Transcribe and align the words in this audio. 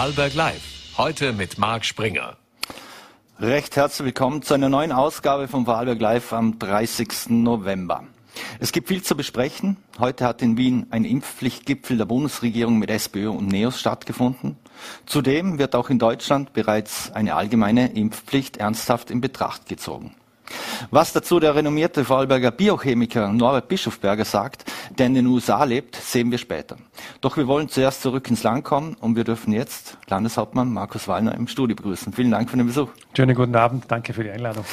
Vorarlberg 0.00 0.32
Live. 0.32 0.62
Heute 0.96 1.34
mit 1.34 1.58
Marc 1.58 1.84
Springer. 1.84 2.38
Recht 3.38 3.76
herzlich 3.76 4.06
willkommen 4.06 4.40
zu 4.40 4.54
einer 4.54 4.70
neuen 4.70 4.92
Ausgabe 4.92 5.46
von 5.46 5.66
Vorarlberg 5.66 6.00
Live 6.00 6.32
am 6.32 6.58
30. 6.58 7.28
November. 7.28 8.04
Es 8.60 8.72
gibt 8.72 8.88
viel 8.88 9.02
zu 9.02 9.14
besprechen. 9.14 9.76
Heute 9.98 10.24
hat 10.24 10.40
in 10.40 10.56
Wien 10.56 10.86
ein 10.88 11.04
Impfpflichtgipfel 11.04 11.98
der 11.98 12.06
Bundesregierung 12.06 12.78
mit 12.78 12.88
SPÖ 12.88 13.28
und 13.28 13.48
NEOS 13.48 13.78
stattgefunden. 13.78 14.56
Zudem 15.04 15.58
wird 15.58 15.74
auch 15.74 15.90
in 15.90 15.98
Deutschland 15.98 16.54
bereits 16.54 17.12
eine 17.12 17.34
allgemeine 17.34 17.92
Impfpflicht 17.92 18.56
ernsthaft 18.56 19.10
in 19.10 19.20
Betracht 19.20 19.66
gezogen. 19.66 20.14
Was 20.90 21.12
dazu 21.12 21.40
der 21.40 21.54
renommierte 21.54 22.04
Vorarlberger 22.04 22.50
Biochemiker 22.50 23.32
Norbert 23.32 23.68
Bischofberger 23.68 24.24
sagt, 24.24 24.64
der 24.98 25.06
in 25.06 25.14
den 25.14 25.26
USA 25.26 25.64
lebt, 25.64 25.96
sehen 25.96 26.30
wir 26.30 26.38
später. 26.38 26.76
Doch 27.20 27.36
wir 27.36 27.46
wollen 27.46 27.68
zuerst 27.68 28.02
zurück 28.02 28.28
ins 28.30 28.42
Land 28.42 28.64
kommen 28.64 28.96
und 29.00 29.16
wir 29.16 29.24
dürfen 29.24 29.52
jetzt 29.52 29.98
Landeshauptmann 30.08 30.72
Markus 30.72 31.08
Wallner 31.08 31.34
im 31.34 31.46
Studio 31.48 31.76
begrüßen. 31.76 32.12
Vielen 32.12 32.30
Dank 32.30 32.50
für 32.50 32.56
den 32.56 32.66
Besuch. 32.66 32.88
Schönen 33.16 33.34
guten 33.34 33.54
Abend, 33.56 33.84
danke 33.88 34.12
für 34.12 34.24
die 34.24 34.30
Einladung. 34.30 34.64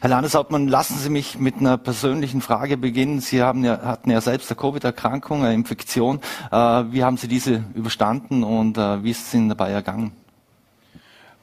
Herr 0.00 0.10
Landeshauptmann, 0.10 0.68
lassen 0.68 0.98
Sie 0.98 1.10
mich 1.10 1.38
mit 1.38 1.56
einer 1.56 1.78
persönlichen 1.78 2.40
Frage 2.40 2.76
beginnen. 2.76 3.20
Sie 3.20 3.42
haben 3.42 3.64
ja, 3.64 3.80
hatten 3.82 4.10
ja 4.10 4.20
selbst 4.20 4.50
eine 4.50 4.56
Covid-Erkrankung, 4.56 5.44
eine 5.44 5.54
Infektion. 5.54 6.20
Äh, 6.50 6.56
wie 6.56 7.04
haben 7.04 7.16
Sie 7.16 7.28
diese 7.28 7.64
überstanden 7.74 8.44
und 8.44 8.78
äh, 8.78 9.02
wie 9.02 9.10
ist 9.10 9.26
es 9.26 9.34
Ihnen 9.34 9.48
dabei 9.48 9.70
ergangen? 9.70 10.12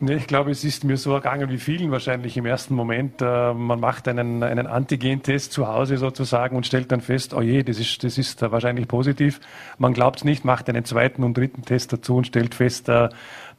Ich 0.09 0.27
glaube, 0.27 0.51
es 0.51 0.63
ist 0.63 0.83
mir 0.83 0.97
so 0.97 1.13
ergangen 1.13 1.49
wie 1.49 1.57
vielen 1.57 1.91
wahrscheinlich 1.91 2.35
im 2.35 2.45
ersten 2.45 2.75
Moment. 2.75 3.21
Äh, 3.21 3.53
man 3.53 3.79
macht 3.79 4.07
einen, 4.07 4.43
einen 4.43 4.67
Antigentest 4.67 5.53
zu 5.53 5.67
Hause 5.67 5.97
sozusagen 5.97 6.57
und 6.57 6.65
stellt 6.65 6.91
dann 6.91 6.99
fest, 6.99 7.33
oh 7.33 7.41
je, 7.41 7.63
das 7.63 7.79
ist, 7.79 8.03
das 8.03 8.17
ist 8.17 8.41
wahrscheinlich 8.41 8.87
positiv. 8.87 9.39
Man 9.77 9.93
glaubt 9.93 10.17
es 10.17 10.23
nicht, 10.25 10.43
macht 10.43 10.67
einen 10.67 10.83
zweiten 10.83 11.23
und 11.23 11.37
dritten 11.37 11.61
Test 11.63 11.93
dazu 11.93 12.17
und 12.17 12.27
stellt 12.27 12.53
fest, 12.55 12.89
äh, 12.89 13.09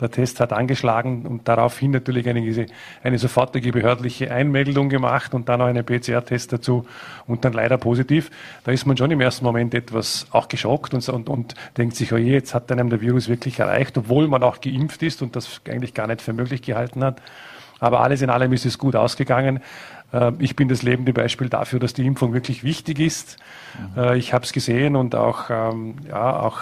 der 0.00 0.11
Test 0.11 0.41
hat 0.41 0.53
angeschlagen 0.53 1.27
und 1.27 1.48
daraufhin 1.48 1.91
natürlich 1.91 2.28
eine, 2.28 2.67
eine 3.03 3.19
sofortige 3.19 3.73
behördliche 3.73 4.31
Einmeldung 4.31 4.89
gemacht 4.89 5.34
und 5.34 5.48
dann 5.48 5.61
noch 5.61 5.67
einen 5.67 5.84
PCR-Test 5.84 6.53
dazu 6.53 6.87
und 7.27 7.45
dann 7.45 7.53
leider 7.53 7.78
positiv. 7.78 8.31
Da 8.65 8.72
ist 8.72 8.87
man 8.87 8.97
schon 8.97 9.11
im 9.11 9.20
ersten 9.20 9.45
Moment 9.45 9.75
etwas 9.75 10.27
auch 10.31 10.48
geschockt 10.48 10.95
und, 10.95 11.09
und, 11.09 11.28
und 11.28 11.55
denkt 11.77 11.97
sich, 11.97 12.12
oh 12.12 12.17
je, 12.17 12.33
jetzt 12.33 12.55
hat 12.55 12.70
einem 12.72 12.91
der 12.91 13.00
Virus 13.00 13.28
wirklich 13.28 13.59
erreicht, 13.59 13.97
obwohl 13.98 14.28
man 14.28 14.42
auch 14.42 14.61
geimpft 14.61 15.03
ist 15.03 15.22
und 15.22 15.37
das 15.37 15.61
eigentlich 15.69 15.95
gar 15.95 16.06
nicht 16.06 16.22
für 16.22 16.33
möglich 16.33 16.62
gehalten 16.62 17.05
hat. 17.05 17.20
Aber 17.81 18.00
alles 18.00 18.22
in 18.22 18.31
allem 18.31 18.53
ist 18.53 18.65
es 18.65 18.78
gut 18.78 18.97
ausgegangen. 18.97 19.61
Äh, 20.12 20.33
ich 20.39 20.56
bin 20.56 20.69
das 20.69 20.83
lebende 20.83 21.12
Beispiel 21.12 21.48
dafür, 21.48 21.81
dass 21.81 21.92
die 21.92 22.06
Impfung 22.06 22.33
wirklich 22.33 22.65
wichtig 22.65 22.98
ist. 23.00 23.37
Mhm. 23.97 24.15
Ich 24.15 24.33
habe 24.33 24.45
es 24.45 24.53
gesehen 24.53 24.97
und 24.97 25.15
auch, 25.15 25.50
ähm, 25.50 25.97
ja, 26.09 26.41
auch 26.41 26.61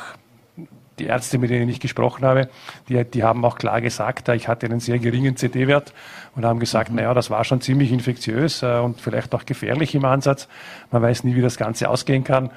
die 0.98 1.06
Ärzte, 1.06 1.38
mit 1.38 1.50
denen 1.50 1.68
ich 1.68 1.80
gesprochen 1.80 2.24
habe, 2.24 2.48
die, 2.88 3.04
die 3.04 3.22
haben 3.24 3.44
auch 3.44 3.56
klar 3.56 3.80
gesagt, 3.80 4.28
ich 4.28 4.48
hatte 4.48 4.66
einen 4.66 4.80
sehr 4.80 4.98
geringen 4.98 5.36
CD-Wert 5.36 5.92
und 6.34 6.44
haben 6.44 6.60
gesagt, 6.60 6.90
mhm. 6.90 6.96
naja, 6.96 7.14
das 7.14 7.30
war 7.30 7.44
schon 7.44 7.60
ziemlich 7.60 7.92
infektiös 7.92 8.62
äh, 8.62 8.78
und 8.78 9.00
vielleicht 9.00 9.34
auch 9.34 9.44
gefährlich 9.44 9.94
im 9.94 10.04
Ansatz. 10.04 10.48
Man 10.90 11.02
weiß 11.02 11.24
nie, 11.24 11.34
wie 11.34 11.42
das 11.42 11.56
Ganze 11.56 11.88
ausgehen 11.88 12.24
kann. 12.24 12.50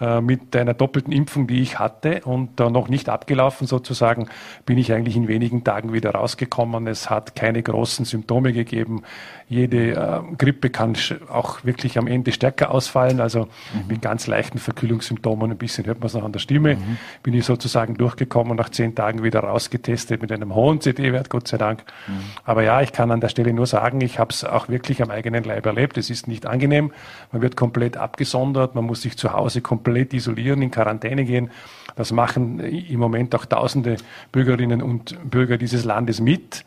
Äh, 0.00 0.20
mit 0.20 0.56
einer 0.56 0.74
doppelten 0.74 1.12
Impfung, 1.12 1.46
die 1.46 1.62
ich 1.62 1.78
hatte 1.78 2.22
und 2.24 2.58
noch 2.58 2.88
nicht 2.88 3.08
abgelaufen 3.08 3.68
sozusagen, 3.68 4.26
bin 4.66 4.76
ich 4.76 4.92
eigentlich 4.92 5.14
in 5.14 5.28
wenigen 5.28 5.62
Tagen 5.62 5.92
wieder 5.92 6.10
rausgekommen. 6.10 6.88
Es 6.88 7.10
hat 7.10 7.36
keine 7.36 7.62
großen 7.62 8.04
Symptome 8.04 8.52
gegeben. 8.52 9.02
Jede 9.48 9.92
äh, 9.92 10.34
Grippe 10.36 10.70
kann 10.70 10.96
auch 11.30 11.62
wirklich 11.62 11.96
am 11.96 12.08
Ende 12.08 12.32
stärker 12.32 12.72
ausfallen, 12.72 13.20
also 13.20 13.42
mhm. 13.42 13.86
mit 13.86 14.02
ganz 14.02 14.26
leichten 14.26 14.58
Verkühlungssymptomen. 14.58 15.52
Ein 15.52 15.58
bisschen 15.58 15.86
hört 15.86 16.00
man 16.00 16.08
es 16.08 16.14
noch 16.14 16.24
an 16.24 16.32
der 16.32 16.40
Stimme. 16.40 16.74
Mhm. 16.74 16.96
Bin 17.22 17.34
ich 17.34 17.44
sozusagen 17.44 17.94
durchgekommen 17.94 18.50
und 18.50 18.56
nach 18.56 18.70
zehn 18.70 18.96
Tagen 18.96 19.22
wieder 19.22 19.40
rausgetestet 19.40 20.20
mit 20.20 20.32
einem 20.32 20.56
hohen 20.56 20.80
CD-Wert, 20.80 21.30
Gott 21.30 21.46
sei 21.46 21.56
Dank. 21.56 21.84
Mhm. 22.08 22.12
Aber 22.44 22.64
ja, 22.64 22.82
ich 22.82 22.90
kann 22.90 23.12
an 23.12 23.20
der 23.20 23.28
Stelle 23.28 23.52
nur 23.52 23.66
sagen, 23.66 24.00
ich 24.00 24.18
habe 24.18 24.30
es 24.32 24.42
auch 24.42 24.68
wirklich 24.68 25.02
am 25.02 25.10
eigenen 25.10 25.44
Leib 25.44 25.66
erlebt. 25.66 25.98
Es 25.98 26.10
ist 26.10 26.26
nicht 26.26 26.46
angenehm. 26.46 26.90
Man 27.30 27.42
wird 27.42 27.56
komplett 27.56 27.96
abgesondert. 27.96 28.74
Man 28.74 28.84
muss 28.84 29.02
sich 29.02 29.16
zu 29.16 29.32
Hause 29.32 29.60
komplett 29.60 29.83
isolieren, 29.86 30.62
in 30.62 30.70
Quarantäne 30.70 31.24
gehen. 31.24 31.50
Das 31.96 32.12
machen 32.12 32.60
im 32.60 32.98
Moment 32.98 33.34
auch 33.34 33.44
tausende 33.44 33.96
Bürgerinnen 34.32 34.82
und 34.82 35.16
Bürger 35.30 35.58
dieses 35.58 35.84
Landes 35.84 36.20
mit. 36.20 36.64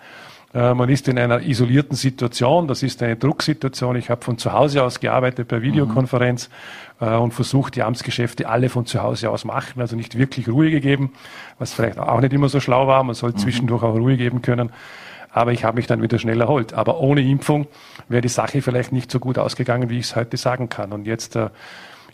Äh, 0.54 0.74
man 0.74 0.90
ist 0.90 1.08
in 1.08 1.20
einer 1.20 1.42
isolierten 1.42 1.96
Situation, 1.96 2.68
das 2.68 2.84
ist 2.84 3.04
eine 3.04 3.16
Drucksituation. 3.16 3.96
Ich 3.96 4.10
habe 4.10 4.24
von 4.24 4.38
zu 4.38 4.54
Hause 4.54 4.84
aus 4.84 5.00
gearbeitet 5.00 5.48
per 5.48 5.62
Videokonferenz 5.62 6.50
mhm. 7.00 7.08
und 7.08 7.34
versucht, 7.34 7.76
die 7.76 7.84
Amtsgeschäfte 7.84 8.48
alle 8.48 8.70
von 8.70 8.86
zu 8.86 9.02
Hause 9.04 9.30
aus 9.30 9.46
machen, 9.46 9.82
also 9.82 9.96
nicht 9.96 10.18
wirklich 10.18 10.48
Ruhe 10.48 10.72
gegeben, 10.72 11.12
was 11.60 11.74
vielleicht 11.74 12.00
auch 12.00 12.22
nicht 12.22 12.34
immer 12.34 12.50
so 12.50 12.60
schlau 12.60 12.88
war. 12.88 13.04
Man 13.04 13.16
soll 13.16 13.32
mhm. 13.32 13.38
zwischendurch 13.38 13.84
auch 13.84 13.96
Ruhe 13.96 14.18
geben 14.18 14.42
können. 14.42 14.72
Aber 15.30 15.52
ich 15.52 15.64
habe 15.64 15.76
mich 15.76 15.86
dann 15.86 16.02
wieder 16.02 16.18
schnell 16.18 16.42
erholt. 16.42 16.74
Aber 16.74 17.00
ohne 17.00 17.22
Impfung 17.22 17.68
wäre 18.08 18.22
die 18.22 18.30
Sache 18.30 18.62
vielleicht 18.62 18.92
nicht 18.92 19.12
so 19.12 19.20
gut 19.20 19.38
ausgegangen, 19.38 19.90
wie 19.90 20.00
ich 20.00 20.06
es 20.06 20.16
heute 20.16 20.38
sagen 20.38 20.70
kann. 20.70 20.94
Und 20.94 21.06
jetzt 21.06 21.36
äh, 21.36 21.50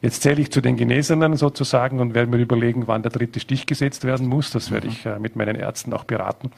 Jetzt 0.04 0.22
zähle 0.22 0.42
ich 0.42 0.52
zu 0.52 0.60
den 0.60 0.76
Genesenen 0.76 1.38
sozusagen 1.38 2.02
und 2.02 2.14
werde 2.14 2.30
mir 2.30 2.36
überlegen, 2.36 2.88
wann 2.88 3.04
der 3.04 3.12
dritte 3.12 3.40
Stich 3.40 3.68
gesetzt 3.68 4.04
werden 4.04 4.28
muss. 4.28 4.52
Das 4.52 4.70
werde 4.70 4.90
ich 4.90 5.06
äh, 5.06 5.18
mit 5.18 5.38
meinen 5.38 5.56
Ärzten 5.56 5.94
auch 5.94 6.04
beraten. 6.04 6.52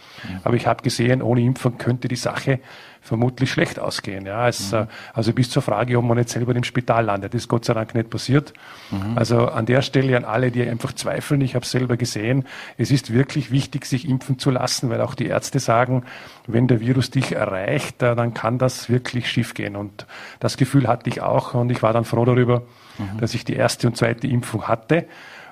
Aber 0.44 0.56
ich 0.56 0.66
habe 0.66 0.82
gesehen, 0.82 1.22
ohne 1.22 1.42
Impfung 1.42 1.78
könnte 1.78 2.08
die 2.08 2.16
Sache 2.16 2.60
vermutlich 3.02 3.52
schlecht 3.52 3.78
ausgehen. 3.78 4.26
Ja, 4.26 4.48
es, 4.48 4.72
mhm. 4.72 4.88
also 5.14 5.32
bis 5.32 5.52
zur 5.52 5.62
Frage, 5.62 5.96
ob 6.00 6.06
man 6.06 6.18
nicht 6.18 6.30
selber 6.30 6.56
im 6.56 6.64
Spital 6.64 7.06
landet, 7.06 7.36
das 7.36 7.44
ist 7.44 7.48
Gott 7.48 7.66
sei 7.66 7.76
Dank 7.76 7.94
nicht 7.94 8.10
passiert. 8.10 8.52
Mhm. 8.90 9.16
Also 9.16 9.48
an 9.48 9.68
der 9.68 9.84
Stelle 9.84 10.18
an 10.18 10.26
alle, 10.26 10.50
die 10.50 10.68
einfach 10.68 10.94
zweifeln, 10.94 11.42
ich 11.42 11.54
habe 11.54 11.68
selber 11.68 11.98
gesehen, 11.98 12.46
es 12.80 12.90
ist 12.90 13.14
wirklich 13.14 13.52
wichtig, 13.52 13.86
sich 13.86 14.10
impfen 14.10 14.40
zu 14.40 14.50
lassen, 14.50 14.90
weil 14.90 15.02
auch 15.02 15.14
die 15.14 15.28
Ärzte 15.28 15.60
sagen, 15.60 16.04
wenn 16.48 16.68
der 16.68 16.80
Virus 16.80 17.12
dich 17.12 17.34
erreicht, 17.34 18.02
äh, 18.02 18.16
dann 18.16 18.34
kann 18.34 18.58
das 18.58 18.90
wirklich 18.90 19.30
schief 19.30 19.54
gehen. 19.54 19.76
Und 19.76 20.08
das 20.40 20.58
Gefühl 20.58 20.88
hatte 20.88 21.12
ich 21.12 21.22
auch 21.22 21.54
und 21.54 21.70
ich 21.70 21.84
war 21.84 21.94
dann 21.94 22.06
froh 22.06 22.26
darüber, 22.26 22.64
mhm. 22.98 23.20
dass 23.20 23.34
ich 23.34 23.46
die 23.46 23.54
erste 23.54 23.88
und 23.88 23.98
zweite 23.98 24.28
Impfung 24.28 24.68
hatte. 24.68 25.06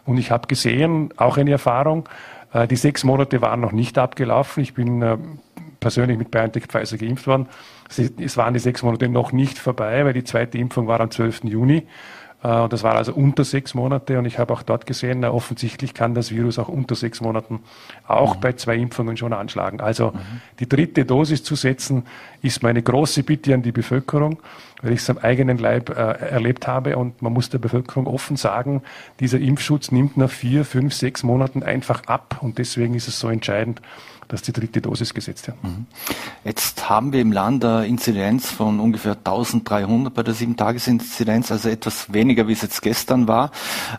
Und 0.06 0.18
ich 0.18 0.32
habe 0.32 0.48
gesehen, 0.48 1.14
auch 1.18 1.38
eine 1.38 1.52
Erfahrung, 1.52 2.10
äh, 2.54 2.68
die 2.68 2.76
sechs 2.76 3.04
Monate 3.04 3.42
waren 3.42 3.60
noch 3.60 3.72
nicht 3.72 3.98
abgelaufen. 3.98 4.64
Ich 4.64 4.74
bin 4.74 5.02
äh, 5.02 5.18
persönlich 5.80 6.18
mit 6.18 6.32
BioNTech 6.32 6.66
Pfizer 6.68 6.98
geimpft 6.98 7.28
worden. 7.28 7.48
Es 7.90 8.38
waren 8.38 8.54
die 8.54 8.60
sechs 8.60 8.82
Monate 8.84 9.08
noch 9.10 9.32
nicht 9.32 9.60
vorbei, 9.60 10.06
weil 10.06 10.14
die 10.14 10.24
zweite 10.24 10.58
Impfung 10.58 10.88
war 10.88 11.00
am 11.00 11.12
12. 11.12 11.44
Juni. 11.44 11.86
Äh, 12.44 12.68
das 12.70 12.84
war 12.84 12.96
also 12.96 13.14
unter 13.14 13.44
sechs 13.44 13.74
Monate 13.74 14.20
und 14.20 14.26
ich 14.26 14.38
habe 14.38 14.54
auch 14.54 14.62
dort 14.62 14.86
gesehen, 14.86 15.22
na, 15.22 15.32
offensichtlich 15.32 15.94
kann 15.94 16.14
das 16.14 16.32
Virus 16.32 16.60
auch 16.60 16.68
unter 16.68 16.96
sechs 16.96 17.22
Monaten 17.22 17.62
auch 18.08 18.36
mhm. 18.36 18.42
bei 18.42 18.54
zwei 18.54 18.76
Impfungen 18.76 19.18
schon 19.18 19.34
anschlagen. 19.34 19.80
Also 19.80 20.12
mhm. 20.12 20.42
die 20.60 20.70
dritte 20.70 21.06
Dosis 21.06 21.44
zu 21.44 21.56
setzen, 21.56 22.04
ist 22.42 22.62
meine 22.62 22.84
große 22.84 23.24
Bitte 23.24 23.54
an 23.54 23.64
die 23.64 23.72
Bevölkerung, 23.72 24.40
weil 24.82 24.92
ich 24.92 25.00
es 25.00 25.10
am 25.10 25.18
eigenen 25.18 25.58
Leib 25.58 25.90
äh, 25.90 25.94
erlebt 25.94 26.68
habe 26.68 26.98
und 26.98 27.22
man 27.22 27.32
muss 27.32 27.50
der 27.50 27.60
Bevölkerung 27.60 28.06
offen 28.06 28.36
sagen, 28.36 28.82
dieser 29.20 29.40
Impfschutz 29.40 29.92
nimmt 29.92 30.18
nach 30.18 30.30
vier, 30.30 30.66
fünf, 30.66 30.94
sechs 30.94 31.24
Monaten 31.24 31.64
einfach 31.64 32.04
ab 32.08 32.40
und 32.42 32.58
deswegen 32.58 32.94
ist 32.96 33.08
es 33.08 33.20
so 33.20 33.30
entscheidend, 33.30 33.82
dass 34.28 34.42
die 34.42 34.54
dritte 34.54 34.82
Dosis 34.82 35.14
gesetzt 35.14 35.48
wird. 35.48 35.64
Mhm. 35.64 35.86
Jetzt 36.44 36.90
haben 36.90 37.14
wir 37.14 37.22
im 37.22 37.32
Land 37.32 37.64
eine 37.64 37.88
Inzidenz 37.88 38.52
von 38.52 38.80
ungefähr 38.80 39.14
1300 39.14 40.14
bei 40.14 40.24
der 40.24 40.34
7-Tages-Inzidenz, 40.34 41.52
also 41.52 41.70
etwas 41.70 42.12
weniger, 42.14 42.48
wie 42.48 42.54
es 42.54 42.62
jetzt 42.62 42.82
gestern 42.82 43.28
war. 43.28 43.52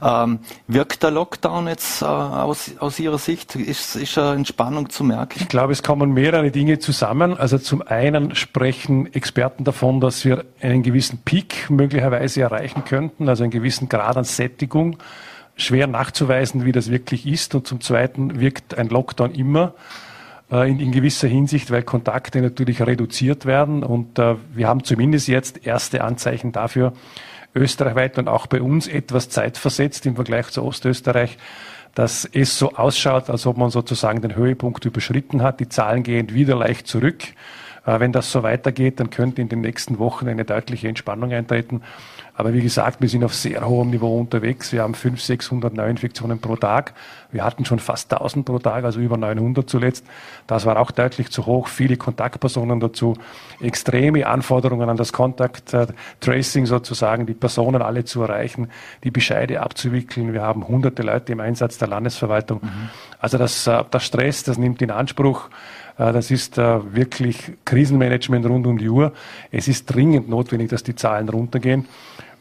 Ähm, 0.02 0.40
wirkt 0.66 1.02
der 1.02 1.10
Lockdown 1.10 1.68
jetzt 1.68 2.02
äh, 2.02 2.06
aus, 2.06 2.72
aus 2.78 2.98
Ihrer 2.98 3.18
Sicht? 3.18 3.54
Ist, 3.56 3.96
ist 3.96 4.18
eine 4.18 4.36
Entspannung 4.36 4.90
zu 4.90 5.04
merken? 5.04 5.38
Ich 5.40 5.48
glaube, 5.48 5.72
es 5.72 5.82
kommen 5.82 6.12
mehrere 6.12 6.50
Dinge 6.50 6.78
zusammen. 6.78 7.36
Also 7.36 7.58
zum 7.58 7.82
einen 7.82 8.34
sprechen 8.34 9.12
Experten 9.14 9.64
davon, 9.64 10.00
dass 10.00 10.24
wir 10.24 10.44
einen 10.60 10.82
gewissen 10.82 11.18
Peak 11.24 11.70
möglicherweise 11.70 12.42
erreichen 12.42 12.84
könnten, 12.84 13.28
also 13.28 13.44
einen 13.44 13.50
gewissen 13.50 13.88
Grad 13.88 14.16
an 14.16 14.24
Sättigung 14.24 14.98
schwer 15.56 15.86
nachzuweisen, 15.86 16.64
wie 16.64 16.72
das 16.72 16.90
wirklich 16.90 17.26
ist. 17.26 17.54
Und 17.54 17.66
zum 17.66 17.80
Zweiten 17.80 18.40
wirkt 18.40 18.76
ein 18.76 18.88
Lockdown 18.88 19.32
immer. 19.32 19.74
Äh, 20.54 20.70
in, 20.70 20.78
in, 20.78 20.92
gewisser 20.92 21.26
Hinsicht, 21.26 21.72
weil 21.72 21.82
Kontakte 21.82 22.40
natürlich 22.40 22.80
reduziert 22.80 23.44
werden. 23.44 23.82
Und 23.82 24.18
äh, 24.18 24.36
wir 24.54 24.68
haben 24.68 24.84
zumindest 24.84 25.26
jetzt 25.26 25.66
erste 25.66 26.04
Anzeichen 26.04 26.52
dafür, 26.52 26.92
österreichweit 27.54 28.18
und 28.18 28.28
auch 28.28 28.46
bei 28.46 28.62
uns 28.62 28.86
etwas 28.86 29.28
zeitversetzt 29.28 30.06
im 30.06 30.14
Vergleich 30.14 30.48
zu 30.48 30.62
Ostösterreich, 30.62 31.38
dass 31.94 32.28
es 32.32 32.56
so 32.56 32.72
ausschaut, 32.72 33.30
als 33.30 33.46
ob 33.46 33.56
man 33.56 33.70
sozusagen 33.70 34.20
den 34.22 34.36
Höhepunkt 34.36 34.84
überschritten 34.84 35.42
hat. 35.42 35.58
Die 35.58 35.68
Zahlen 35.68 36.04
gehen 36.04 36.32
wieder 36.32 36.56
leicht 36.56 36.86
zurück. 36.86 37.24
Äh, 37.84 37.98
wenn 37.98 38.12
das 38.12 38.30
so 38.30 38.44
weitergeht, 38.44 39.00
dann 39.00 39.10
könnte 39.10 39.42
in 39.42 39.48
den 39.48 39.60
nächsten 39.60 39.98
Wochen 39.98 40.28
eine 40.28 40.44
deutliche 40.44 40.86
Entspannung 40.86 41.32
eintreten. 41.32 41.82
Aber 42.36 42.52
wie 42.52 42.60
gesagt, 42.60 43.00
wir 43.00 43.08
sind 43.08 43.22
auf 43.22 43.32
sehr 43.32 43.66
hohem 43.66 43.90
Niveau 43.90 44.18
unterwegs. 44.18 44.72
Wir 44.72 44.82
haben 44.82 44.94
500, 44.94 45.24
600 45.24 45.74
Neuinfektionen 45.74 46.40
pro 46.40 46.56
Tag. 46.56 46.92
Wir 47.30 47.44
hatten 47.44 47.64
schon 47.64 47.78
fast 47.78 48.12
1000 48.12 48.44
pro 48.44 48.58
Tag, 48.58 48.84
also 48.84 48.98
über 48.98 49.16
900 49.16 49.70
zuletzt. 49.70 50.04
Das 50.48 50.66
war 50.66 50.78
auch 50.80 50.90
deutlich 50.90 51.30
zu 51.30 51.46
hoch. 51.46 51.68
Viele 51.68 51.96
Kontaktpersonen 51.96 52.80
dazu. 52.80 53.16
Extreme 53.60 54.26
Anforderungen 54.26 54.88
an 54.88 54.96
das 54.96 55.12
Contact 55.12 55.74
äh, 55.74 55.86
Tracing 56.18 56.66
sozusagen, 56.66 57.24
die 57.26 57.34
Personen 57.34 57.82
alle 57.82 58.04
zu 58.04 58.22
erreichen, 58.22 58.68
die 59.04 59.12
Bescheide 59.12 59.60
abzuwickeln. 59.60 60.32
Wir 60.32 60.42
haben 60.42 60.66
hunderte 60.66 61.02
Leute 61.02 61.32
im 61.32 61.40
Einsatz 61.40 61.78
der 61.78 61.86
Landesverwaltung. 61.86 62.60
Mhm. 62.62 62.90
Also 63.20 63.38
das, 63.38 63.66
äh, 63.68 63.84
das 63.92 64.04
Stress, 64.04 64.42
das 64.42 64.58
nimmt 64.58 64.82
in 64.82 64.90
Anspruch. 64.90 65.50
Äh, 65.98 66.12
das 66.12 66.30
ist 66.30 66.56
wirklich 66.56 67.52
Krisenmanagement 67.64 68.46
rund 68.46 68.66
um 68.66 68.78
die 68.78 68.88
Uhr. 68.88 69.12
Es 69.50 69.68
ist 69.68 69.86
dringend 69.86 70.28
notwendig, 70.28 70.70
dass 70.70 70.82
die 70.82 70.94
Zahlen 70.94 71.28
runtergehen 71.28 71.86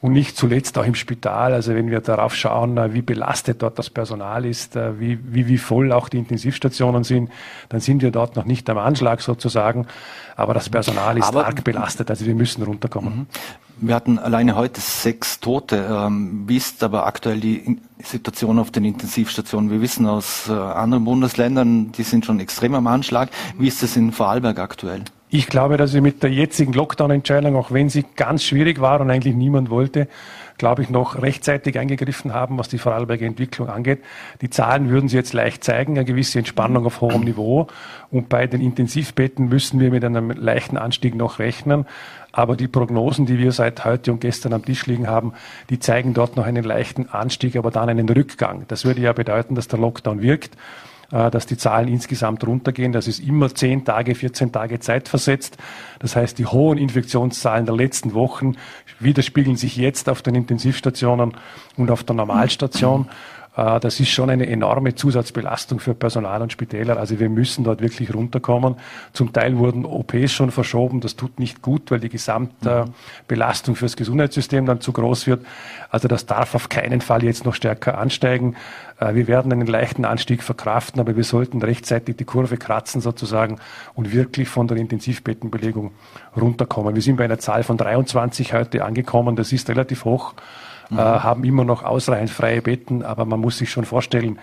und 0.03 0.11
nicht 0.11 0.35
zuletzt 0.35 0.77
auch 0.77 0.85
im 0.85 0.95
Spital. 0.95 1.53
Also 1.53 1.73
wenn 1.75 1.89
wir 1.89 2.01
darauf 2.01 2.35
schauen, 2.35 2.77
äh, 2.77 2.93
wie 2.93 3.01
belastet 3.01 3.61
dort 3.61 3.79
das 3.79 3.89
Personal 3.89 4.43
ist, 4.43 4.75
äh, 4.75 4.99
wie, 4.99 5.17
wie, 5.33 5.47
wie 5.47 5.57
voll 5.57 5.93
auch 5.93 6.09
die 6.09 6.17
Intensivstationen 6.17 7.05
sind, 7.05 7.31
dann 7.69 7.79
sind 7.79 8.01
wir 8.01 8.11
dort 8.11 8.35
noch 8.35 8.43
nicht 8.43 8.69
am 8.69 8.77
Anschlag 8.77 9.21
sozusagen. 9.21 9.87
Aber 10.35 10.53
das 10.53 10.67
Personal 10.67 11.17
ist 11.17 11.27
Aber, 11.27 11.45
arg 11.45 11.63
belastet, 11.63 12.09
also 12.09 12.25
wir 12.25 12.35
müssen 12.35 12.63
runterkommen. 12.63 13.19
Mhm. 13.19 13.27
Wir 13.77 13.95
hatten 13.95 14.19
alleine 14.19 14.57
heute 14.57 14.81
sechs 14.81 15.39
Tote. 15.39 15.87
Ähm, 15.89 16.43
wie 16.47 16.57
ist 16.57 16.83
aber 16.83 17.05
aktuell 17.05 17.39
die 17.39 17.79
Situation 18.03 18.59
auf 18.59 18.71
den 18.71 18.83
Intensivstationen? 18.83 19.71
Wir 19.71 19.79
wissen 19.79 20.05
aus 20.05 20.49
äh, 20.49 20.51
anderen 20.51 21.05
Bundesländern, 21.05 21.93
die 21.93 22.03
sind 22.03 22.25
schon 22.25 22.41
extrem 22.41 22.75
am 22.75 22.87
Anschlag. 22.87 23.29
Wie 23.57 23.69
ist 23.69 23.81
es 23.83 23.95
in 23.95 24.11
Vorarlberg 24.11 24.59
aktuell? 24.59 25.03
Ich 25.35 25.47
glaube, 25.47 25.77
dass 25.77 25.95
wir 25.95 26.03
mit 26.03 26.21
der 26.21 26.29
jetzigen 26.29 26.73
Lockdown-Entscheidung, 26.73 27.55
auch 27.55 27.71
wenn 27.71 27.89
sie 27.89 28.05
ganz 28.15 28.43
schwierig 28.43 28.79
war 28.79 29.01
und 29.01 29.09
eigentlich 29.09 29.33
niemand 29.33 29.71
wollte, 29.71 30.07
glaube 30.59 30.83
ich, 30.83 30.91
noch 30.91 31.19
rechtzeitig 31.19 31.79
eingegriffen 31.79 32.35
haben, 32.35 32.59
was 32.59 32.67
die 32.69 32.77
Vorarlberger 32.77 33.25
Entwicklung 33.25 33.67
angeht. 33.67 34.03
Die 34.41 34.51
Zahlen 34.51 34.91
würden 34.91 35.09
sie 35.09 35.17
jetzt 35.17 35.33
leicht 35.33 35.63
zeigen, 35.63 35.97
eine 35.97 36.05
gewisse 36.05 36.37
Entspannung 36.37 36.85
auf 36.85 37.01
hohem 37.01 37.23
Niveau. 37.23 37.65
Und 38.11 38.29
bei 38.29 38.45
den 38.45 38.61
Intensivbetten 38.61 39.49
müssen 39.49 39.79
wir 39.79 39.89
mit 39.89 40.05
einem 40.05 40.29
leichten 40.29 40.77
Anstieg 40.77 41.15
noch 41.15 41.39
rechnen. 41.39 41.87
Aber 42.31 42.55
die 42.55 42.67
Prognosen, 42.67 43.25
die 43.25 43.39
wir 43.39 43.53
seit 43.53 43.85
heute 43.85 44.11
und 44.11 44.21
gestern 44.21 44.53
am 44.53 44.63
Tisch 44.63 44.85
liegen 44.85 45.07
haben, 45.07 45.33
die 45.71 45.79
zeigen 45.79 46.13
dort 46.13 46.35
noch 46.35 46.45
einen 46.45 46.63
leichten 46.63 47.09
Anstieg, 47.09 47.55
aber 47.55 47.71
dann 47.71 47.89
einen 47.89 48.07
Rückgang. 48.07 48.65
Das 48.67 48.85
würde 48.85 49.01
ja 49.01 49.13
bedeuten, 49.13 49.55
dass 49.55 49.67
der 49.67 49.79
Lockdown 49.79 50.21
wirkt. 50.21 50.55
Äh, 51.13 51.29
dass 51.29 51.45
die 51.45 51.57
Zahlen 51.57 51.89
insgesamt 51.89 52.45
runtergehen. 52.47 52.91
Das 52.91 53.07
ist 53.07 53.19
immer 53.19 53.53
10 53.53 53.85
Tage, 53.85 54.15
14 54.15 54.51
Tage 54.51 54.79
Zeit 54.79 55.07
versetzt. 55.07 55.57
Das 55.99 56.15
heißt, 56.15 56.39
die 56.39 56.47
hohen 56.47 56.79
Infektionszahlen 56.79 57.67
der 57.67 57.75
letzten 57.75 58.15
Wochen 58.15 58.53
widerspiegeln 58.99 59.55
sich 59.55 59.77
jetzt 59.77 60.09
auf 60.09 60.23
den 60.23 60.33
Intensivstationen 60.33 61.33
und 61.77 61.91
auf 61.91 62.03
der 62.03 62.15
Normalstation. 62.15 63.09
Äh, 63.55 63.79
das 63.79 63.99
ist 63.99 64.09
schon 64.09 64.29
eine 64.29 64.47
enorme 64.47 64.95
Zusatzbelastung 64.95 65.79
für 65.79 65.93
Personal 65.93 66.41
und 66.41 66.51
Spitäler. 66.51 66.97
Also 66.97 67.19
wir 67.19 67.29
müssen 67.29 67.63
dort 67.63 67.81
wirklich 67.81 68.13
runterkommen. 68.13 68.75
Zum 69.13 69.33
Teil 69.33 69.57
wurden 69.57 69.85
OPs 69.85 70.31
schon 70.31 70.51
verschoben. 70.51 71.01
Das 71.01 71.15
tut 71.15 71.39
nicht 71.39 71.61
gut, 71.61 71.91
weil 71.91 71.99
die 71.99 72.09
Gesamtbelastung 72.09 73.75
fürs 73.75 73.95
Gesundheitssystem 73.95 74.65
dann 74.65 74.81
zu 74.81 74.91
groß 74.91 75.27
wird. 75.27 75.45
Also 75.89 76.07
das 76.07 76.25
darf 76.25 76.55
auf 76.55 76.69
keinen 76.69 77.01
Fall 77.01 77.23
jetzt 77.23 77.45
noch 77.45 77.55
stärker 77.55 77.97
ansteigen. 77.97 78.55
Äh, 78.99 79.15
wir 79.15 79.27
werden 79.27 79.51
einen 79.51 79.67
leichten 79.67 80.05
Anstieg 80.05 80.43
verkraften, 80.43 80.99
aber 80.99 81.15
wir 81.15 81.23
sollten 81.23 81.61
rechtzeitig 81.61 82.17
die 82.17 82.25
Kurve 82.25 82.57
kratzen 82.57 83.01
sozusagen 83.01 83.59
und 83.93 84.13
wirklich 84.13 84.49
von 84.49 84.67
der 84.67 84.77
Intensivbettenbelegung 84.77 85.91
runterkommen. 86.35 86.95
Wir 86.95 87.01
sind 87.01 87.17
bei 87.17 87.25
einer 87.25 87.39
Zahl 87.39 87.63
von 87.63 87.77
23 87.77 88.53
heute 88.53 88.83
angekommen. 88.83 89.35
Das 89.35 89.51
ist 89.51 89.69
relativ 89.69 90.05
hoch 90.05 90.33
mhm. 90.89 90.97
äh, 90.97 91.01
haben 91.01 91.43
immer 91.43 91.63
noch 91.63 91.83
ausreichend 91.83 92.29
freie 92.29 92.61
Betten, 92.61 93.03
aber 93.03 93.25
man 93.25 93.39
muss 93.39 93.57
sich 93.57 93.69
schon 93.69 93.85
vorstellen, 93.85 94.39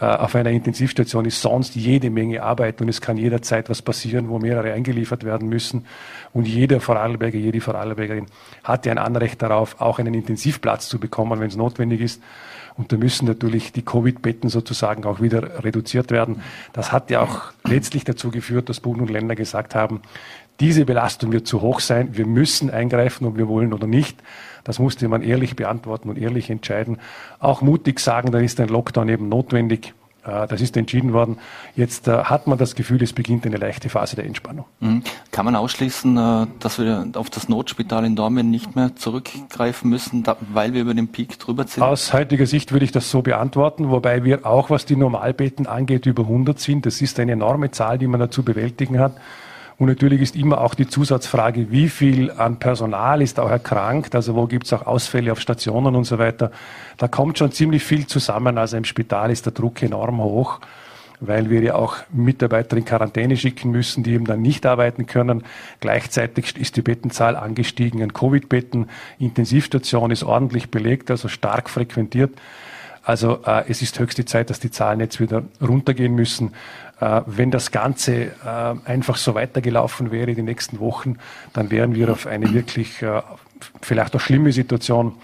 äh, 0.00 0.04
auf 0.04 0.34
einer 0.34 0.50
Intensivstation 0.50 1.24
ist 1.24 1.42
sonst 1.42 1.74
jede 1.74 2.10
Menge 2.10 2.42
Arbeit 2.42 2.80
und 2.80 2.88
es 2.88 3.00
kann 3.00 3.16
jederzeit 3.16 3.68
was 3.68 3.82
passieren, 3.82 4.28
wo 4.28 4.38
mehrere 4.38 4.72
eingeliefert 4.72 5.24
werden 5.24 5.48
müssen. 5.48 5.86
Und 6.32 6.48
jeder 6.48 6.80
Vorarlberger, 6.80 7.38
jede 7.38 7.60
Vorarlbergerin 7.60 8.26
hat 8.64 8.86
ja 8.86 8.92
ein 8.92 8.98
Anrecht 8.98 9.42
darauf, 9.42 9.80
auch 9.80 9.98
einen 9.98 10.14
Intensivplatz 10.14 10.88
zu 10.88 10.98
bekommen, 10.98 11.40
wenn 11.40 11.48
es 11.48 11.56
notwendig 11.56 12.00
ist. 12.00 12.22
Und 12.74 12.90
da 12.90 12.96
müssen 12.96 13.26
natürlich 13.26 13.72
die 13.72 13.82
Covid-Betten 13.82 14.48
sozusagen 14.48 15.04
auch 15.04 15.20
wieder 15.20 15.62
reduziert 15.62 16.10
werden. 16.10 16.42
Das 16.72 16.90
hat 16.90 17.10
ja 17.10 17.20
auch 17.20 17.52
letztlich 17.64 18.04
dazu 18.04 18.30
geführt, 18.30 18.70
dass 18.70 18.80
Bund 18.80 19.00
und 19.00 19.10
Länder 19.10 19.34
gesagt 19.34 19.74
haben, 19.74 20.00
diese 20.60 20.84
Belastung 20.84 21.32
wird 21.32 21.46
zu 21.46 21.60
hoch 21.60 21.80
sein. 21.80 22.16
Wir 22.16 22.26
müssen 22.26 22.70
eingreifen, 22.70 23.26
ob 23.26 23.36
wir 23.36 23.48
wollen 23.48 23.72
oder 23.72 23.86
nicht. 23.86 24.16
Das 24.64 24.78
musste 24.78 25.08
man 25.08 25.22
ehrlich 25.22 25.56
beantworten 25.56 26.08
und 26.08 26.18
ehrlich 26.18 26.50
entscheiden. 26.50 26.98
Auch 27.40 27.62
mutig 27.62 28.00
sagen, 28.00 28.32
dann 28.32 28.44
ist 28.44 28.60
ein 28.60 28.68
Lockdown 28.68 29.08
eben 29.08 29.28
notwendig. 29.28 29.94
Äh, 30.24 30.46
das 30.46 30.60
ist 30.60 30.76
entschieden 30.76 31.12
worden. 31.12 31.38
Jetzt 31.74 32.08
äh, 32.08 32.24
hat 32.24 32.46
man 32.46 32.58
das 32.58 32.74
Gefühl, 32.74 33.02
es 33.02 33.12
beginnt 33.12 33.44
eine 33.46 33.56
leichte 33.56 33.88
Phase 33.88 34.16
der 34.16 34.24
Entspannung. 34.24 34.66
Mhm. 34.80 35.02
Kann 35.30 35.44
man 35.44 35.56
ausschließen, 35.56 36.16
äh, 36.16 36.46
dass 36.60 36.78
wir 36.78 37.08
auf 37.14 37.30
das 37.30 37.48
Notspital 37.48 38.04
in 38.04 38.16
Dortmund 38.16 38.50
nicht 38.50 38.76
mehr 38.76 38.94
zurückgreifen 38.94 39.90
müssen, 39.90 40.24
weil 40.52 40.74
wir 40.74 40.82
über 40.82 40.94
den 40.94 41.08
Peak 41.08 41.38
drüber 41.38 41.66
sind? 41.66 41.82
Aus 41.82 42.12
heutiger 42.12 42.46
Sicht 42.46 42.72
würde 42.72 42.84
ich 42.84 42.92
das 42.92 43.10
so 43.10 43.22
beantworten, 43.22 43.90
wobei 43.90 44.24
wir 44.24 44.46
auch, 44.46 44.70
was 44.70 44.86
die 44.86 44.96
Normalbetten 44.96 45.66
angeht, 45.66 46.06
über 46.06 46.22
100 46.22 46.58
sind. 46.60 46.86
Das 46.86 47.00
ist 47.02 47.18
eine 47.18 47.32
enorme 47.32 47.70
Zahl, 47.70 47.98
die 47.98 48.06
man 48.06 48.20
dazu 48.20 48.42
bewältigen 48.42 48.98
hat. 48.98 49.16
Und 49.82 49.88
natürlich 49.88 50.20
ist 50.20 50.36
immer 50.36 50.60
auch 50.60 50.76
die 50.76 50.86
Zusatzfrage, 50.86 51.72
wie 51.72 51.88
viel 51.88 52.30
an 52.30 52.60
Personal 52.60 53.20
ist 53.20 53.40
auch 53.40 53.50
erkrankt, 53.50 54.14
also 54.14 54.36
wo 54.36 54.46
gibt 54.46 54.66
es 54.66 54.72
auch 54.72 54.86
Ausfälle 54.86 55.32
auf 55.32 55.40
Stationen 55.40 55.96
und 55.96 56.04
so 56.04 56.20
weiter. 56.20 56.52
Da 56.98 57.08
kommt 57.08 57.36
schon 57.38 57.50
ziemlich 57.50 57.82
viel 57.82 58.06
zusammen. 58.06 58.58
Also 58.58 58.76
im 58.76 58.84
Spital 58.84 59.32
ist 59.32 59.44
der 59.44 59.52
Druck 59.52 59.82
enorm 59.82 60.22
hoch, 60.22 60.60
weil 61.18 61.50
wir 61.50 61.62
ja 61.62 61.74
auch 61.74 61.96
Mitarbeiter 62.12 62.76
in 62.76 62.84
Quarantäne 62.84 63.36
schicken 63.36 63.72
müssen, 63.72 64.04
die 64.04 64.12
eben 64.12 64.24
dann 64.24 64.40
nicht 64.40 64.66
arbeiten 64.66 65.06
können. 65.06 65.42
Gleichzeitig 65.80 66.56
ist 66.56 66.76
die 66.76 66.82
Bettenzahl 66.82 67.34
angestiegen 67.34 68.04
an 68.04 68.12
Covid-Betten. 68.12 68.88
Intensivstation 69.18 70.12
ist 70.12 70.22
ordentlich 70.22 70.70
belegt, 70.70 71.10
also 71.10 71.26
stark 71.26 71.68
frequentiert. 71.68 72.30
Also 73.04 73.40
äh, 73.44 73.64
es 73.68 73.82
ist 73.82 73.98
höchste 73.98 74.24
Zeit, 74.24 74.48
dass 74.48 74.60
die 74.60 74.70
Zahlen 74.70 75.00
jetzt 75.00 75.20
wieder 75.20 75.42
runtergehen 75.60 76.14
müssen. 76.14 76.52
Äh, 77.02 77.22
wenn 77.26 77.50
das 77.50 77.72
Ganze 77.72 78.26
äh, 78.26 78.74
einfach 78.84 79.16
so 79.16 79.34
weitergelaufen 79.34 80.12
wäre 80.12 80.34
die 80.34 80.42
nächsten 80.42 80.78
Wochen, 80.78 81.16
dann 81.52 81.72
wären 81.72 81.96
wir 81.96 82.12
auf 82.12 82.28
eine 82.28 82.54
wirklich 82.54 83.02
äh, 83.02 83.22
vielleicht 83.80 84.14
auch 84.14 84.20
schlimme 84.20 84.52
Situation 84.52 85.16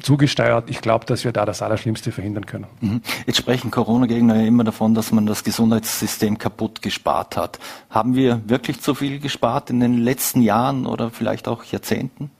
zugesteuert. 0.00 0.70
Ich 0.70 0.80
glaube, 0.80 1.04
dass 1.04 1.24
wir 1.24 1.32
da 1.32 1.44
das 1.44 1.60
Allerschlimmste 1.60 2.10
verhindern 2.10 2.46
können. 2.46 2.66
Mhm. 2.80 3.02
Jetzt 3.26 3.36
sprechen 3.36 3.70
Corona-Gegner 3.70 4.36
ja 4.36 4.46
immer 4.46 4.64
davon, 4.64 4.94
dass 4.94 5.12
man 5.12 5.26
das 5.26 5.44
Gesundheitssystem 5.44 6.38
kaputt 6.38 6.80
gespart 6.80 7.36
hat. 7.36 7.58
Haben 7.90 8.14
wir 8.14 8.40
wirklich 8.46 8.80
zu 8.80 8.94
viel 8.94 9.20
gespart 9.20 9.68
in 9.68 9.80
den 9.80 9.98
letzten 9.98 10.40
Jahren 10.40 10.86
oder 10.86 11.10
vielleicht 11.10 11.48
auch 11.48 11.64
Jahrzehnten? 11.64 12.30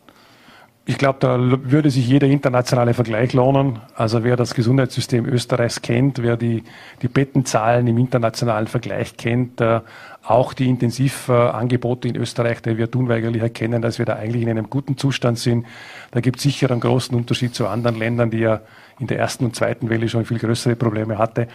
Ich 0.86 0.98
glaube, 0.98 1.19
da 1.20 1.38
würde 1.38 1.90
sich 1.90 2.06
jeder 2.06 2.26
internationale 2.26 2.92
Vergleich 2.92 3.32
lohnen. 3.32 3.78
Also 3.94 4.22
wer 4.22 4.36
das 4.36 4.52
Gesundheitssystem 4.52 5.25
Österreichs 5.26 5.80
kennt, 5.80 6.23
wer 6.23 6.37
die, 6.37 6.62
die 7.00 7.09
Bettenzahlen 7.09 7.87
im 7.87 7.97
internationalen 7.97 8.66
Vergleich 8.66 9.16
kennt, 9.16 9.62
äh, 9.62 9.80
auch 10.23 10.52
die 10.52 10.68
Intensivangebote 10.68 12.09
in 12.09 12.16
Österreich, 12.16 12.61
der 12.61 12.76
wird 12.76 12.97
unweigerlich 12.97 13.40
erkennen, 13.40 13.80
dass 13.80 13.99
wir 13.99 14.04
da 14.04 14.16
eigentlich 14.16 14.42
in 14.42 14.50
einem 14.50 14.68
guten 14.68 14.99
Zustand 14.99 15.38
sind. 15.38 15.64
Da 16.11 16.20
gibt 16.20 16.37
es 16.37 16.42
sicher 16.42 16.70
einen 16.70 16.80
großen 16.80 17.16
Unterschied 17.16 17.54
zu 17.54 17.66
anderen 17.66 17.99
Ländern, 17.99 18.30
die 18.30 18.40
ja 18.40 18.61
in 18.99 19.06
der 19.06 19.18
ersten 19.18 19.47
und 19.47 19.56
zweiten 19.56 19.88
Welle 19.88 20.11
schon 20.11 20.26
viel 20.26 20.38
größere 20.38 20.76
Probleme 20.76 21.16
hatte. 21.16 21.49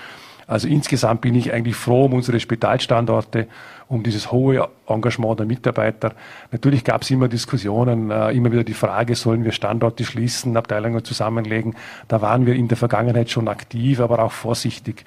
Also 0.47 0.67
insgesamt 0.67 1.21
bin 1.21 1.35
ich 1.35 1.53
eigentlich 1.53 1.75
froh 1.75 2.05
um 2.05 2.13
unsere 2.13 2.39
Spitalstandorte, 2.39 3.47
um 3.89 4.03
dieses 4.03 4.31
hohe 4.31 4.69
Engagement 4.87 5.39
der 5.39 5.47
Mitarbeiter. 5.47 6.13
Natürlich 6.51 6.83
gab 6.83 7.01
es 7.01 7.09
immer 7.09 7.27
Diskussionen, 7.27 8.11
äh, 8.11 8.31
immer 8.31 8.51
wieder 8.51 8.63
die 8.63 8.73
Frage, 8.73 9.15
sollen 9.15 9.43
wir 9.43 9.51
Standorte 9.51 10.05
schließen, 10.05 10.55
Abteilungen 10.55 11.03
zusammenlegen. 11.03 11.75
Da 12.07 12.21
waren 12.21 12.45
wir 12.45 12.53
in 12.53 12.67
der 12.67 12.77
Vergangenheit 12.77 13.31
schon 13.31 13.47
aktiv, 13.47 13.99
aber 13.99 14.19
auch 14.19 14.31
vorsichtig. 14.31 15.05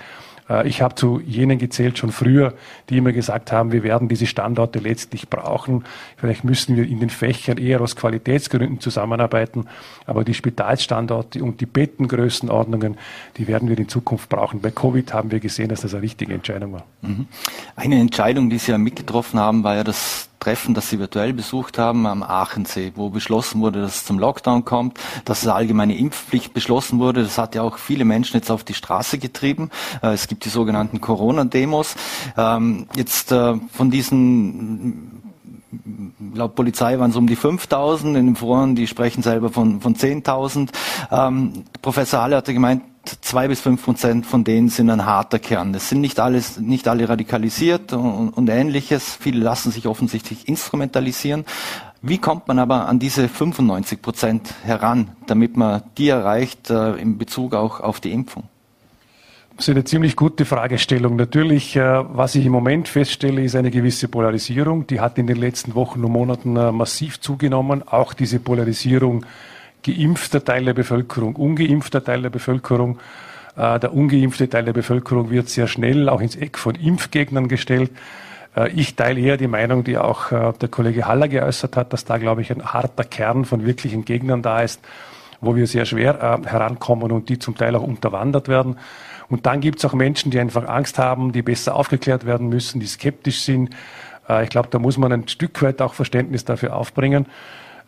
Äh, 0.53 0.69
ich 0.69 0.83
habe 0.83 0.95
zu 0.95 1.21
jenen 1.21 1.59
gezählt 1.59 1.99
schon 1.99 2.13
früher, 2.13 2.55
die 2.89 2.99
immer 2.99 3.13
gesagt 3.13 3.53
haben, 3.53 3.73
wir 3.73 3.83
werden 3.83 4.09
diese 4.09 4.27
Standorte 4.27 4.79
letztlich 4.79 5.29
brauchen. 5.29 5.85
Vielleicht 6.17 6.45
müssen 6.45 6.77
wir 6.77 6.87
in 6.87 7.01
den 7.01 7.11
Fächern 7.11 7.59
eher 7.59 7.81
aus 7.81 7.97
Qualitätsgründen 7.97 8.81
zusammenarbeiten. 8.81 9.67
Aber 10.07 10.25
die 10.25 10.35
Spitalsstandorte 10.35 11.43
und 11.43 11.61
die 11.61 11.67
Bettengrößenordnungen, 11.67 12.99
die 13.37 13.49
werden 13.49 13.69
wir 13.69 13.79
in 13.79 13.89
Zukunft 13.89 14.29
brauchen. 14.29 14.61
Bei 14.61 14.71
Covid 14.71 15.13
haben 15.15 15.31
wir 15.31 15.41
gesehen, 15.41 15.69
dass 15.69 15.81
das 15.81 15.95
eine 15.95 16.03
richtige 16.03 16.35
Entscheidung 16.35 16.75
war. 16.75 16.85
Mhm. 17.01 17.27
Eine 17.77 18.01
Entscheidung, 18.01 18.51
die 18.51 18.59
Sie 18.59 18.73
ja 18.73 18.79
mitgetroffen 18.79 19.41
haben, 19.41 19.65
war 19.65 19.77
ja 19.77 19.85
das 19.85 20.29
Treffen, 20.43 20.75
das 20.75 20.91
Sie 20.91 20.99
virtuell 20.99 21.33
besucht 21.33 21.79
haben 21.79 22.05
am 22.05 22.25
Aachensee, 22.25 22.93
wo 22.97 23.11
beschlossen 23.11 23.61
wurde, 23.61 23.81
dass 23.81 23.99
es 23.99 24.05
zum 24.05 24.19
Lockdown 24.19 24.65
kommt, 24.65 24.99
dass 25.25 25.43
es 25.43 25.49
allgemeine 25.49 25.97
Impfpflicht 25.97 26.53
beschlossen 26.53 26.99
wurde. 26.99 27.23
Das 27.23 27.39
hat 27.39 27.55
ja 27.55 27.63
auch 27.63 27.79
viele 27.79 28.05
Menschen 28.05 28.39
jetzt 28.39 28.51
auf 28.51 28.65
die 28.65 28.75
Straße 28.75 29.19
getrieben. 29.19 29.71
Äh, 30.03 30.15
es 30.15 30.27
gibt 30.27 30.45
die 30.45 30.49
sogenannten 30.49 31.01
Corona-Demos. 31.01 31.95
Ähm, 32.37 32.89
jetzt 32.97 33.31
äh, 33.31 33.55
von 33.73 33.93
diesen 33.93 35.23
laut 36.35 36.57
Polizei 36.57 36.99
waren 36.99 37.11
es 37.11 37.17
um 37.17 37.29
die 37.29 37.37
5000, 37.37 38.17
in 38.17 38.27
den 38.27 38.37
Foren, 38.37 38.75
die 38.75 38.89
sprechen 38.89 39.23
selber 39.23 39.51
von, 39.51 39.81
von 39.81 39.95
10.000. 39.95 40.71
Ähm, 41.13 41.65
Professor 41.81 42.21
Halle 42.21 42.37
hatte 42.37 42.53
gemeint, 42.53 42.83
zwei 43.05 43.49
bis 43.49 43.61
fünf 43.61 43.85
Prozent 43.85 44.27
von 44.27 44.45
denen 44.45 44.69
sind 44.69 44.91
ein 44.91 45.05
harter 45.07 45.39
Kern. 45.39 45.73
Das 45.73 45.89
sind 45.89 46.01
nicht 46.01 46.21
alles, 46.21 46.59
nicht 46.59 46.89
alle 46.89 47.09
radikalisiert 47.09 47.93
und, 47.93 48.31
und 48.31 48.49
ähnliches. 48.49 49.17
Viele 49.21 49.41
lassen 49.41 49.71
sich 49.71 49.87
offensichtlich 49.87 50.49
instrumentalisieren. 50.49 51.45
Wie 52.01 52.19
kommt 52.19 52.49
man 52.49 52.59
aber 52.59 52.89
an 52.89 52.99
diese 52.99 53.29
95 53.29 54.03
Prozent 54.03 54.55
heran, 54.65 55.13
damit 55.27 55.57
man 55.57 55.83
die 55.99 56.09
erreicht 56.09 56.71
äh, 56.71 56.95
in 56.95 57.17
Bezug 57.19 57.55
auch 57.55 57.81
auf 57.81 58.01
die 58.01 58.13
Impfung? 58.13 58.45
Das 59.57 59.69
ist 59.69 59.75
eine 59.75 59.85
ziemlich 59.85 60.17
gute 60.17 60.45
Fragestellung. 60.45 61.15
Natürlich, 61.15 61.77
äh, 61.77 62.03
was 62.17 62.35
ich 62.35 62.47
im 62.47 62.53
Moment 62.53 62.89
feststelle, 62.89 63.45
ist 63.45 63.55
eine 63.55 63.71
gewisse 63.71 64.09
Polarisierung. 64.09 64.87
Die 64.87 64.99
hat 64.99 65.19
in 65.19 65.27
den 65.27 65.37
letzten 65.37 65.75
Wochen 65.75 66.03
und 66.05 66.11
Monaten 66.11 66.57
äh, 66.57 66.73
massiv 66.73 67.21
zugenommen. 67.21 67.87
Auch 67.87 68.15
diese 68.15 68.41
Polarisierung 68.41 69.25
geimpfter 69.83 70.45
Teil 70.45 70.65
der 70.65 70.75
Bevölkerung, 70.75 71.37
ungeimpfter 71.37 72.03
Teil 72.05 72.23
der 72.23 72.31
Bevölkerung. 72.31 72.99
Äh, 73.57 73.81
der 73.81 73.93
ungeimpfte 73.95 74.49
Teil 74.49 74.65
der 74.65 74.73
Bevölkerung 74.73 75.31
wird 75.31 75.49
sehr 75.49 75.67
schnell 75.67 76.09
auch 76.09 76.21
ins 76.21 76.37
Eck 76.37 76.59
von 76.59 76.75
Impfgegnern 76.75 77.49
gestellt. 77.49 77.91
Ich 78.75 78.97
teile 78.97 79.19
eher 79.19 79.39
die 79.39 79.47
Meinung, 79.47 79.83
die 79.83 79.97
auch 79.97 80.29
der 80.29 80.69
Kollege 80.69 81.07
Haller 81.07 81.27
geäußert 81.27 81.75
hat, 81.75 81.95
dass 81.95 82.05
da, 82.05 82.19
glaube 82.19 82.43
ich, 82.43 82.53
ein 82.53 82.63
harter 82.63 83.05
Kern 83.05 83.47
von 83.47 83.65
wirklichen 83.65 84.05
Gegnern 84.05 84.43
da 84.43 84.61
ist, 84.61 84.79
wo 85.41 85.57
wir 85.57 85.67
sehr 85.67 85.87
schwer 85.87 86.43
herankommen 86.45 87.13
und 87.13 87.31
die 87.31 87.39
zum 87.39 87.57
Teil 87.57 87.75
auch 87.77 87.83
unterwandert 87.83 88.49
werden. 88.49 88.77
Und 89.33 89.47
dann 89.47 89.63
gibt 89.63 89.79
es 89.79 89.87
auch 89.87 89.95
Menschen, 89.95 90.31
die 90.31 90.39
einfach 90.39 90.69
Angst 90.69 90.99
haben, 90.99 91.33
die 91.33 91.41
besser 91.41 91.75
aufgeklärt 91.75 92.27
werden 92.27 92.51
müssen, 92.51 92.81
die 92.81 92.87
skeptisch 92.87 93.41
sind. 93.41 93.71
Äh, 94.29 94.45
ich 94.45 94.51
glaube, 94.51 94.69
da 94.71 94.79
muss 94.79 94.99
man 94.99 95.11
ein 95.11 95.27
Stück 95.27 95.63
weit 95.63 95.81
auch 95.81 95.95
Verständnis 95.95 96.45
dafür 96.45 96.77
aufbringen. 96.77 97.25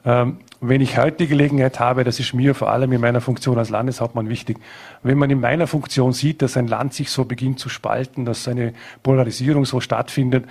Ähm, 0.05 0.39
wenn 0.61 0.81
ich 0.81 0.99
heute 0.99 1.19
die 1.19 1.27
Gelegenheit 1.27 1.81
habe, 1.81 2.05
das 2.05 2.21
ist 2.21 2.35
mir 2.35 2.55
vor 2.55 2.71
allem 2.71 2.93
in 2.93 3.01
meiner 3.01 3.21
Funktion 3.21 3.59
als 3.59 3.71
Landeshauptmann 3.71 4.29
wichtig, 4.29 4.59
wenn 5.03 5.19
man 5.19 5.31
in 5.31 5.41
meiner 5.41 5.67
Funktion 5.67 6.13
sieht, 6.13 6.43
dass 6.43 6.57
ein 6.57 6.69
Land 6.69 6.95
sich 6.95 7.11
so 7.11 7.25
beginnt 7.25 7.59
zu 7.59 7.69
spalten, 7.69 8.25
dass 8.25 8.49
eine 8.49 8.73
Polarisierung 9.03 9.65
so 9.65 9.81
stattfindet, 9.81 10.45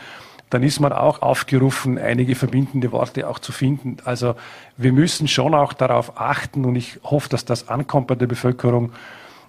dann 0.49 0.61
ist 0.61 0.79
man 0.79 0.93
auch 0.93 1.23
aufgerufen, 1.23 1.97
einige 1.97 2.35
verbindende 2.35 2.91
Worte 2.91 3.27
auch 3.27 3.39
zu 3.39 3.51
finden. 3.51 3.97
Also 4.05 4.35
wir 4.77 4.93
müssen 4.93 5.27
schon 5.27 5.55
auch 5.55 5.73
darauf 5.73 6.19
achten 6.19 6.65
und 6.65 6.75
ich 6.75 6.99
hoffe, 7.03 7.29
dass 7.29 7.43
das 7.43 7.69
ankommt 7.69 8.07
bei 8.07 8.15
der 8.15 8.27
Bevölkerung, 8.27 8.91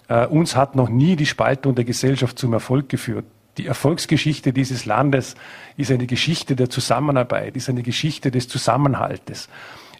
äh, 0.07 0.25
uns 0.25 0.55
hat 0.55 0.75
noch 0.75 0.89
nie 0.89 1.15
die 1.15 1.27
Spaltung 1.27 1.75
der 1.75 1.85
Gesellschaft 1.85 2.39
zum 2.39 2.53
Erfolg 2.53 2.89
geführt. 2.89 3.25
Die 3.57 3.67
Erfolgsgeschichte 3.67 4.51
dieses 4.51 4.85
Landes 4.85 5.35
ist 5.77 5.91
eine 5.91 6.07
Geschichte 6.07 6.55
der 6.55 6.69
Zusammenarbeit, 6.69 7.55
ist 7.55 7.69
eine 7.69 7.83
Geschichte 7.83 8.31
des 8.31 8.47
Zusammenhaltes. 8.47 9.47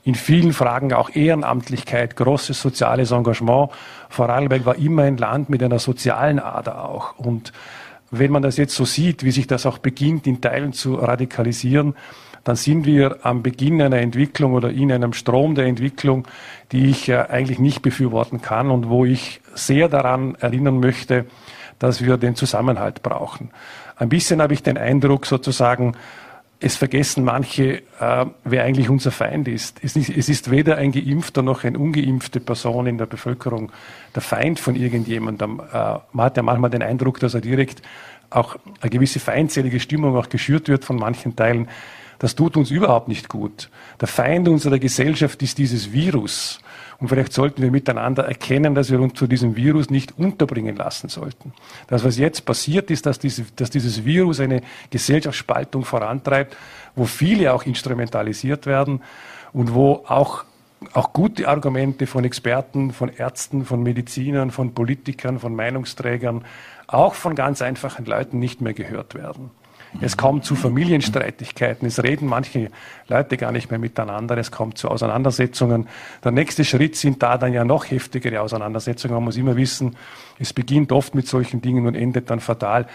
In 0.05 0.13
vielen 0.13 0.53
Fragen 0.53 0.93
auch 0.93 1.09
Ehrenamtlichkeit, 1.15 2.15
großes 2.15 2.61
soziales 2.61 3.09
Engagement. 3.09 3.71
Vorarlberg 4.07 4.63
war 4.63 4.75
immer 4.75 5.01
ein 5.01 5.17
Land 5.17 5.49
mit 5.49 5.63
einer 5.63 5.79
sozialen 5.79 6.39
Ader 6.39 6.87
auch. 6.87 7.17
Und 7.17 7.51
wenn 8.11 8.31
man 8.31 8.43
das 8.43 8.57
jetzt 8.57 8.75
so 8.75 8.85
sieht, 8.85 9.23
wie 9.23 9.31
sich 9.31 9.47
das 9.47 9.65
auch 9.65 9.79
beginnt, 9.79 10.27
in 10.27 10.41
Teilen 10.41 10.73
zu 10.73 10.93
radikalisieren, 10.93 11.95
dann 12.43 12.55
sind 12.55 12.85
wir 12.85 13.25
am 13.25 13.41
Beginn 13.41 13.81
einer 13.81 13.97
Entwicklung 13.97 14.53
oder 14.53 14.69
in 14.69 14.91
einem 14.91 15.13
Strom 15.13 15.55
der 15.55 15.65
Entwicklung, 15.65 16.27
die 16.71 16.91
ich 16.91 17.09
äh, 17.09 17.25
eigentlich 17.27 17.57
nicht 17.57 17.81
befürworten 17.81 18.43
kann 18.43 18.69
und 18.69 18.87
wo 18.87 19.05
ich 19.05 19.41
sehr 19.55 19.89
daran 19.89 20.35
erinnern 20.35 20.79
möchte, 20.79 21.25
dass 21.79 22.05
wir 22.05 22.17
den 22.17 22.35
Zusammenhalt 22.35 23.01
brauchen. 23.01 23.49
Ein 23.97 24.09
bisschen 24.09 24.39
habe 24.39 24.53
ich 24.53 24.61
den 24.61 24.77
Eindruck 24.77 25.25
sozusagen, 25.25 25.95
es 26.59 26.77
vergessen 26.77 27.23
manche, 27.23 27.81
äh, 27.99 28.25
wer 28.43 28.63
eigentlich 28.63 28.89
unser 28.89 29.11
Feind 29.11 29.47
ist. 29.47 29.79
Es, 29.83 29.95
ist. 29.95 30.09
es 30.09 30.29
ist 30.29 30.51
weder 30.51 30.77
ein 30.77 30.91
geimpfter 30.91 31.41
noch 31.41 31.63
eine 31.63 31.77
ungeimpfte 31.77 32.39
Person 32.39 32.87
in 32.87 32.97
der 32.97 33.05
Bevölkerung 33.05 33.71
der 34.13 34.21
Feind 34.21 34.59
von 34.59 34.75
irgendjemandem. 34.75 35.59
Äh, 35.59 35.73
man 36.13 36.25
hat 36.25 36.37
ja 36.37 36.43
manchmal 36.43 36.69
den 36.69 36.81
Eindruck, 36.81 37.19
dass 37.19 37.33
er 37.33 37.41
direkt 37.41 37.81
auch 38.29 38.55
eine 38.81 38.89
gewisse 38.89 39.19
feindselige 39.19 39.79
Stimmung 39.79 40.15
auch 40.15 40.29
geschürt 40.29 40.67
wird 40.67 40.85
von 40.85 40.97
manchen 40.97 41.35
Teilen. 41.35 41.67
Das 42.19 42.35
tut 42.35 42.55
uns 42.55 42.71
überhaupt 42.71 43.09
nicht 43.09 43.27
gut. 43.27 43.69
Der 43.99 44.07
Feind 44.07 44.47
unserer 44.47 44.79
Gesellschaft 44.79 45.41
ist 45.43 45.57
dieses 45.57 45.91
Virus. 45.91 46.59
Und 46.99 47.09
vielleicht 47.09 47.33
sollten 47.33 47.61
wir 47.61 47.71
miteinander 47.71 48.25
erkennen, 48.25 48.73
dass 48.73 48.89
wir 48.89 48.99
uns 49.01 49.13
zu 49.15 49.27
diesem 49.27 49.55
Virus 49.55 49.89
nicht 49.89 50.17
unterbringen 50.17 50.75
lassen 50.75 51.09
sollten. 51.09 51.53
Das, 51.87 52.03
was 52.03 52.17
jetzt 52.17 52.45
passiert 52.45 52.89
ist, 52.89 53.05
dass, 53.05 53.19
diese, 53.19 53.45
dass 53.55 53.69
dieses 53.69 54.05
Virus 54.05 54.39
eine 54.39 54.61
Gesellschaftsspaltung 54.89 55.83
vorantreibt, 55.83 56.55
wo 56.95 57.05
viele 57.05 57.53
auch 57.53 57.63
instrumentalisiert 57.63 58.65
werden 58.65 59.01
und 59.51 59.73
wo 59.73 60.03
auch, 60.07 60.45
auch 60.93 61.11
gute 61.11 61.47
Argumente 61.47 62.07
von 62.07 62.23
Experten, 62.23 62.91
von 62.91 63.09
Ärzten, 63.09 63.65
von 63.65 63.83
Medizinern, 63.83 64.51
von 64.51 64.73
Politikern, 64.73 65.39
von 65.39 65.55
Meinungsträgern, 65.55 66.45
auch 66.87 67.13
von 67.13 67.35
ganz 67.35 67.61
einfachen 67.61 68.05
Leuten 68.05 68.39
nicht 68.39 68.61
mehr 68.61 68.73
gehört 68.73 69.15
werden. 69.15 69.51
Es 70.01 70.17
kommt 70.17 70.43
zu 70.43 70.55
Familienstreitigkeiten. 70.55 71.87
Es 71.87 72.03
reden 72.03 72.27
manche 72.27 72.69
Leute 73.07 73.37
gar 73.37 73.51
nicht 73.51 73.69
mehr 73.69 73.79
miteinander. 73.79 74.37
Es 74.37 74.51
kommt 74.51 74.77
zu 74.77 74.89
Auseinandersetzungen. 74.89 75.87
Der 76.23 76.31
nächste 76.31 76.65
Schritt 76.65 76.95
sind 76.95 77.23
da 77.23 77.37
dann 77.37 77.53
ja 77.53 77.63
noch 77.63 77.89
heftigere 77.89 78.41
Auseinandersetzungen. 78.41 79.15
Man 79.15 79.23
muss 79.23 79.37
immer 79.37 79.55
wissen, 79.55 79.95
es 80.37 80.51
beginnt 80.51 80.91
oft 80.91 81.15
mit 81.15 81.27
solchen 81.27 81.61
Dingen 81.61 81.87
und 81.87 81.95
endet 81.95 82.29
dann 82.29 82.41
fatal. 82.41 82.87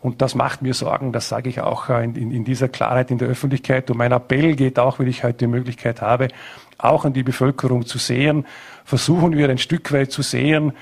Und 0.00 0.22
das 0.22 0.34
macht 0.34 0.62
mir 0.62 0.72
Sorgen. 0.72 1.12
Das 1.12 1.28
sage 1.28 1.50
ich 1.50 1.60
auch 1.60 1.90
in, 1.90 2.14
in, 2.14 2.30
in 2.30 2.44
dieser 2.44 2.68
Klarheit 2.68 3.10
in 3.10 3.18
der 3.18 3.28
Öffentlichkeit. 3.28 3.90
Und 3.90 3.98
mein 3.98 4.12
Appell 4.12 4.56
geht 4.56 4.78
auch, 4.78 4.98
wenn 4.98 5.08
ich 5.08 5.24
heute 5.24 5.38
die 5.38 5.46
Möglichkeit 5.48 6.00
habe, 6.00 6.28
auch 6.78 7.04
an 7.04 7.12
die 7.12 7.22
Bevölkerung 7.22 7.84
zu 7.84 7.98
sehen. 7.98 8.46
Versuchen 8.84 9.36
wir 9.36 9.48
ein 9.50 9.58
Stück 9.58 9.92
weit 9.92 10.10
zu 10.10 10.22
sehen, 10.22 10.72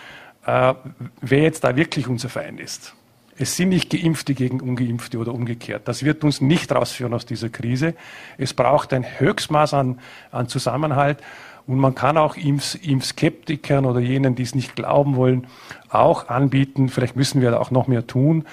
äh, 0.46 0.74
wer 1.20 1.42
jetzt 1.42 1.64
da 1.64 1.74
wirklich 1.74 2.06
unser 2.06 2.28
Feind 2.28 2.60
ist. 2.60 2.94
Es 3.36 3.56
sind 3.56 3.70
nicht 3.70 3.90
Geimpfte 3.90 4.34
gegen 4.34 4.60
Ungeimpfte 4.60 5.18
oder 5.18 5.32
umgekehrt. 5.32 5.88
Das 5.88 6.04
wird 6.04 6.22
uns 6.22 6.40
nicht 6.40 6.70
rausführen 6.70 7.14
aus 7.14 7.26
dieser 7.26 7.48
Krise. 7.48 7.94
Es 8.38 8.54
braucht 8.54 8.92
ein 8.92 9.04
Höchstmaß 9.18 9.74
an, 9.74 9.98
an 10.30 10.48
Zusammenhalt. 10.48 11.18
Und 11.66 11.78
man 11.78 11.94
kann 11.94 12.16
auch 12.18 12.36
Impf 12.36 12.76
Impfskeptikern 12.82 13.86
oder 13.86 14.00
jenen, 14.00 14.34
die 14.34 14.42
es 14.42 14.54
nicht 14.54 14.76
glauben 14.76 15.16
wollen, 15.16 15.46
auch 15.88 16.28
anbieten, 16.28 16.90
vielleicht 16.90 17.16
müssen 17.16 17.40
wir 17.40 17.52
da 17.52 17.58
auch 17.58 17.70
noch 17.70 17.86
mehr 17.86 18.06
tun, 18.06 18.44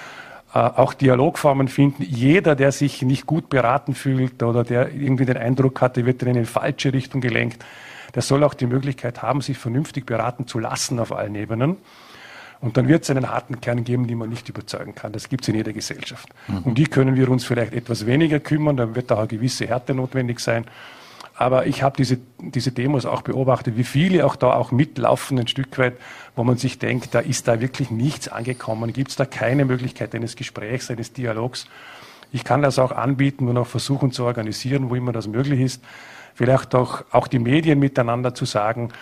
äh, 0.54 0.58
auch 0.58 0.94
Dialogformen 0.94 1.68
finden. 1.68 2.02
Jeder, 2.02 2.56
der 2.56 2.72
sich 2.72 3.02
nicht 3.02 3.26
gut 3.26 3.50
beraten 3.50 3.94
fühlt 3.94 4.42
oder 4.42 4.64
der 4.64 4.94
irgendwie 4.94 5.26
den 5.26 5.36
Eindruck 5.36 5.82
hatte, 5.82 6.06
wird 6.06 6.22
in 6.22 6.30
eine 6.30 6.46
falsche 6.46 6.92
Richtung 6.94 7.20
gelenkt, 7.20 7.64
der 8.14 8.22
soll 8.22 8.44
auch 8.44 8.54
die 8.54 8.66
Möglichkeit 8.66 9.22
haben, 9.22 9.42
sich 9.42 9.58
vernünftig 9.58 10.06
beraten 10.06 10.46
zu 10.46 10.58
lassen 10.58 10.98
auf 10.98 11.12
allen 11.12 11.34
Ebenen. 11.34 11.76
Und 12.62 12.76
dann 12.76 12.86
wird 12.86 13.02
es 13.02 13.10
einen 13.10 13.28
harten 13.28 13.60
Kern 13.60 13.82
geben, 13.82 14.06
den 14.06 14.18
man 14.18 14.30
nicht 14.30 14.48
überzeugen 14.48 14.94
kann. 14.94 15.12
Das 15.12 15.28
gibt 15.28 15.42
es 15.42 15.48
in 15.48 15.56
jeder 15.56 15.72
Gesellschaft. 15.72 16.28
Mhm. 16.46 16.58
Um 16.58 16.74
die 16.76 16.84
können 16.84 17.16
wir 17.16 17.28
uns 17.28 17.44
vielleicht 17.44 17.74
etwas 17.74 18.06
weniger 18.06 18.38
kümmern, 18.38 18.76
dann 18.76 18.94
wird 18.94 19.10
da 19.10 19.18
eine 19.18 19.26
gewisse 19.26 19.66
Härte 19.66 19.94
notwendig 19.94 20.38
sein. 20.38 20.64
Aber 21.34 21.66
ich 21.66 21.82
habe 21.82 21.96
diese, 21.96 22.18
diese 22.38 22.70
Demos 22.70 23.04
auch 23.04 23.22
beobachtet, 23.22 23.76
wie 23.76 23.82
viele 23.82 24.24
auch 24.24 24.36
da 24.36 24.52
auch 24.52 24.70
mitlaufen 24.70 25.40
ein 25.40 25.48
Stück 25.48 25.76
weit, 25.76 25.94
wo 26.36 26.44
man 26.44 26.56
sich 26.56 26.78
denkt, 26.78 27.16
da 27.16 27.18
ist 27.18 27.48
da 27.48 27.60
wirklich 27.60 27.90
nichts 27.90 28.28
angekommen, 28.28 28.92
gibt 28.92 29.10
es 29.10 29.16
da 29.16 29.24
keine 29.24 29.64
Möglichkeit 29.64 30.14
eines 30.14 30.36
Gesprächs, 30.36 30.88
eines 30.88 31.12
Dialogs. 31.12 31.66
Ich 32.30 32.44
kann 32.44 32.62
das 32.62 32.78
auch 32.78 32.92
anbieten 32.92 33.48
und 33.48 33.56
auch 33.56 33.66
versuchen 33.66 34.12
zu 34.12 34.24
organisieren, 34.24 34.88
wo 34.88 34.94
immer 34.94 35.10
das 35.10 35.26
möglich 35.26 35.60
ist. 35.60 35.82
Vielleicht 36.34 36.76
auch, 36.76 37.04
auch 37.10 37.26
die 37.26 37.40
Medien 37.40 37.80
miteinander 37.80 38.34
zu 38.34 38.44
sagen, 38.44 38.92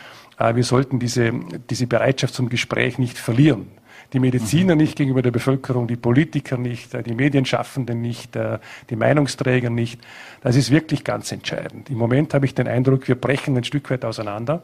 wir 0.41 0.65
sollten 0.65 0.99
diese, 0.99 1.33
diese 1.69 1.87
Bereitschaft 1.87 2.35
zum 2.35 2.49
Gespräch 2.49 2.99
nicht 2.99 3.19
verlieren. 3.19 3.69
Die 4.13 4.19
Mediziner 4.19 4.75
mhm. 4.75 4.81
nicht 4.81 4.97
gegenüber 4.97 5.23
der 5.23 5.31
Bevölkerung, 5.31 5.87
die 5.87 5.97
Politiker 5.97 6.57
nicht, 6.57 6.95
äh, 6.95 7.03
die 7.03 7.15
Medienschaffenden 7.15 8.01
nicht, 8.01 8.35
äh, 8.37 8.59
die 8.89 8.97
Meinungsträger 8.97 9.71
nicht. 9.71 10.01
Das 10.43 10.57
ist 10.57 10.71
wirklich 10.71 11.05
ganz 11.05 11.31
entscheidend. 11.31 11.91
Im 11.91 11.99
Moment 11.99 12.35
habe 12.35 12.47
ich 12.47 12.55
den 12.55 12.67
Eindruck, 12.67 13.07
wir 13.07 13.15
brechen 13.15 13.57
ein 13.57 13.65
Stück 13.65 13.91
weit 13.91 14.05
auseinander. 14.05 14.63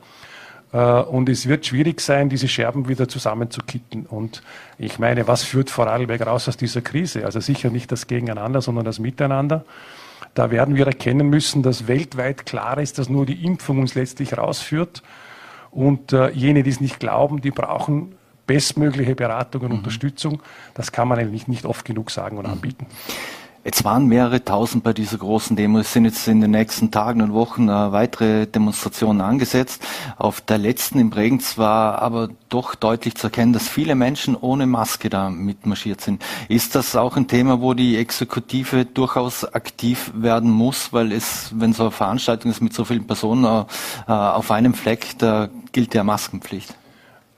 Und 0.72 1.28
es 1.28 1.46
wird 1.46 1.64
schwierig 1.64 2.00
sein, 2.00 2.28
diese 2.28 2.48
Scherben 2.48 2.88
wieder 2.88 3.08
zusammenzukitten. 3.08 4.04
Und 4.04 4.42
ich 4.78 4.98
meine, 4.98 5.28
was 5.28 5.44
führt 5.44 5.70
Vorarlberg 5.70 6.26
raus 6.26 6.48
aus 6.48 6.56
dieser 6.56 6.82
Krise? 6.82 7.24
Also 7.24 7.38
sicher 7.38 7.70
nicht 7.70 7.92
das 7.92 8.08
Gegeneinander, 8.08 8.60
sondern 8.60 8.84
das 8.84 8.98
Miteinander. 8.98 9.64
Da 10.34 10.50
werden 10.50 10.74
wir 10.74 10.86
erkennen 10.86 11.30
müssen, 11.30 11.62
dass 11.62 11.86
weltweit 11.86 12.44
klar 12.46 12.78
ist, 12.78 12.98
dass 12.98 13.08
nur 13.08 13.24
die 13.24 13.44
Impfung 13.44 13.78
uns 13.78 13.94
letztlich 13.94 14.36
rausführt. 14.36 15.02
Und 15.76 16.14
äh, 16.14 16.30
jene, 16.30 16.62
die 16.62 16.70
es 16.70 16.80
nicht 16.80 16.98
glauben, 16.98 17.42
die 17.42 17.50
brauchen 17.50 18.14
bestmögliche 18.46 19.14
Beratung 19.14 19.60
und 19.60 19.68
mhm. 19.72 19.78
Unterstützung. 19.78 20.42
Das 20.72 20.90
kann 20.90 21.06
man 21.06 21.18
eigentlich 21.18 21.48
nicht 21.48 21.66
oft 21.66 21.84
genug 21.84 22.10
sagen 22.10 22.38
und 22.38 22.46
mhm. 22.46 22.52
anbieten. 22.52 22.86
Jetzt 23.66 23.82
waren 23.82 24.06
mehrere 24.06 24.44
tausend 24.44 24.84
bei 24.84 24.92
dieser 24.92 25.18
großen 25.18 25.56
Demo. 25.56 25.80
Es 25.80 25.92
sind 25.92 26.04
jetzt 26.04 26.28
in 26.28 26.40
den 26.40 26.52
nächsten 26.52 26.92
Tagen 26.92 27.20
und 27.20 27.32
Wochen 27.32 27.68
äh, 27.68 27.90
weitere 27.90 28.46
Demonstrationen 28.46 29.20
angesetzt. 29.20 29.82
Auf 30.18 30.40
der 30.40 30.58
letzten 30.58 31.00
in 31.00 31.10
Bregenz 31.10 31.58
war 31.58 32.00
aber 32.00 32.28
doch 32.48 32.76
deutlich 32.76 33.16
zu 33.16 33.26
erkennen, 33.26 33.52
dass 33.52 33.66
viele 33.66 33.96
Menschen 33.96 34.36
ohne 34.36 34.68
Maske 34.68 35.10
da 35.10 35.30
mitmarschiert 35.30 36.00
sind. 36.00 36.22
Ist 36.48 36.76
das 36.76 36.94
auch 36.94 37.16
ein 37.16 37.26
Thema, 37.26 37.60
wo 37.60 37.74
die 37.74 37.96
Exekutive 37.96 38.84
durchaus 38.84 39.44
aktiv 39.44 40.12
werden 40.14 40.52
muss? 40.52 40.92
Weil 40.92 41.10
es, 41.10 41.50
wenn 41.52 41.72
so 41.72 41.82
eine 41.82 41.90
Veranstaltung 41.90 42.52
ist 42.52 42.60
mit 42.60 42.72
so 42.72 42.84
vielen 42.84 43.08
Personen 43.08 43.66
äh, 44.06 44.12
auf 44.12 44.52
einem 44.52 44.74
Fleck, 44.74 45.18
da 45.18 45.48
gilt 45.72 45.92
ja 45.92 46.04
Maskenpflicht. 46.04 46.72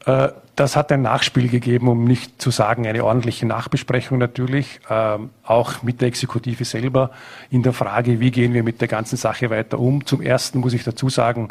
Äh, 0.04 0.28
das 0.59 0.75
hat 0.75 0.91
ein 0.91 1.03
Nachspiel 1.03 1.49
gegeben, 1.49 1.87
um 1.87 2.03
nicht 2.03 2.43
zu 2.43 2.50
sagen 2.50 2.87
eine 2.87 3.05
ordentliche 3.05 3.47
Nachbesprechung 3.47 4.19
natürlich, 4.19 4.81
ähm, 4.91 5.31
auch 5.45 5.83
mit 5.85 6.00
der 6.00 6.09
Exekutive 6.09 6.65
selber 6.65 7.12
in 7.49 7.62
der 7.62 7.73
Frage, 7.73 8.19
wie 8.19 8.33
gehen 8.33 8.55
wir 8.55 8.65
mit 8.65 8.81
der 8.81 8.88
ganzen 8.88 9.17
Sache 9.17 9.50
weiter 9.50 9.79
um. 9.79 10.05
Zum 10.05 10.21
Ersten 10.21 10.59
muss 10.59 10.73
ich 10.73 10.83
dazu 10.83 11.09
sagen, 11.11 11.49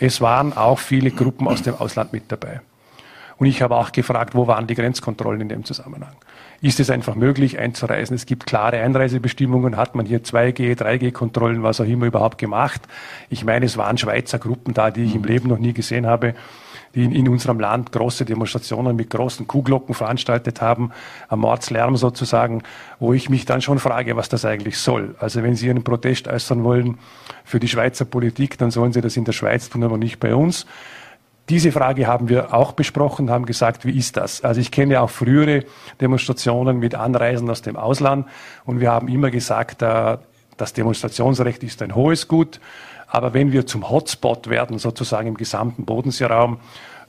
es 0.00 0.20
waren 0.20 0.56
auch 0.56 0.80
viele 0.80 1.12
Gruppen 1.12 1.46
aus 1.46 1.62
dem 1.62 1.76
Ausland 1.76 2.12
mit 2.12 2.24
dabei. 2.32 2.60
Und 3.36 3.46
ich 3.46 3.62
habe 3.62 3.76
auch 3.76 3.92
gefragt, 3.92 4.34
wo 4.34 4.48
waren 4.48 4.66
die 4.66 4.74
Grenzkontrollen 4.74 5.40
in 5.42 5.48
dem 5.48 5.64
Zusammenhang? 5.64 6.16
Ist 6.60 6.80
es 6.80 6.90
einfach 6.90 7.14
möglich 7.14 7.60
einzureisen? 7.60 8.16
Es 8.16 8.26
gibt 8.26 8.46
klare 8.46 8.78
Einreisebestimmungen. 8.78 9.76
Hat 9.76 9.94
man 9.94 10.06
hier 10.06 10.24
2G, 10.24 10.76
3G-Kontrollen, 10.76 11.62
was 11.62 11.80
auch 11.80 11.84
immer 11.84 12.06
überhaupt 12.06 12.38
gemacht? 12.38 12.80
Ich 13.30 13.44
meine, 13.44 13.66
es 13.66 13.76
waren 13.76 13.96
Schweizer 13.96 14.40
Gruppen 14.40 14.74
da, 14.74 14.90
die 14.90 15.04
ich 15.04 15.14
im 15.14 15.22
Leben 15.22 15.48
noch 15.48 15.58
nie 15.58 15.72
gesehen 15.72 16.06
habe 16.06 16.34
die 16.94 17.04
in, 17.04 17.12
in 17.12 17.28
unserem 17.28 17.60
Land 17.60 17.92
große 17.92 18.24
Demonstrationen 18.24 18.96
mit 18.96 19.10
großen 19.10 19.46
Kuhglocken 19.46 19.94
veranstaltet 19.94 20.60
haben, 20.60 20.90
am 21.28 21.40
Mordslärm 21.40 21.96
sozusagen, 21.96 22.62
wo 22.98 23.12
ich 23.12 23.28
mich 23.28 23.44
dann 23.44 23.60
schon 23.60 23.78
frage, 23.78 24.16
was 24.16 24.28
das 24.28 24.44
eigentlich 24.44 24.78
soll. 24.78 25.14
Also 25.18 25.42
wenn 25.42 25.54
Sie 25.54 25.70
einen 25.70 25.84
Protest 25.84 26.28
äußern 26.28 26.64
wollen 26.64 26.98
für 27.44 27.60
die 27.60 27.68
Schweizer 27.68 28.04
Politik, 28.04 28.58
dann 28.58 28.70
sollen 28.70 28.92
Sie 28.92 29.00
das 29.00 29.16
in 29.16 29.24
der 29.24 29.32
Schweiz 29.32 29.68
tun, 29.68 29.84
aber 29.84 29.98
nicht 29.98 30.20
bei 30.20 30.34
uns. 30.34 30.66
Diese 31.48 31.72
Frage 31.72 32.06
haben 32.06 32.28
wir 32.28 32.52
auch 32.52 32.72
besprochen, 32.72 33.30
haben 33.30 33.46
gesagt, 33.46 33.86
wie 33.86 33.96
ist 33.96 34.18
das? 34.18 34.44
Also 34.44 34.60
ich 34.60 34.70
kenne 34.70 35.00
auch 35.00 35.08
frühere 35.08 35.64
Demonstrationen 35.98 36.78
mit 36.78 36.94
Anreisen 36.94 37.48
aus 37.48 37.62
dem 37.62 37.76
Ausland 37.76 38.26
und 38.66 38.80
wir 38.80 38.90
haben 38.90 39.08
immer 39.08 39.30
gesagt, 39.30 39.80
äh, 39.80 40.18
das 40.58 40.74
Demonstrationsrecht 40.74 41.62
ist 41.62 41.80
ein 41.80 41.94
hohes 41.94 42.28
Gut. 42.28 42.60
Aber 43.08 43.34
wenn 43.34 43.52
wir 43.52 43.66
zum 43.66 43.88
Hotspot 43.88 44.48
werden, 44.48 44.78
sozusagen 44.78 45.28
im 45.28 45.36
gesamten 45.36 45.84
Bodenseeraum, 45.84 46.58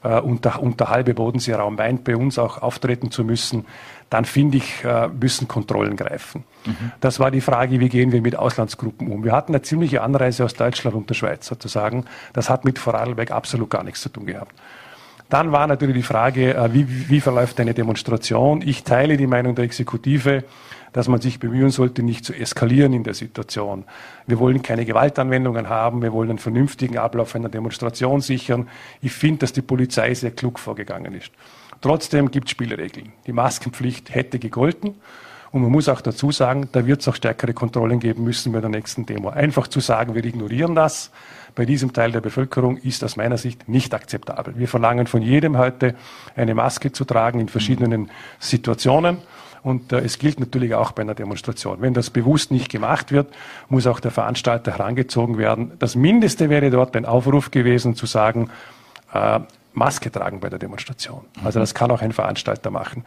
äh, 0.03 0.19
und, 0.19 0.45
der, 0.45 0.61
und 0.61 0.79
der 0.79 0.89
halbe 0.89 1.13
Bodenseeraum 1.13 1.75
meint, 1.75 2.03
bei 2.03 2.15
uns 2.15 2.39
auch 2.39 2.61
auftreten 2.61 3.11
zu 3.11 3.23
müssen, 3.23 3.65
dann 4.09 4.25
finde 4.25 4.57
ich, 4.57 4.83
äh, 4.83 5.07
müssen 5.07 5.47
Kontrollen 5.47 5.95
greifen. 5.95 6.43
Mhm. 6.65 6.91
Das 6.99 7.19
war 7.19 7.31
die 7.31 7.41
Frage, 7.41 7.79
wie 7.79 7.89
gehen 7.89 8.11
wir 8.11 8.21
mit 8.21 8.35
Auslandsgruppen 8.35 9.11
um. 9.11 9.23
Wir 9.23 9.33
hatten 9.33 9.53
eine 9.53 9.61
ziemliche 9.61 10.01
Anreise 10.01 10.45
aus 10.45 10.53
Deutschland 10.53 10.95
und 10.95 11.09
der 11.09 11.15
Schweiz 11.15 11.45
sozusagen. 11.45 12.05
Das 12.33 12.49
hat 12.49 12.65
mit 12.65 12.79
Vorarlberg 12.79 13.31
absolut 13.31 13.69
gar 13.69 13.83
nichts 13.83 14.01
zu 14.01 14.09
tun 14.09 14.25
gehabt. 14.25 14.53
Dann 15.29 15.51
war 15.51 15.67
natürlich 15.67 15.95
die 15.95 16.03
Frage, 16.03 16.55
äh, 16.55 16.73
wie, 16.73 17.09
wie 17.09 17.21
verläuft 17.21 17.59
eine 17.59 17.73
Demonstration? 17.73 18.61
Ich 18.63 18.83
teile 18.83 19.15
die 19.15 19.27
Meinung 19.27 19.53
der 19.53 19.65
Exekutive, 19.65 20.43
dass 20.93 21.07
man 21.07 21.21
sich 21.21 21.39
bemühen 21.39 21.69
sollte, 21.69 22.03
nicht 22.03 22.25
zu 22.25 22.33
eskalieren 22.33 22.93
in 22.93 23.03
der 23.03 23.13
Situation. 23.13 23.85
Wir 24.27 24.39
wollen 24.39 24.61
keine 24.61 24.85
Gewaltanwendungen 24.85 25.69
haben, 25.69 26.01
wir 26.01 26.13
wollen 26.13 26.29
einen 26.29 26.39
vernünftigen 26.39 26.97
Ablauf 26.97 27.35
einer 27.35 27.49
Demonstration 27.49 28.21
sichern. 28.21 28.67
Ich 29.01 29.11
finde, 29.11 29.39
dass 29.39 29.53
die 29.53 29.61
Polizei 29.61 30.13
sehr 30.13 30.31
klug 30.31 30.59
vorgegangen 30.59 31.13
ist. 31.13 31.31
Trotzdem 31.81 32.31
gibt 32.31 32.47
es 32.47 32.51
Spielregeln. 32.51 33.13
Die 33.25 33.33
Maskenpflicht 33.33 34.13
hätte 34.13 34.39
gegolten. 34.39 34.95
Und 35.51 35.63
man 35.63 35.71
muss 35.71 35.89
auch 35.89 36.01
dazu 36.01 36.31
sagen, 36.31 36.69
da 36.71 36.85
wird 36.85 37.01
es 37.01 37.07
auch 37.07 37.15
stärkere 37.15 37.53
Kontrollen 37.53 37.99
geben 37.99 38.23
müssen 38.23 38.51
bei 38.51 38.61
der 38.61 38.69
nächsten 38.69 39.05
Demo. 39.05 39.29
Einfach 39.29 39.67
zu 39.67 39.79
sagen, 39.79 40.13
wir 40.13 40.23
ignorieren 40.23 40.75
das, 40.75 41.11
bei 41.55 41.65
diesem 41.65 41.93
Teil 41.93 42.11
der 42.11 42.21
Bevölkerung 42.21 42.77
ist 42.77 43.03
aus 43.03 43.15
meiner 43.15 43.37
Sicht 43.37 43.67
nicht 43.67 43.93
akzeptabel. 43.93 44.53
Wir 44.57 44.67
verlangen 44.67 45.07
von 45.07 45.21
jedem 45.21 45.57
heute, 45.57 45.95
eine 46.35 46.55
Maske 46.55 46.91
zu 46.91 47.05
tragen 47.05 47.39
in 47.39 47.49
verschiedenen 47.49 48.09
Situationen. 48.39 49.17
Und 49.61 49.91
äh, 49.91 49.99
es 49.99 50.19
gilt 50.19 50.39
natürlich 50.39 50.73
auch 50.73 50.91
bei 50.91 51.01
einer 51.01 51.15
Demonstration. 51.15 51.81
Wenn 51.81 51.93
das 51.93 52.09
bewusst 52.09 52.51
nicht 52.51 52.69
gemacht 52.69 53.11
wird, 53.11 53.33
muss 53.67 53.87
auch 53.87 53.99
der 53.99 54.11
Veranstalter 54.11 54.71
herangezogen 54.71 55.37
werden. 55.37 55.73
Das 55.79 55.95
Mindeste 55.95 56.49
wäre 56.49 56.69
dort 56.69 56.95
ein 56.95 57.05
Aufruf 57.05 57.51
gewesen, 57.51 57.95
zu 57.95 58.05
sagen, 58.05 58.49
äh, 59.13 59.39
Maske 59.73 60.11
tragen 60.11 60.39
bei 60.39 60.49
der 60.49 60.59
Demonstration. 60.59 61.21
Also 61.43 61.59
das 61.59 61.73
kann 61.73 61.91
auch 61.91 62.01
ein 62.01 62.11
Veranstalter 62.11 62.71
machen. 62.71 63.05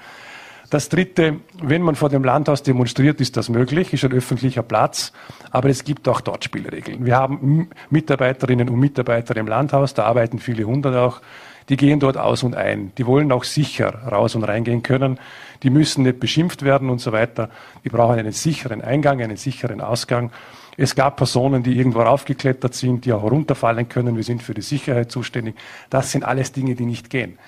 Das 0.72 0.88
Dritte, 0.88 1.40
wenn 1.62 1.82
man 1.82 1.96
vor 1.96 2.08
dem 2.08 2.24
Landhaus 2.24 2.62
demonstriert, 2.62 3.20
ist 3.20 3.36
das 3.36 3.50
möglich, 3.50 3.92
ist 3.92 4.06
ein 4.06 4.12
öffentlicher 4.12 4.62
Platz, 4.62 5.12
aber 5.50 5.68
es 5.68 5.84
gibt 5.84 6.08
auch 6.08 6.22
dort 6.22 6.44
Spielregeln. 6.44 7.04
Wir 7.04 7.14
haben 7.14 7.68
Mitarbeiterinnen 7.90 8.70
und 8.70 8.80
Mitarbeiter 8.80 9.36
im 9.36 9.48
Landhaus, 9.48 9.92
da 9.92 10.04
arbeiten 10.04 10.38
viele 10.38 10.64
hundert 10.64 10.96
auch, 10.96 11.20
die 11.68 11.76
gehen 11.76 12.00
dort 12.00 12.16
aus 12.16 12.42
und 12.42 12.54
ein. 12.54 12.90
Die 12.96 13.04
wollen 13.04 13.30
auch 13.32 13.44
sicher 13.44 13.92
raus 14.10 14.34
und 14.34 14.44
reingehen 14.44 14.82
können. 14.82 15.20
Die 15.62 15.68
müssen 15.68 16.04
nicht 16.04 16.20
beschimpft 16.20 16.62
werden 16.62 16.88
und 16.88 17.02
so 17.02 17.12
weiter. 17.12 17.50
Die 17.84 17.90
brauchen 17.90 18.18
einen 18.18 18.32
sicheren 18.32 18.80
Eingang, 18.80 19.20
einen 19.20 19.36
sicheren 19.36 19.82
Ausgang. 19.82 20.30
Es 20.78 20.94
gab 20.94 21.16
Personen, 21.18 21.62
die 21.62 21.76
irgendwo 21.76 22.00
raufgeklettert 22.00 22.72
sind, 22.72 23.04
die 23.04 23.12
auch 23.12 23.22
runterfallen 23.24 23.90
können. 23.90 24.16
Wir 24.16 24.24
sind 24.24 24.42
für 24.42 24.54
die 24.54 24.62
Sicherheit 24.62 25.12
zuständig. 25.12 25.54
Das 25.90 26.10
sind 26.12 26.24
alles 26.24 26.52
Dinge, 26.52 26.74
die 26.74 26.86
nicht 26.86 27.10
gehen. 27.10 27.38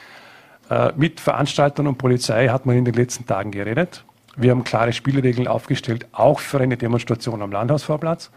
Äh, 0.70 0.92
mit 0.96 1.20
Veranstaltern 1.20 1.86
und 1.86 1.98
Polizei 1.98 2.48
hat 2.48 2.66
man 2.66 2.76
in 2.76 2.84
den 2.84 2.94
letzten 2.94 3.26
Tagen 3.26 3.50
geredet. 3.50 4.04
Wir 4.36 4.50
haben 4.50 4.64
klare 4.64 4.92
Spielregeln 4.92 5.46
aufgestellt, 5.46 6.06
auch 6.12 6.40
für 6.40 6.60
eine 6.60 6.76
Demonstration 6.76 7.42
am 7.42 7.52
Landhausvorplatz 7.52 8.30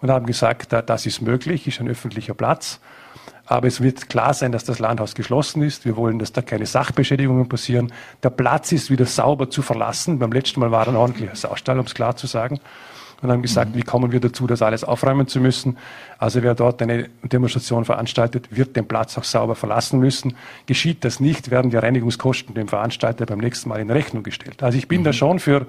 und 0.00 0.10
haben 0.10 0.26
gesagt, 0.26 0.72
das 0.72 1.06
ist 1.06 1.20
möglich, 1.20 1.66
ist 1.66 1.80
ein 1.80 1.88
öffentlicher 1.88 2.34
Platz. 2.34 2.80
Aber 3.44 3.66
es 3.66 3.82
wird 3.82 4.08
klar 4.08 4.34
sein, 4.34 4.52
dass 4.52 4.64
das 4.64 4.78
Landhaus 4.78 5.14
geschlossen 5.14 5.62
ist. 5.62 5.84
Wir 5.84 5.96
wollen, 5.96 6.18
dass 6.18 6.32
da 6.32 6.42
keine 6.42 6.64
Sachbeschädigungen 6.64 7.48
passieren. 7.48 7.92
Der 8.22 8.30
Platz 8.30 8.72
ist 8.72 8.90
wieder 8.90 9.04
sauber 9.04 9.50
zu 9.50 9.62
verlassen. 9.62 10.18
Beim 10.18 10.32
letzten 10.32 10.60
Mal 10.60 10.70
war 10.70 10.86
er 10.86 10.92
ein 10.92 10.96
ordentlicher 10.96 11.36
Saustall, 11.36 11.78
um 11.78 11.84
es 11.84 11.94
klar 11.94 12.16
zu 12.16 12.26
sagen. 12.26 12.60
Und 13.22 13.30
haben 13.30 13.42
gesagt, 13.42 13.74
wie 13.74 13.82
kommen 13.82 14.10
wir 14.10 14.20
dazu, 14.20 14.48
das 14.48 14.62
alles 14.62 14.82
aufräumen 14.82 15.28
zu 15.28 15.40
müssen. 15.40 15.78
Also 16.18 16.42
wer 16.42 16.54
dort 16.54 16.82
eine 16.82 17.08
Demonstration 17.22 17.84
veranstaltet, 17.84 18.48
wird 18.50 18.74
den 18.74 18.86
Platz 18.86 19.16
auch 19.16 19.24
sauber 19.24 19.54
verlassen 19.54 20.00
müssen. 20.00 20.34
Geschieht 20.66 21.04
das 21.04 21.20
nicht, 21.20 21.50
werden 21.50 21.70
die 21.70 21.76
Reinigungskosten 21.76 22.54
dem 22.54 22.66
Veranstalter 22.66 23.24
beim 23.24 23.38
nächsten 23.38 23.68
Mal 23.68 23.80
in 23.80 23.90
Rechnung 23.90 24.24
gestellt. 24.24 24.62
Also 24.62 24.76
ich 24.76 24.88
bin 24.88 25.00
mhm. 25.00 25.04
da 25.04 25.12
schon 25.12 25.38
für 25.38 25.66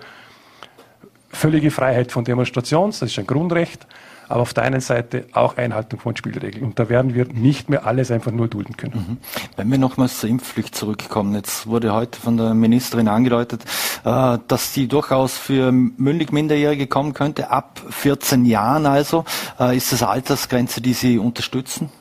völlige 1.30 1.72
Freiheit 1.72 2.12
von 2.12 2.26
Demonstrations, 2.26 3.00
das 3.00 3.12
ist 3.12 3.20
ein 3.20 3.28
Grundrecht 3.28 3.88
aber 4.34 4.42
auf 4.42 4.54
der 4.56 4.64
einen 4.64 4.82
Seite 4.82 5.26
auch 5.34 5.58
Einhaltung 5.58 6.00
von 6.00 6.16
Spielregeln. 6.16 6.66
Und 6.66 6.80
da 6.80 6.90
werden 6.90 7.14
wir 7.14 7.26
nicht 7.26 7.70
mehr 7.70 7.86
alles 7.86 8.10
einfach 8.10 8.32
nur 8.32 8.48
dulden 8.48 8.76
können. 8.78 8.94
Mhm. 8.96 9.18
Wenn 9.58 9.70
wir 9.70 9.78
nochmals 9.78 10.20
zur 10.20 10.28
Impfpflicht 10.28 10.74
zurückkommen, 10.74 11.36
jetzt 11.36 11.68
wurde 11.68 11.94
heute 11.94 12.20
von 12.20 12.38
der 12.38 12.56
Ministerin 12.56 13.10
angedeutet, 13.10 13.62
äh, 14.04 14.40
dass 14.48 14.74
die 14.74 14.88
durchaus 14.88 15.38
für 15.38 15.72
mündig 15.72 16.32
Minderjährige 16.32 16.88
kommen 16.88 17.14
könnte, 17.14 17.52
ab 17.52 17.80
14 17.92 18.46
Jahren 18.46 18.88
also. 18.88 19.24
Äh, 19.60 19.78
ist 19.78 19.92
das 19.92 20.02
Altersgrenze, 20.02 20.82
die 20.82 20.94
Sie 20.94 21.20
unterstützen? 21.20 21.92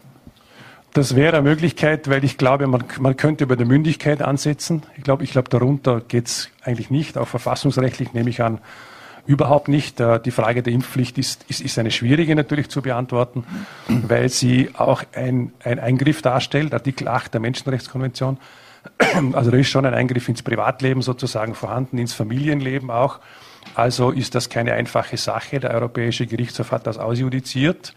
Das 0.94 1.14
wäre 1.14 1.36
eine 1.36 1.46
Möglichkeit, 1.46 2.08
weil 2.08 2.24
ich 2.24 2.38
glaube, 2.38 2.66
man, 2.66 2.82
man 2.98 3.14
könnte 3.18 3.46
bei 3.46 3.56
der 3.56 3.66
Mündigkeit 3.66 4.22
ansetzen. 4.22 4.84
Ich 4.96 5.04
glaube, 5.04 5.22
ich 5.22 5.32
glaube, 5.32 5.50
darunter 5.50 6.00
geht 6.00 6.28
es 6.28 6.48
eigentlich 6.62 6.88
nicht. 6.88 7.18
Auch 7.18 7.28
verfassungsrechtlich 7.28 8.14
nehme 8.14 8.30
ich 8.30 8.40
an, 8.42 8.58
Überhaupt 9.26 9.68
nicht. 9.68 10.00
Äh, 10.00 10.20
die 10.20 10.30
Frage 10.30 10.62
der 10.62 10.72
Impfpflicht 10.72 11.18
ist, 11.18 11.44
ist, 11.48 11.60
ist 11.60 11.78
eine 11.78 11.90
schwierige 11.90 12.34
natürlich 12.34 12.68
zu 12.68 12.82
beantworten, 12.82 13.44
weil 13.88 14.28
sie 14.28 14.70
auch 14.76 15.04
ein, 15.14 15.52
ein 15.62 15.78
Eingriff 15.78 16.22
darstellt, 16.22 16.74
Artikel 16.74 17.08
8 17.08 17.34
der 17.34 17.40
Menschenrechtskonvention. 17.40 18.38
Also 19.32 19.52
da 19.52 19.56
ist 19.56 19.68
schon 19.68 19.86
ein 19.86 19.94
Eingriff 19.94 20.28
ins 20.28 20.42
Privatleben 20.42 21.02
sozusagen 21.02 21.54
vorhanden, 21.54 21.98
ins 21.98 22.14
Familienleben 22.14 22.90
auch. 22.90 23.20
Also 23.76 24.10
ist 24.10 24.34
das 24.34 24.48
keine 24.48 24.72
einfache 24.72 25.16
Sache. 25.16 25.60
Der 25.60 25.70
Europäische 25.70 26.26
Gerichtshof 26.26 26.72
hat 26.72 26.86
das 26.88 26.98
ausjudiziert. 26.98 27.94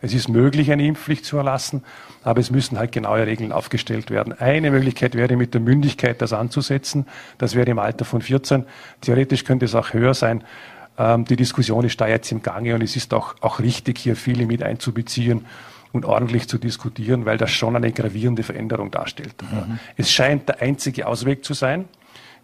Es 0.00 0.14
ist 0.14 0.28
möglich, 0.28 0.70
eine 0.70 0.86
Impfpflicht 0.86 1.24
zu 1.24 1.36
erlassen, 1.38 1.82
aber 2.22 2.40
es 2.40 2.50
müssen 2.50 2.78
halt 2.78 2.92
genaue 2.92 3.26
Regeln 3.26 3.52
aufgestellt 3.52 4.10
werden. 4.10 4.32
Eine 4.32 4.70
Möglichkeit 4.70 5.14
wäre 5.14 5.36
mit 5.36 5.54
der 5.54 5.60
Mündigkeit 5.60 6.22
das 6.22 6.32
anzusetzen. 6.32 7.06
Das 7.38 7.54
wäre 7.54 7.70
im 7.70 7.78
Alter 7.78 8.04
von 8.04 8.22
14. 8.22 8.64
Theoretisch 9.00 9.44
könnte 9.44 9.64
es 9.64 9.74
auch 9.74 9.92
höher 9.92 10.14
sein. 10.14 10.44
Ähm, 10.98 11.24
die 11.24 11.36
Diskussion 11.36 11.84
ist 11.84 12.00
da 12.00 12.06
jetzt 12.06 12.30
im 12.30 12.42
Gange 12.42 12.74
und 12.74 12.82
es 12.82 12.96
ist 12.96 13.12
auch, 13.12 13.34
auch 13.40 13.60
richtig, 13.60 13.98
hier 13.98 14.14
viele 14.14 14.46
mit 14.46 14.62
einzubeziehen 14.62 15.46
und 15.92 16.04
ordentlich 16.04 16.48
zu 16.48 16.58
diskutieren, 16.58 17.24
weil 17.24 17.38
das 17.38 17.50
schon 17.50 17.74
eine 17.74 17.92
gravierende 17.92 18.42
Veränderung 18.42 18.90
darstellt. 18.90 19.34
Mhm. 19.42 19.78
Es 19.96 20.12
scheint 20.12 20.48
der 20.48 20.60
einzige 20.60 21.06
Ausweg 21.06 21.44
zu 21.44 21.54
sein. 21.54 21.86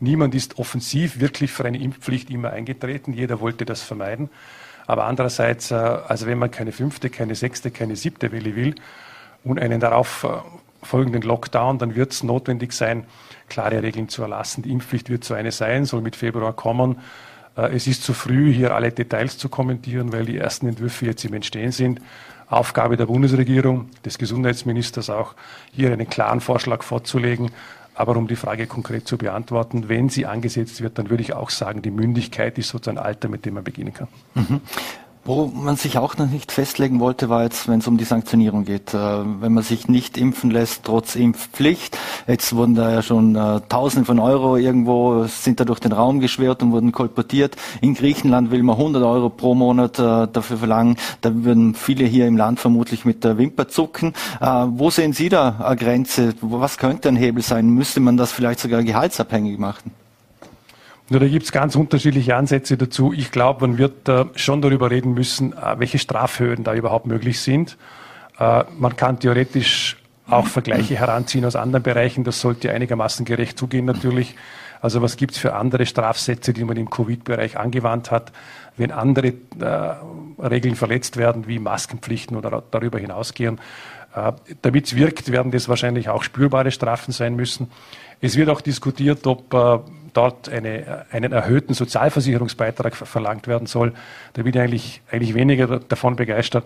Niemand 0.00 0.34
ist 0.34 0.58
offensiv 0.58 1.20
wirklich 1.20 1.52
für 1.52 1.64
eine 1.64 1.78
Impfpflicht 1.78 2.30
immer 2.30 2.50
eingetreten. 2.50 3.12
Jeder 3.12 3.40
wollte 3.40 3.64
das 3.64 3.82
vermeiden. 3.82 4.28
Aber 4.86 5.04
andererseits, 5.04 5.70
äh, 5.70 5.74
also 5.74 6.26
wenn 6.26 6.38
man 6.38 6.50
keine 6.50 6.72
fünfte, 6.72 7.10
keine 7.10 7.34
sechste, 7.34 7.70
keine 7.70 7.96
siebte 7.96 8.32
Welle 8.32 8.54
will 8.56 8.74
und 9.44 9.58
einen 9.58 9.80
darauf 9.80 10.24
äh, 10.24 10.28
folgenden 10.84 11.22
Lockdown, 11.22 11.78
dann 11.78 11.94
wird 11.94 12.12
es 12.12 12.22
notwendig 12.22 12.72
sein, 12.72 13.04
klare 13.48 13.82
Regeln 13.82 14.08
zu 14.08 14.22
erlassen. 14.22 14.62
Die 14.62 14.70
Impfpflicht 14.70 15.10
wird 15.10 15.24
so 15.24 15.34
eine 15.34 15.52
sein, 15.52 15.86
soll 15.86 16.02
mit 16.02 16.16
Februar 16.16 16.52
kommen. 16.52 16.98
Äh, 17.56 17.74
es 17.74 17.86
ist 17.86 18.02
zu 18.02 18.12
früh, 18.12 18.52
hier 18.52 18.74
alle 18.74 18.92
Details 18.92 19.38
zu 19.38 19.48
kommentieren, 19.48 20.12
weil 20.12 20.26
die 20.26 20.36
ersten 20.36 20.68
Entwürfe 20.68 21.06
jetzt 21.06 21.24
im 21.24 21.34
Entstehen 21.34 21.72
sind. 21.72 22.00
Aufgabe 22.48 22.96
der 22.96 23.06
Bundesregierung, 23.06 23.88
des 24.04 24.18
Gesundheitsministers 24.18 25.08
auch, 25.08 25.34
hier 25.72 25.92
einen 25.92 26.08
klaren 26.08 26.40
Vorschlag 26.40 26.82
vorzulegen. 26.82 27.50
Aber 27.94 28.16
um 28.16 28.26
die 28.26 28.36
Frage 28.36 28.66
konkret 28.66 29.06
zu 29.06 29.16
beantworten, 29.16 29.88
wenn 29.88 30.08
sie 30.08 30.26
angesetzt 30.26 30.82
wird, 30.82 30.98
dann 30.98 31.10
würde 31.10 31.22
ich 31.22 31.32
auch 31.32 31.50
sagen, 31.50 31.80
die 31.80 31.92
Mündigkeit 31.92 32.58
ist 32.58 32.68
sozusagen 32.68 32.98
ein 32.98 33.04
Alter, 33.04 33.28
mit 33.28 33.46
dem 33.46 33.54
man 33.54 33.64
beginnen 33.64 33.94
kann. 33.94 34.08
Mhm. 34.34 34.60
Wo 35.26 35.46
man 35.46 35.76
sich 35.76 35.96
auch 35.96 36.18
noch 36.18 36.28
nicht 36.28 36.52
festlegen 36.52 37.00
wollte, 37.00 37.30
war 37.30 37.44
jetzt, 37.44 37.66
wenn 37.66 37.78
es 37.78 37.86
um 37.86 37.96
die 37.96 38.04
Sanktionierung 38.04 38.66
geht. 38.66 38.92
Äh, 38.92 38.98
wenn 38.98 39.54
man 39.54 39.62
sich 39.62 39.88
nicht 39.88 40.18
impfen 40.18 40.50
lässt, 40.50 40.84
trotz 40.84 41.16
Impfpflicht. 41.16 41.96
Jetzt 42.26 42.54
wurden 42.54 42.74
da 42.74 42.92
ja 42.92 43.00
schon 43.00 43.34
äh, 43.34 43.62
Tausende 43.70 44.04
von 44.04 44.18
Euro 44.18 44.58
irgendwo, 44.58 45.24
sind 45.24 45.60
da 45.60 45.64
durch 45.64 45.80
den 45.80 45.92
Raum 45.92 46.20
geschwert 46.20 46.62
und 46.62 46.72
wurden 46.72 46.92
kolportiert. 46.92 47.56
In 47.80 47.94
Griechenland 47.94 48.50
will 48.50 48.62
man 48.62 48.76
100 48.76 49.02
Euro 49.02 49.30
pro 49.30 49.54
Monat 49.54 49.98
äh, 49.98 50.28
dafür 50.30 50.58
verlangen. 50.58 50.96
Da 51.22 51.30
würden 51.34 51.74
viele 51.74 52.04
hier 52.04 52.26
im 52.26 52.36
Land 52.36 52.60
vermutlich 52.60 53.06
mit 53.06 53.24
der 53.24 53.38
Wimper 53.38 53.66
zucken. 53.66 54.12
Äh, 54.42 54.46
wo 54.68 54.90
sehen 54.90 55.14
Sie 55.14 55.30
da 55.30 55.56
eine 55.58 55.76
Grenze? 55.76 56.34
Was 56.42 56.76
könnte 56.76 57.08
ein 57.08 57.16
Hebel 57.16 57.42
sein? 57.42 57.70
Müsste 57.70 58.00
man 58.00 58.18
das 58.18 58.30
vielleicht 58.30 58.60
sogar 58.60 58.82
gehaltsabhängig 58.82 59.58
machen? 59.58 60.03
Nur 61.14 61.20
da 61.20 61.28
gibt 61.28 61.44
es 61.44 61.52
ganz 61.52 61.76
unterschiedliche 61.76 62.34
Ansätze 62.34 62.76
dazu. 62.76 63.12
Ich 63.12 63.30
glaube, 63.30 63.68
man 63.68 63.78
wird 63.78 64.08
äh, 64.08 64.24
schon 64.34 64.60
darüber 64.60 64.90
reden 64.90 65.14
müssen, 65.14 65.52
äh, 65.52 65.78
welche 65.78 66.00
Strafhöhen 66.00 66.64
da 66.64 66.74
überhaupt 66.74 67.06
möglich 67.06 67.38
sind. 67.38 67.78
Äh, 68.36 68.64
man 68.76 68.96
kann 68.96 69.20
theoretisch 69.20 69.96
auch 70.26 70.48
Vergleiche 70.48 70.96
heranziehen 70.96 71.44
aus 71.44 71.54
anderen 71.54 71.84
Bereichen. 71.84 72.24
Das 72.24 72.40
sollte 72.40 72.72
einigermaßen 72.72 73.24
gerecht 73.24 73.56
zugehen 73.56 73.84
natürlich. 73.84 74.34
Also 74.80 75.02
was 75.02 75.16
gibt 75.16 75.34
es 75.34 75.38
für 75.38 75.54
andere 75.54 75.86
Strafsätze, 75.86 76.52
die 76.52 76.64
man 76.64 76.76
im 76.76 76.90
Covid-Bereich 76.90 77.58
angewandt 77.58 78.10
hat, 78.10 78.32
wenn 78.76 78.90
andere 78.90 79.34
äh, 79.60 80.44
Regeln 80.44 80.74
verletzt 80.74 81.16
werden, 81.16 81.46
wie 81.46 81.60
Maskenpflichten 81.60 82.36
oder 82.36 82.60
darüber 82.72 82.98
hinausgehen. 82.98 83.60
Äh, 84.16 84.32
Damit 84.62 84.86
es 84.86 84.96
wirkt, 84.96 85.30
werden 85.30 85.52
das 85.52 85.68
wahrscheinlich 85.68 86.08
auch 86.08 86.24
spürbare 86.24 86.72
Strafen 86.72 87.12
sein 87.12 87.36
müssen. 87.36 87.70
Es 88.24 88.36
wird 88.36 88.48
auch 88.48 88.62
diskutiert, 88.62 89.26
ob 89.26 89.52
äh, 89.52 89.80
dort 90.14 90.48
eine, 90.48 91.04
einen 91.10 91.32
erhöhten 91.32 91.74
Sozialversicherungsbeitrag 91.74 92.96
verlangt 92.96 93.48
werden 93.48 93.66
soll. 93.66 93.92
Da 94.32 94.42
bin 94.42 94.54
ich 94.54 94.60
eigentlich, 94.60 95.02
eigentlich 95.10 95.34
weniger 95.34 95.78
davon 95.80 96.16
begeistert, 96.16 96.64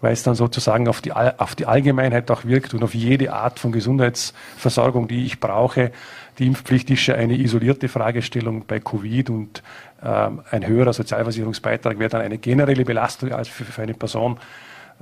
weil 0.00 0.12
es 0.12 0.22
dann 0.22 0.36
sozusagen 0.36 0.86
auf 0.86 1.00
die, 1.00 1.10
auf 1.12 1.56
die 1.56 1.66
Allgemeinheit 1.66 2.30
auch 2.30 2.44
wirkt 2.44 2.72
und 2.72 2.84
auf 2.84 2.94
jede 2.94 3.32
Art 3.32 3.58
von 3.58 3.72
Gesundheitsversorgung, 3.72 5.08
die 5.08 5.26
ich 5.26 5.40
brauche. 5.40 5.90
Die 6.38 6.46
Impfpflicht 6.46 6.88
ist 6.88 7.04
ja 7.04 7.16
eine 7.16 7.34
isolierte 7.34 7.88
Fragestellung 7.88 8.64
bei 8.68 8.78
Covid 8.78 9.28
und 9.30 9.64
ähm, 10.04 10.42
ein 10.52 10.64
höherer 10.64 10.92
Sozialversicherungsbeitrag 10.92 11.98
wäre 11.98 12.10
dann 12.10 12.20
eine 12.20 12.38
generelle 12.38 12.84
Belastung 12.84 13.32
als 13.32 13.48
für, 13.48 13.64
für 13.64 13.82
eine 13.82 13.94
Person. 13.94 14.38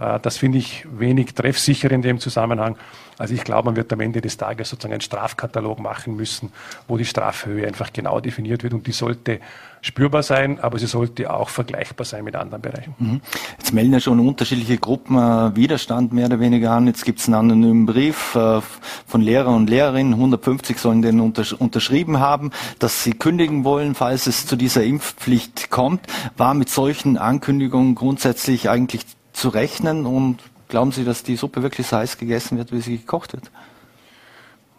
Äh, 0.01 0.19
das 0.21 0.39
finde 0.39 0.59
ich 0.59 0.87
wenig 0.91 1.35
treffsicher 1.35 1.91
in 1.91 2.03
dem 2.03 2.19
Zusammenhang. 2.19 2.77
Also 3.19 3.35
ich 3.35 3.45
glaube, 3.45 3.67
man 3.67 3.77
wird 3.77 3.93
am 3.93 4.01
Ende 4.01 4.23
des 4.23 4.39
Tages 4.39 4.71
sozusagen 4.71 4.95
einen 4.95 5.03
Strafkatalog 5.03 5.79
machen 5.79 6.17
müssen, 6.17 6.51
wo 6.89 6.97
die 6.97 7.05
Strafhöhe 7.05 7.67
einfach 7.67 7.93
genau 7.93 8.19
definiert 8.19 8.63
wird 8.63 8.73
und 8.73 8.87
die 8.87 8.93
sollte 8.93 9.41
spürbar 9.83 10.23
sein, 10.23 10.59
aber 10.61 10.79
sie 10.79 10.87
sollte 10.87 11.33
auch 11.33 11.51
vergleichbar 11.51 12.07
sein 12.07 12.25
mit 12.25 12.35
anderen 12.35 12.63
Bereichen. 12.63 12.95
Mhm. 12.99 13.21
Jetzt 13.59 13.73
melden 13.75 13.93
ja 13.93 14.01
schon 14.01 14.21
unterschiedliche 14.21 14.79
Gruppen 14.79 15.17
äh, 15.17 15.55
Widerstand 15.55 16.15
mehr 16.15 16.27
oder 16.27 16.41
weniger 16.41 16.71
an. 16.71 16.87
Jetzt 16.87 17.05
gibt 17.05 17.21
es 17.21 17.27
einen 17.27 17.35
anonymen 17.35 17.85
Brief 17.85 18.35
äh, 18.35 18.61
von 19.07 19.21
Lehrer 19.21 19.55
und 19.55 19.69
Lehrerinnen. 19.69 20.15
150 20.15 20.79
sollen 20.79 21.03
den 21.03 21.21
untersch 21.21 21.53
unterschrieben 21.53 22.21
haben, 22.21 22.53
dass 22.79 23.05
sie 23.05 23.13
kündigen 23.13 23.65
wollen, 23.65 23.95
falls 23.95 24.27
es 24.27 24.47
zu 24.47 24.57
dieser 24.57 24.83
Impfpflicht 24.83 25.69
kommt. 25.69 26.07
War 26.39 26.55
mit 26.55 26.71
solchen 26.71 27.19
Ankündigungen 27.19 27.95
grundsätzlich 27.95 28.71
eigentlich 28.71 29.05
zu 29.41 29.49
rechnen 29.49 30.07
und 30.07 30.39
Glauben 30.71 30.93
Sie, 30.93 31.05
dass 31.05 31.25
die 31.25 31.35
Suppe 31.35 31.65
wirklich 31.65 31.89
so 31.89 31.97
heiß 31.97 32.17
gegessen 32.17 32.57
wird, 32.57 32.71
wie 32.71 32.81
sie 32.81 32.99
gekocht 32.99 33.33
wird? 33.33 33.51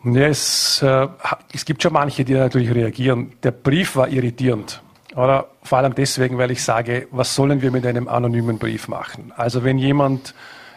Ja, 0.05 0.27
es, 0.27 0.81
äh, 0.81 1.07
es 1.53 1.65
gibt 1.65 1.83
schon 1.83 1.91
manche, 1.91 2.23
die 2.23 2.33
natürlich 2.33 2.73
reagieren. 2.73 3.33
Der 3.43 3.51
Brief 3.51 3.97
war 3.97 4.07
irritierend. 4.07 4.81
Oder 5.15 5.49
vor 5.63 5.79
allem 5.79 5.93
deswegen, 5.93 6.37
weil 6.37 6.49
ich 6.49 6.63
sage, 6.63 7.07
was 7.11 7.35
sollen 7.35 7.61
wir 7.61 7.71
mit 7.71 7.85
einem 7.85 8.07
anonymen 8.07 8.57
Brief 8.57 8.87
machen? 8.87 9.33
Also 9.35 9.65
wenn 9.65 9.77
jemand 9.77 10.33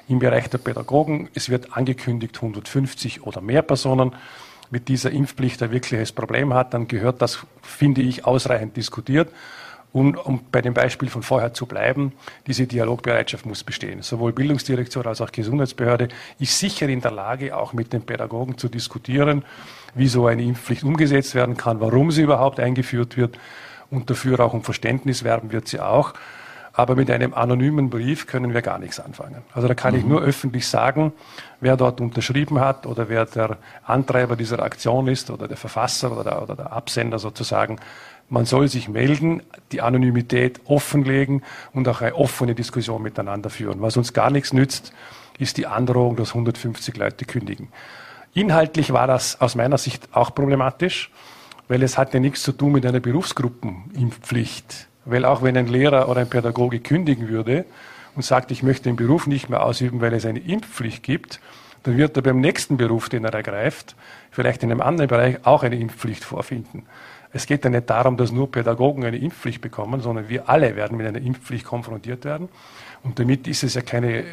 im 0.09 0.19
Bereich 0.19 0.51
der 0.51 0.59
Pädagogen, 0.59 1.29
es 1.33 1.49
wird 1.49 1.77
angekündigt 1.77 2.35
150 2.35 3.23
oder 3.23 3.41
mehr 3.41 3.63
Personen 3.63 4.17
mit 4.71 4.89
dieser 4.89 5.13
Impfpflicht 5.13 5.63
ein 5.63 5.71
wirkliches 5.71 6.11
Problem 6.11 6.53
hat, 6.53 6.75
dann 6.75 6.89
gehört 6.89 7.23
das, 7.23 7.47
finde 7.63 8.03
ich, 8.03 8.25
ausreichend 8.25 8.77
diskutiert. 8.77 9.29
Und 9.95 10.17
um 10.17 10.41
bei 10.51 10.61
dem 10.61 10.75
Beispiel 10.75 11.09
von 11.09 11.23
vorher 11.23 11.55
zu 11.55 11.67
bleiben, 11.67 12.13
diese 12.49 12.67
Dialogbereitschaft 12.67 13.47
muss 13.47 13.63
bestehen. 13.63 14.03
Sowohl 14.03 14.33
Bildungsdirektion 14.33 15.07
als 15.07 15.21
auch 15.21 15.31
Gesundheitsbehörde 15.31 16.09
ist 16.41 16.59
sicher 16.59 16.89
in 16.89 17.01
der 17.01 17.13
Lage, 17.13 17.57
auch 17.57 17.73
mit 17.73 17.93
den 17.93 18.03
Pädagogen 18.03 18.59
zu 18.59 18.69
diskutieren, 18.69 19.45
wie 19.95 20.09
so 20.09 20.27
eine 20.27 20.43
Impfpflicht 20.43 20.83
umgesetzt 20.83 21.37
werden 21.37 21.57
kann, 21.57 21.79
warum 21.79 22.11
sie 22.11 22.23
überhaupt 22.23 22.59
eingeführt 22.59 23.17
wird 23.17 23.39
und 23.89 24.11
dafür 24.11 24.41
auch 24.41 24.53
um 24.53 24.65
Verständnis 24.65 25.23
werben 25.23 25.53
wird 25.53 25.69
sie 25.69 25.79
auch. 25.79 26.15
Aber 26.77 26.97
mit 26.97 27.09
einem 27.09 27.33
anonymen 27.33 27.89
Brief 27.89 28.27
können 28.27 28.53
wir 28.53 28.63
gar 28.63 28.81
nichts 28.81 28.99
anfangen. 28.99 29.43
Also 29.53 29.69
da 29.69 29.75
kann 29.75 29.95
mhm. 29.95 30.01
ich 30.01 30.07
nur 30.07 30.23
öffentlich 30.23 30.67
sagen, 30.67 31.13
wer 31.61 31.77
dort 31.77 32.01
unterschrieben 32.01 32.59
hat 32.59 32.85
oder 32.85 33.09
wer 33.09 33.27
der 33.27 33.59
Antreiber 33.85 34.35
dieser 34.35 34.61
Aktion 34.61 35.07
ist 35.07 35.31
oder 35.31 35.47
der 35.47 35.57
Verfasser 35.57 36.11
oder 36.11 36.25
der, 36.25 36.43
oder 36.43 36.57
der 36.57 36.73
Absender 36.73 37.21
sozusagen. 37.21 37.79
Man 38.29 38.47
soll 38.47 38.69
sich 38.69 38.89
melden, 38.89 39.43
die 39.73 39.83
Anonymität 39.83 40.61
offenlegen 40.65 41.43
und 41.73 41.87
auch 41.89 42.01
eine 42.01 42.15
offene 42.15 42.55
Diskussion 42.55 43.03
miteinander 43.03 43.51
führen. 43.51 43.83
Was 43.83 43.97
uns 43.97 44.13
gar 44.13 44.31
nichts 44.31 44.53
nützt, 44.53 44.93
ist 45.39 45.57
die 45.57 45.67
Androhung, 45.67 46.17
dass 46.17 46.31
150 46.31 46.97
Leute 46.97 47.25
kündigen. 47.25 47.69
Inhaltlich 48.33 48.93
war 48.93 49.07
das 49.07 49.41
aus 49.41 49.55
meiner 49.55 49.79
Sicht 49.79 50.09
auch 50.13 50.35
problematisch, 50.35 51.11
weil 51.69 51.83
es 51.83 51.97
hat 51.97 52.15
ja 52.15 52.21
nichts 52.21 52.43
zu 52.43 52.53
tun 52.53 52.73
mit 52.73 52.85
einer 52.85 53.01
Berufsgruppenimpfpflicht. 53.01 54.89
Weil 55.05 55.25
auch 55.25 55.43
wenn 55.43 55.57
ein 55.57 55.67
Lehrer 55.67 56.09
oder 56.09 56.21
ein 56.21 56.31
Pädagoge 56.31 56.81
kündigen 56.81 57.29
würde 57.29 57.65
und 58.17 58.25
sagt, 58.25 58.51
ich 58.51 58.63
möchte 58.63 58.85
den 58.85 58.97
Beruf 58.97 59.27
nicht 59.27 59.49
mehr 59.49 59.63
ausüben, 59.63 60.01
weil 60.01 60.15
es 60.15 60.27
eine 60.27 60.41
Impfpflicht 60.41 61.03
gibt, 61.03 61.41
dann 61.85 61.97
wird 61.97 62.17
er 62.17 62.23
beim 62.23 62.41
nächsten 62.41 62.77
Beruf, 62.77 63.09
den 63.09 63.25
er 63.25 63.35
ergreift, 63.35 63.95
vielleicht 64.31 64.63
in 64.63 64.71
einem 64.71 64.81
anderen 64.81 65.09
Bereich 65.09 65.45
auch 65.45 65.63
eine 65.63 65.77
Impfpflicht 65.77 66.25
vorfinden. 66.25 66.87
Es 67.35 67.47
geht 67.47 67.65
ja 67.65 67.71
nicht 67.71 67.91
darum, 67.91 68.17
dass 68.17 68.31
nur 68.31 68.51
Pädagogen 68.51 69.05
eine 69.05 69.19
Impfpflicht 69.19 69.61
bekommen, 69.61 70.01
sondern 70.01 70.29
wir 70.29 70.49
alle 70.49 70.77
werden 70.77 70.97
mit 70.97 71.07
einer 71.07 71.21
Impfpflicht 71.21 71.65
konfrontiert 71.67 72.25
werden. 72.25 72.49
Und 73.03 73.19
damit 73.19 73.49
ist 73.49 73.65
es 73.65 73.75
ja 73.75 73.83
keine 73.83 74.25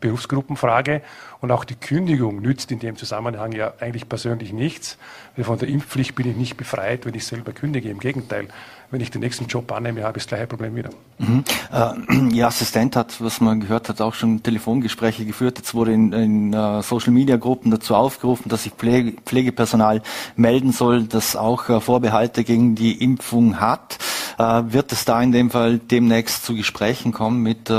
Berufsgruppenfrage. 0.00 1.00
Und 1.40 1.52
auch 1.52 1.64
die 1.64 1.76
Kündigung 1.76 2.42
nützt 2.42 2.72
in 2.72 2.80
dem 2.80 2.96
Zusammenhang 2.96 3.52
ja 3.52 3.74
eigentlich 3.78 4.08
persönlich 4.08 4.52
nichts. 4.52 4.98
Von 5.40 5.58
der 5.58 5.68
Impfpflicht 5.68 6.16
bin 6.16 6.28
ich 6.28 6.36
nicht 6.36 6.56
befreit, 6.56 7.06
wenn 7.06 7.14
ich 7.14 7.24
selber 7.24 7.52
kündige. 7.52 7.88
Im 7.88 8.00
Gegenteil, 8.00 8.48
wenn 8.90 9.00
ich 9.00 9.10
den 9.10 9.20
nächsten 9.20 9.46
Job 9.46 9.70
annehme, 9.72 10.02
habe 10.02 10.18
ich 10.18 10.24
das 10.24 10.28
gleiche 10.28 10.46
Problem 10.46 10.74
wieder. 10.74 10.90
Mhm. 11.18 11.44
Äh, 11.72 12.34
Ihr 12.34 12.46
Assistent 12.46 12.96
hat, 12.96 13.20
was 13.20 13.40
man 13.40 13.60
gehört 13.60 13.88
hat, 13.88 14.00
auch 14.00 14.14
schon 14.14 14.42
Telefongespräche 14.42 15.24
geführt. 15.24 15.58
Jetzt 15.58 15.74
wurde 15.74 15.92
in, 15.92 16.12
in 16.12 16.54
uh, 16.54 16.82
Social-Media-Gruppen 16.82 17.70
dazu 17.70 17.94
aufgerufen, 17.94 18.48
dass 18.48 18.64
sich 18.64 18.72
Pflege, 18.72 19.12
Pflegepersonal 19.24 20.02
melden 20.36 20.72
soll, 20.72 21.04
das 21.04 21.36
auch 21.36 21.68
uh, 21.68 21.80
Vorbehalte 21.80 22.44
gegen 22.44 22.74
die 22.74 23.02
Impfung 23.02 23.60
hat. 23.60 23.98
Uh, 24.38 24.72
wird 24.72 24.90
es 24.92 25.04
da 25.04 25.20
in 25.20 25.32
dem 25.32 25.50
Fall 25.50 25.78
demnächst 25.78 26.44
zu 26.44 26.54
Gesprächen 26.54 27.12
kommen 27.12 27.42
mit 27.42 27.70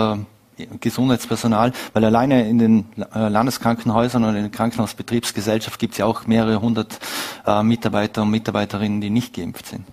Gesundheitspersonal, 0.80 1.72
weil 1.94 2.06
alleine 2.06 2.48
in 2.48 2.60
den 2.60 2.86
äh, 3.14 3.28
Landeskrankenhäusern 3.30 4.24
und 4.24 4.36
in 4.36 4.44
der 4.44 4.52
Krankenhausbetriebsgesellschaft 4.52 5.80
gibt 5.80 5.94
es 5.94 6.00
ja 6.00 6.06
auch 6.06 6.28
mehrere 6.28 6.62
hundert 6.62 7.00
äh, 7.46 7.64
Mitarbeiter 7.64 8.22
und 8.24 8.32
Mitarbeiterinnen, 8.32 9.02
die 9.02 9.10
nicht 9.10 9.34
geimpft 9.34 9.68
sind. 9.68 9.86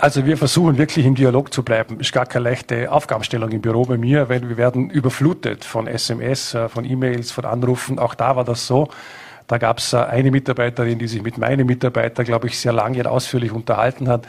Also 0.00 0.24
wir 0.24 0.36
versuchen 0.36 0.78
wirklich 0.78 1.04
im 1.04 1.16
Dialog 1.16 1.52
zu 1.52 1.64
bleiben. 1.64 1.98
Ist 1.98 2.12
gar 2.12 2.24
keine 2.24 2.44
leichte 2.44 2.92
Aufgabenstellung 2.92 3.50
im 3.50 3.60
Büro 3.60 3.82
bei 3.84 3.98
mir, 3.98 4.28
weil 4.28 4.48
wir 4.48 4.56
werden 4.56 4.90
überflutet 4.90 5.64
von 5.64 5.88
SMS, 5.88 6.54
äh, 6.54 6.68
von 6.68 6.84
E-Mails, 6.84 7.32
von 7.32 7.44
Anrufen. 7.44 7.98
Auch 7.98 8.14
da 8.14 8.36
war 8.36 8.44
das 8.44 8.68
so. 8.68 8.88
Da 9.48 9.58
gab 9.58 9.78
es 9.78 9.94
eine 9.94 10.30
Mitarbeiterin, 10.30 11.00
die 11.00 11.08
sich 11.08 11.22
mit 11.22 11.36
meinem 11.36 11.66
Mitarbeiter, 11.66 12.22
glaube 12.22 12.46
ich, 12.46 12.60
sehr 12.60 12.72
lange 12.72 13.00
und 13.00 13.06
ausführlich 13.08 13.50
unterhalten 13.50 14.08
hat 14.08 14.26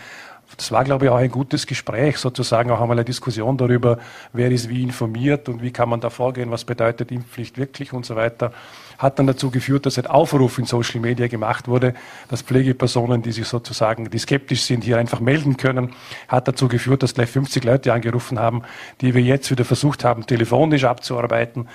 das 0.57 0.71
war, 0.71 0.83
glaube 0.83 1.05
ich, 1.05 1.11
auch 1.11 1.17
ein 1.17 1.31
gutes 1.31 1.67
Gespräch, 1.67 2.17
sozusagen 2.17 2.71
auch 2.71 2.81
einmal 2.81 2.97
eine 2.97 3.05
Diskussion 3.05 3.57
darüber, 3.57 3.99
wer 4.33 4.51
ist 4.51 4.69
wie 4.69 4.83
informiert 4.83 5.47
und 5.47 5.61
wie 5.61 5.71
kann 5.71 5.89
man 5.89 6.01
da 6.01 6.09
vorgehen, 6.09 6.51
was 6.51 6.65
bedeutet 6.65 7.11
Impfpflicht 7.11 7.57
wirklich 7.57 7.93
und 7.93 8.05
so 8.05 8.15
weiter. 8.15 8.51
Hat 8.97 9.17
dann 9.17 9.27
dazu 9.27 9.49
geführt, 9.49 9.85
dass 9.85 9.97
ein 9.97 10.07
Aufruf 10.07 10.57
in 10.57 10.65
Social 10.65 10.99
Media 10.99 11.27
gemacht 11.27 11.69
wurde, 11.69 11.93
dass 12.27 12.41
Pflegepersonen, 12.41 13.21
die 13.21 13.31
sich 13.31 13.47
sozusagen, 13.47 14.09
die 14.09 14.17
skeptisch 14.17 14.63
sind, 14.63 14.83
hier 14.83 14.97
einfach 14.97 15.21
melden 15.21 15.55
können. 15.55 15.93
Hat 16.27 16.47
dazu 16.49 16.67
geführt, 16.67 17.03
dass 17.03 17.13
gleich 17.13 17.29
50 17.29 17.63
Leute 17.63 17.93
angerufen 17.93 18.39
haben, 18.39 18.63
die 18.99 19.13
wir 19.13 19.21
jetzt 19.21 19.49
wieder 19.51 19.63
versucht 19.63 20.03
haben, 20.03 20.25
telefonisch 20.25 20.83
abzuarbeiten. 20.83 21.69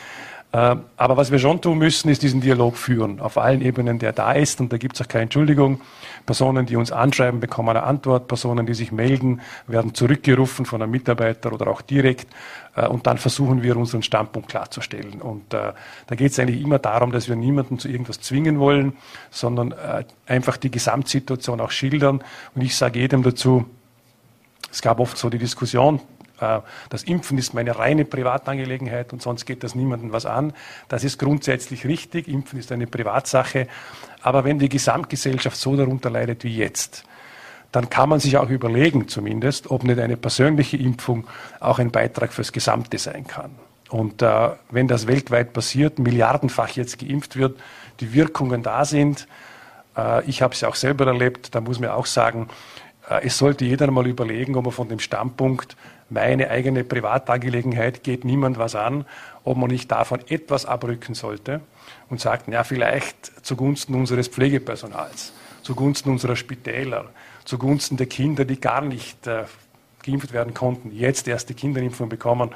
Äh, 0.55 0.77
aber 0.97 1.17
was 1.17 1.33
wir 1.33 1.41
schon 1.41 1.61
tun 1.61 1.79
müssen, 1.79 2.09
ist 2.11 2.23
diesen 2.23 2.41
Dialog 2.41 2.77
führen, 2.77 3.19
auf 3.19 3.39
allen 3.39 3.61
Ebenen, 3.61 3.99
der 3.99 4.13
da 4.13 4.33
ist. 4.33 4.61
Und 4.61 4.73
da 4.73 4.77
gibt 4.77 4.95
es 4.95 5.03
auch 5.03 5.09
keine 5.09 5.25
Entschuldigung. 5.25 5.81
Personen, 6.27 6.65
die 6.65 6.77
uns 6.77 6.93
anschreiben, 6.93 7.41
bekommen 7.41 7.71
eine 7.71 7.83
Antwort. 7.83 8.29
Personen, 8.29 8.65
die 8.65 8.75
sich 8.75 8.93
melden, 8.93 9.41
werden 9.67 9.95
zurückgerufen 9.95 10.65
von 10.65 10.81
einem 10.81 10.93
Mitarbeiter 10.93 11.53
oder 11.53 11.67
auch 11.67 11.83
direkt. 11.83 12.29
Äh, 12.77 12.87
und 12.87 13.09
dann 13.09 13.19
versuchen 13.19 13.65
wir, 13.65 13.77
unseren 13.77 14.05
Standpunkt 14.05 14.49
klarzustellen. 14.49 15.21
Und 15.21 15.53
äh, 15.53 15.73
da 16.07 16.15
geht 16.15 16.31
es 16.31 16.39
eigentlich 16.39 16.63
immer 16.63 16.79
darum, 16.79 17.11
dass 17.11 17.29
wir 17.29 17.35
niemanden 17.35 17.81
zu 17.81 17.89
irgendwas 17.89 18.21
zwingen 18.21 18.61
wollen, 18.61 18.93
sondern 19.33 19.75
einfach 20.27 20.57
die 20.57 20.71
Gesamtsituation 20.71 21.61
auch 21.61 21.73
schildern. 21.73 22.23
Und 22.55 22.63
ich 22.63 22.77
sage 22.77 23.01
jedem 23.01 23.25
dazu, 23.25 23.65
es 24.71 24.83
gab 24.83 25.01
oft 25.01 25.17
so 25.19 25.31
die 25.31 25.39
Diskussion, 25.39 25.97
äh, 25.97 26.01
das 26.39 27.05
Impfen 27.05 27.39
ist 27.39 27.55
meine 27.55 27.79
reine 27.79 28.05
Privatangelegenheit 28.05 29.13
und 29.13 29.23
sonst 29.23 29.47
geht 29.47 29.63
das 29.63 29.75
niemandem 29.75 30.13
was 30.13 30.27
an. 30.27 30.53
Das 30.89 31.05
ist 31.05 31.19
grundsätzlich 31.19 31.87
richtig. 31.87 32.29
Impfen 32.29 32.59
ist 32.59 32.73
eine 32.73 32.87
Privatsache. 32.87 33.69
Aber 34.23 34.45
wenn 34.45 34.59
die 34.59 34.69
Gesamtgesellschaft 34.69 35.57
so 35.57 35.77
darunter 35.77 36.11
leidet 36.11 36.45
wie 36.45 36.57
jetzt, 36.57 37.05
dann 37.75 37.91
kann 37.91 38.09
man 38.09 38.21
sich 38.21 38.37
auch 38.37 38.51
überlegen 38.51 39.09
zumindest, 39.09 39.71
ob 39.71 39.85
nicht 39.85 39.99
eine 39.99 40.17
persönliche 40.17 40.77
Impfung 40.77 41.27
auch 41.61 41.79
ein 41.79 41.91
Beitrag 41.91 42.33
fürs 42.33 42.53
Gesamte 42.53 42.99
sein 42.99 43.27
kann. 43.27 43.51
Und 43.91 44.23
äh, 44.23 44.51
wenn 44.71 44.89
das 44.89 45.07
weltweit 45.07 45.53
passiert, 45.53 45.99
milliardenfach 45.99 46.71
jetzt 46.71 46.99
geimpft 46.99 47.37
wird, 47.37 47.61
die 48.01 48.13
Wirkungen 48.13 48.63
da 48.63 48.85
sind, 48.85 49.27
äh, 49.97 50.25
ich 50.25 50.43
habe 50.43 50.55
es 50.55 50.61
ja 50.61 50.69
auch 50.69 50.75
selber 50.75 51.07
erlebt, 51.07 51.55
da 51.55 51.61
muss 51.61 51.81
man 51.81 51.91
auch 51.91 52.07
sagen, 52.07 52.49
äh, 53.09 53.27
es 53.27 53.39
sollte 53.39 53.65
jeder 53.65 53.91
mal 53.91 54.07
überlegen, 54.07 54.57
ob 54.57 54.65
man 54.65 54.73
von 54.73 54.89
dem 54.89 55.01
Standpunkt, 55.01 55.77
meine 56.11 56.51
eigene 56.51 56.85
Privatangelegenheit 56.85 58.03
geht 58.03 58.25
niemand 58.25 58.59
was 58.59 58.75
an, 58.75 59.07
ob 59.43 59.57
man 59.57 59.71
nicht 59.71 59.91
davon 59.91 60.21
etwas 60.29 60.67
abrücken 60.67 61.15
sollte 61.15 61.61
und 62.09 62.21
sagt, 62.21 62.49
ja, 62.49 62.65
vielleicht 62.65 63.45
zugunsten 63.45 63.95
unseres 63.95 64.29
Pflegepersonals, 64.29 65.33
zugunsten 65.63 66.11
unserer 66.11 66.37
Spitäler, 66.37 67.07
zugunsten 67.45 67.97
der 67.97 68.07
Kinder, 68.07 68.45
die 68.45 68.61
gar 68.61 68.83
nicht 68.83 69.27
äh, 69.27 69.45
geimpft 70.03 70.33
werden 70.33 70.55
konnten, 70.55 70.93
jetzt 70.93 71.27
erst 71.29 71.49
die 71.49 71.55
Kinderimpfung 71.55 72.09
bekommen, 72.09 72.51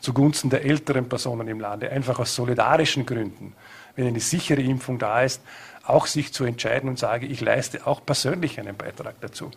zugunsten 0.00 0.50
der 0.50 0.64
älteren 0.64 1.08
Personen 1.08 1.48
im 1.48 1.60
Lande, 1.60 1.90
einfach 1.90 2.18
aus 2.18 2.34
solidarischen 2.34 3.06
Gründen, 3.06 3.54
wenn 3.96 4.06
eine 4.06 4.20
sichere 4.20 4.60
Impfung 4.60 4.98
da 4.98 5.22
ist, 5.22 5.42
auch 5.86 6.06
sich 6.06 6.32
zu 6.32 6.44
entscheiden 6.44 6.88
und 6.88 6.98
sage, 6.98 7.26
ich 7.26 7.40
leiste 7.40 7.86
auch 7.86 8.04
persönlich 8.04 8.58
einen 8.58 8.76
Beitrag 8.76 9.14
dazu. 9.20 9.50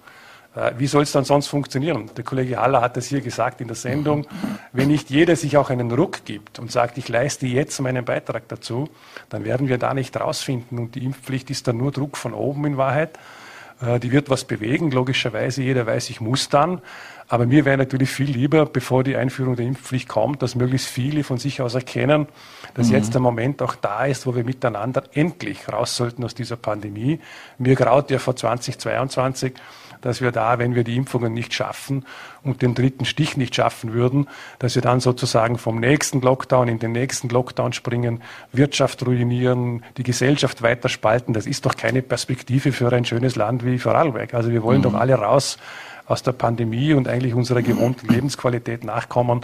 Äh, 0.55 0.71
wie 0.77 0.87
soll 0.87 1.03
es 1.03 1.11
dann 1.11 1.23
sonst 1.23 1.47
funktionieren? 1.47 2.09
Der 2.15 2.23
Kollege 2.23 2.57
Haller 2.57 2.81
hat 2.81 2.97
das 2.97 3.07
hier 3.07 3.21
gesagt 3.21 3.61
in 3.61 3.67
der 3.67 3.75
Sendung. 3.75 4.27
Wenn 4.73 4.87
nicht 4.87 5.09
jeder 5.09 5.35
sich 5.35 5.57
auch 5.57 5.69
einen 5.69 5.91
Ruck 5.91 6.25
gibt 6.25 6.59
und 6.59 6.71
sagt, 6.71 6.97
ich 6.97 7.09
leiste 7.09 7.47
jetzt 7.47 7.79
meinen 7.79 8.05
Beitrag 8.05 8.47
dazu, 8.47 8.89
dann 9.29 9.43
werden 9.43 9.67
wir 9.67 9.77
da 9.77 9.93
nicht 9.93 10.19
rausfinden. 10.19 10.79
Und 10.79 10.95
die 10.95 11.05
Impfpflicht 11.05 11.49
ist 11.49 11.67
dann 11.67 11.77
nur 11.77 11.91
Druck 11.91 12.17
von 12.17 12.33
oben 12.33 12.65
in 12.65 12.77
Wahrheit. 12.77 13.17
Äh, 13.81 13.99
die 13.99 14.11
wird 14.11 14.29
was 14.29 14.45
bewegen, 14.45 14.91
logischerweise. 14.91 15.61
Jeder 15.61 15.85
weiß, 15.85 16.09
ich 16.09 16.21
muss 16.21 16.49
dann. 16.49 16.81
Aber 17.29 17.45
mir 17.45 17.65
wäre 17.65 17.77
natürlich 17.77 18.09
viel 18.09 18.31
lieber, 18.31 18.65
bevor 18.65 19.03
die 19.03 19.17
Einführung 19.17 19.57
der 19.57 19.65
Impfpflicht 19.65 20.07
kommt, 20.07 20.41
dass 20.41 20.55
möglichst 20.55 20.87
viele 20.87 21.25
von 21.25 21.37
sich 21.37 21.61
aus 21.61 21.75
erkennen, 21.75 22.27
dass 22.73 22.87
mhm. 22.87 22.95
jetzt 22.95 23.13
der 23.13 23.21
Moment 23.21 23.61
auch 23.61 23.75
da 23.75 24.05
ist, 24.05 24.25
wo 24.25 24.35
wir 24.35 24.45
miteinander 24.45 25.03
endlich 25.13 25.67
raus 25.67 25.97
sollten 25.97 26.23
aus 26.23 26.35
dieser 26.35 26.55
Pandemie. 26.55 27.19
Mir 27.57 27.75
graut 27.75 28.09
ja 28.11 28.19
vor 28.19 28.35
2022 28.35 29.53
dass 30.01 30.21
wir 30.21 30.31
da, 30.31 30.59
wenn 30.59 30.75
wir 30.75 30.83
die 30.83 30.95
Impfungen 30.95 31.33
nicht 31.33 31.53
schaffen 31.53 32.05
und 32.43 32.61
den 32.61 32.75
dritten 32.75 33.05
Stich 33.05 33.37
nicht 33.37 33.55
schaffen 33.55 33.93
würden, 33.93 34.27
dass 34.59 34.75
wir 34.75 34.81
dann 34.81 34.99
sozusagen 34.99 35.57
vom 35.57 35.79
nächsten 35.79 36.21
Lockdown 36.21 36.67
in 36.67 36.79
den 36.79 36.91
nächsten 36.91 37.29
Lockdown 37.29 37.73
springen, 37.73 38.21
Wirtschaft 38.51 39.05
ruinieren, 39.05 39.83
die 39.97 40.03
Gesellschaft 40.03 40.61
weiter 40.61 40.89
spalten. 40.89 41.33
Das 41.33 41.45
ist 41.45 41.65
doch 41.65 41.75
keine 41.75 42.01
Perspektive 42.01 42.71
für 42.71 42.91
ein 42.91 43.05
schönes 43.05 43.35
Land 43.35 43.65
wie 43.65 43.79
Vorarlberg. 43.79 44.33
Also 44.33 44.51
wir 44.51 44.63
wollen 44.63 44.79
mhm. 44.79 44.83
doch 44.83 44.93
alle 44.93 45.15
raus 45.15 45.57
aus 46.05 46.23
der 46.23 46.31
Pandemie 46.31 46.93
und 46.93 47.07
eigentlich 47.07 47.33
unserer 47.33 47.61
gewohnten 47.61 48.07
Lebensqualität 48.07 48.83
nachkommen. 48.83 49.41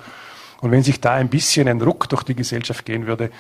Und 0.62 0.72
wenn 0.72 0.82
sich 0.82 1.02
da 1.02 1.14
ein 1.14 1.28
bisschen 1.28 1.68
ein 1.68 1.82
Ruck 1.82 2.08
durch 2.08 2.24
die 2.24 2.36
Gesellschaft 2.36 2.86
gehen 2.86 3.06
würde, 3.06 3.32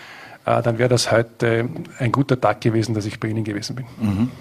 äh, 0.46 0.62
dann 0.62 0.78
wäre 0.78 0.90
das 0.90 1.12
heute 1.12 1.70
ein 2.00 2.12
guter 2.12 2.40
Tag 2.40 2.62
gewesen, 2.62 2.94
dass 2.94 3.06
ich 3.06 3.20
bei 3.20 3.30
Ihnen 3.30 3.44
gewesen 3.44 3.76
bin. 3.76 3.86
Mhm. 4.00 4.32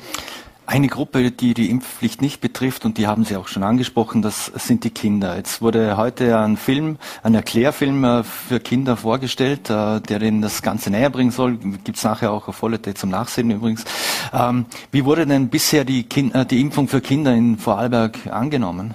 Eine 0.73 0.89
Gruppe, 0.89 1.31
die 1.31 1.53
die 1.53 1.69
Impfpflicht 1.69 2.23
nicht 2.23 2.41
betrifft, 2.41 2.87
und 2.87 2.97
die 2.97 3.07
haben 3.07 3.27
Sie 3.27 3.37
auch 3.37 3.47
schon 3.47 3.63
angesprochen, 3.63 4.23
das 4.23 4.47
sind 4.47 4.85
die 4.85 4.91
Kinder. 4.91 5.37
Jetzt 5.37 5.61
wurde 5.61 5.99
heute 5.99 6.39
ein 6.39 6.57
Film, 6.57 6.97
ein 7.23 7.35
Erklärfilm 7.35 8.03
äh, 8.05 8.25
für 8.25 8.59
Kinder 8.59 8.97
vorgestellt, 8.97 9.69
äh, 9.69 10.01
der 10.01 10.19
denen 10.19 10.41
das 10.41 10.63
Ganze 10.63 10.89
näher 10.89 11.11
bringen 11.11 11.31
soll. 11.31 11.59
Gibt 11.59 11.99
es 11.99 12.05
nachher 12.05 12.33
auch 12.33 12.49
auf 12.49 12.57
Vollete 12.57 12.95
zum 12.95 13.11
Nachsehen 13.11 13.51
übrigens. 13.51 13.85
Ähm, 14.33 14.65
wie 14.93 15.05
wurde 15.05 15.27
denn 15.27 15.51
bisher 15.51 15.85
die, 15.85 16.05
kind, 16.05 16.35
äh, 16.35 16.47
die 16.47 16.63
Impfung 16.63 16.89
für 16.89 17.03
Kinder 17.03 17.35
in 17.35 17.59
Vorarlberg 17.59 18.29
angenommen? 18.31 18.95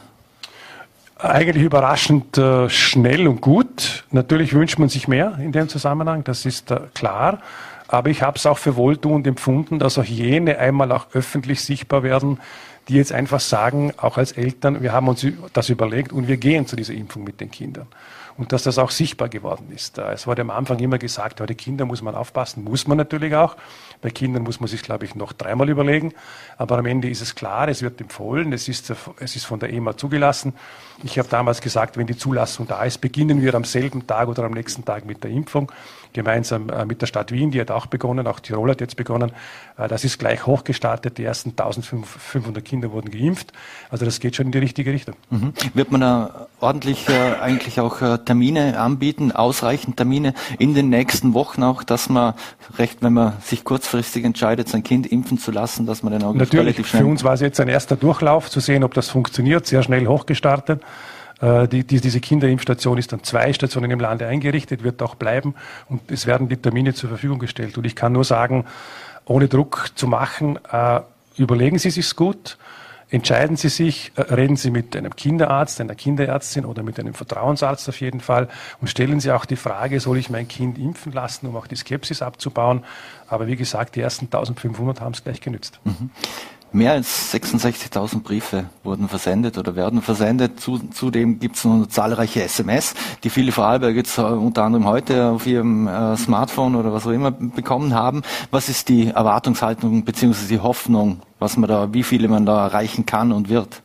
Eigentlich 1.20 1.64
überraschend 1.64 2.40
schnell 2.70 3.28
und 3.28 3.42
gut. 3.42 4.04
Natürlich 4.10 4.54
wünscht 4.54 4.80
man 4.80 4.90
sich 4.90 5.08
mehr 5.08 5.38
in 5.40 5.52
dem 5.52 5.70
Zusammenhang, 5.70 6.24
das 6.24 6.46
ist 6.46 6.74
klar. 6.94 7.40
Aber 7.88 8.10
ich 8.10 8.22
habe 8.22 8.38
es 8.38 8.46
auch 8.46 8.58
für 8.58 8.76
wohltuend 8.76 9.26
empfunden, 9.28 9.80
dass 9.80 9.98
auch 9.98 10.04
jene 10.04 10.60
einmal 10.60 10.92
auch 10.92 11.08
öffentlich 11.14 11.62
sichtbar 11.62 12.04
werden, 12.04 12.40
die 12.88 12.96
jetzt 12.96 13.12
einfach 13.12 13.40
sagen, 13.40 13.94
auch 13.98 14.18
als 14.18 14.32
Eltern, 14.32 14.82
wir 14.82 14.94
haben 14.94 15.08
uns 15.08 15.26
das 15.54 15.70
überlegt 15.70 16.14
und 16.14 16.28
wir 16.28 16.38
gehen 16.38 16.68
zu 16.68 16.76
dieser 16.76 16.94
Impfung 16.94 17.24
mit 17.24 17.42
den 17.42 17.52
Kindern. 17.52 17.88
Und 18.38 18.54
dass 18.54 18.62
das 18.62 18.78
auch 18.78 18.92
sichtbar 18.92 19.30
geworden 19.30 19.72
ist. 19.74 19.98
Es 19.98 20.28
wurde 20.28 20.44
am 20.44 20.52
Anfang 20.52 20.78
immer 20.78 21.00
gesagt, 21.00 21.40
bei 21.40 21.48
den 21.48 21.58
Kindern 21.58 21.88
muss 21.88 22.04
man 22.04 22.14
aufpassen, 22.14 22.64
muss 22.64 22.86
man 22.86 22.96
natürlich 22.96 23.34
auch. 23.34 23.58
Bei 24.00 24.12
Kindern 24.12 24.44
muss 24.44 24.60
man 24.60 24.68
sich, 24.68 24.84
glaube 24.84 25.06
ich, 25.06 25.16
noch 25.16 25.34
dreimal 25.34 25.68
überlegen. 25.70 26.14
Aber 26.56 26.78
am 26.78 26.86
Ende 26.86 27.10
ist 27.10 27.22
es 27.22 27.34
klar, 27.34 27.68
es 27.68 27.82
wird 27.82 28.00
empfohlen, 28.00 28.54
es 28.54 28.68
ist, 28.68 28.94
es 29.20 29.36
ist 29.36 29.46
von 29.46 29.60
der 29.60 29.74
EMA 29.74 29.98
zugelassen. 29.98 30.54
Ich 31.04 31.18
habe 31.18 31.28
damals 31.30 31.62
gesagt, 31.62 31.98
wenn 31.98 32.06
die 32.06 32.16
Zulassung 32.16 32.68
da 32.68 32.84
ist, 32.84 33.00
beginnen 33.00 33.42
wir 33.42 33.56
am 33.56 33.64
selben 33.64 34.06
Tag 34.06 34.28
oder 34.28 34.44
am 34.44 34.52
nächsten 34.52 34.86
Tag 34.86 35.06
mit 35.06 35.24
der 35.24 35.32
Impfung 35.32 35.72
gemeinsam 36.18 36.70
äh, 36.70 36.84
mit 36.86 37.02
der 37.02 37.08
Stadt 37.08 37.32
Wien, 37.32 37.52
die 37.52 37.62
hat 37.62 37.70
auch 37.70 37.86
begonnen, 37.86 38.26
auch 38.26 38.40
Tirol 38.40 38.72
hat 38.72 38.82
jetzt 38.82 38.98
begonnen. 38.98 39.32
Äh, 39.78 39.88
das 39.88 40.04
ist 40.04 40.18
gleich 40.18 40.46
hochgestartet. 40.46 41.18
Die 41.20 41.24
ersten 41.24 41.52
1500 41.52 42.66
Kinder 42.66 42.92
wurden 42.92 43.12
geimpft. 43.12 43.54
Also 43.90 44.04
das 44.04 44.20
geht 44.20 44.36
schon 44.36 44.48
in 44.48 44.52
die 44.52 44.58
richtige 44.58 44.92
Richtung. 44.92 45.16
Mhm. 45.30 45.54
Wird 45.76 45.92
man 45.92 46.02
da 46.02 46.48
ordentlich 46.60 47.08
äh, 47.08 47.36
eigentlich 47.40 47.80
auch 47.80 48.02
äh, 48.02 48.18
Termine 48.18 48.80
anbieten, 48.80 49.32
ausreichend 49.32 49.98
Termine 49.98 50.34
in 50.58 50.74
den 50.74 50.90
nächsten 50.90 51.36
Wochen 51.36 51.62
auch, 51.62 51.84
dass 51.84 52.10
man 52.10 52.34
recht, 52.80 53.02
wenn 53.02 53.14
man 53.14 53.34
sich 53.42 53.64
kurzfristig 53.64 54.26
entscheidet, 54.26 54.68
sein 54.68 54.84
Kind 54.84 55.06
impfen 55.06 55.38
zu 55.38 55.52
lassen, 55.52 55.86
dass 55.86 56.02
man 56.02 56.14
dann 56.14 56.24
auch 56.24 56.34
Natürlich, 56.34 56.66
relativ 56.66 56.88
schnell... 56.88 57.04
Für 57.04 57.08
uns 57.08 57.24
war 57.24 57.34
es 57.34 57.42
jetzt 57.42 57.60
ein 57.60 57.68
erster 57.68 57.96
Durchlauf, 57.96 58.50
zu 58.50 58.60
sehen, 58.60 58.84
ob 58.84 58.96
das 58.96 59.10
funktioniert, 59.10 59.68
sehr 59.68 59.84
schnell 59.84 60.08
hochgestartet. 60.08 60.82
Äh, 61.42 61.68
die, 61.68 61.84
die, 61.84 62.02
diese 62.02 62.20
Kinderimpfstation 62.20 62.98
ist 62.98 63.14
an 63.14 63.24
zwei 63.24 63.54
Stationen 63.54 63.92
im 63.92 64.00
Lande 64.00 64.28
eingerichtet, 64.28 64.84
wird 64.84 65.02
auch 65.02 65.16
bleiben 65.16 65.56
und 65.90 66.12
es 66.12 66.26
werden 66.26 66.50
die 66.50 66.58
Termine 66.58 66.94
zur 66.94 67.10
Verfügung 67.10 67.40
gestellt. 67.40 67.78
Und 67.78 67.86
ich 67.86 67.96
kann 67.96 68.14
nur 68.14 68.24
sagen, 68.24 68.66
ohne 69.26 69.48
Druck 69.48 69.92
zu 69.96 70.08
machen, 70.08 70.60
äh, 70.72 71.02
überlegen 71.38 71.78
Sie 71.78 71.92
sich's 71.92 72.16
gut. 72.16 72.58
Entscheiden 73.10 73.56
Sie 73.56 73.70
sich, 73.70 74.12
äh, 74.16 74.22
reden 74.22 74.58
Sie 74.58 74.72
mit 74.72 74.96
einem 74.96 75.16
Kinderarzt, 75.16 75.80
einer 75.80 75.96
Kinderärztin 75.96 76.66
oder 76.66 76.84
mit 76.84 77.00
einem 77.00 77.14
Vertrauensarzt 77.14 77.88
auf 77.88 78.02
jeden 78.02 78.20
Fall 78.20 78.50
und 78.82 78.90
stellen 78.90 79.20
Sie 79.20 79.32
auch 79.32 79.46
die 79.46 79.56
Frage, 79.56 80.00
soll 80.00 80.18
ich 80.18 80.30
mein 80.30 80.48
Kind 80.48 80.78
impfen 80.78 81.14
lassen, 81.14 81.48
um 81.48 81.56
auch 81.56 81.68
die 81.68 81.76
Skepsis 81.76 82.22
abzubauen. 82.22 82.84
Aber 83.30 83.48
wie 83.48 83.56
gesagt, 83.56 83.96
die 83.96 84.02
ersten 84.02 84.26
1500 84.26 85.02
haben 85.02 85.14
es 85.14 85.24
gleich 85.24 85.40
genützt. 85.40 85.80
Mhm. 85.84 86.10
Mehr 86.74 86.92
als 86.92 87.34
66.000 87.34 88.24
Briefe 88.24 88.66
wurden 88.84 89.08
versendet 89.08 89.58
oder 89.58 89.76
werden 89.78 90.02
versendet. 90.02 90.60
Zudem 90.60 91.40
gibt 91.40 91.56
es 91.56 91.64
noch 91.64 91.88
zahlreiche 91.88 92.44
SMS, 92.44 92.94
die 93.24 93.30
viele 93.30 93.54
Vorarlberger 93.54 93.96
jetzt 93.96 94.18
äh, 94.18 94.22
unter 94.22 94.64
anderem 94.64 94.86
heute 94.86 95.30
auf 95.30 95.48
ihrem 95.48 95.88
äh, 95.88 96.18
Smartphone 96.18 96.76
oder 96.76 96.92
was 96.92 97.08
auch 97.08 97.12
immer 97.12 97.32
bekommen 97.32 97.96
haben. 97.96 98.22
Was 98.52 98.68
ist 98.68 98.90
die 98.90 99.08
Erwartungshaltung 99.08 100.04
bzw. 100.04 100.48
die 100.50 100.60
Hoffnung, 100.60 101.22
was 101.40 101.56
man 101.56 101.70
da, 101.70 101.94
wie 101.94 102.04
viele 102.04 102.28
man 102.28 102.46
da 102.46 102.66
erreichen 102.66 103.06
kann 103.06 103.32
und 103.32 103.48
wird? 103.48 103.82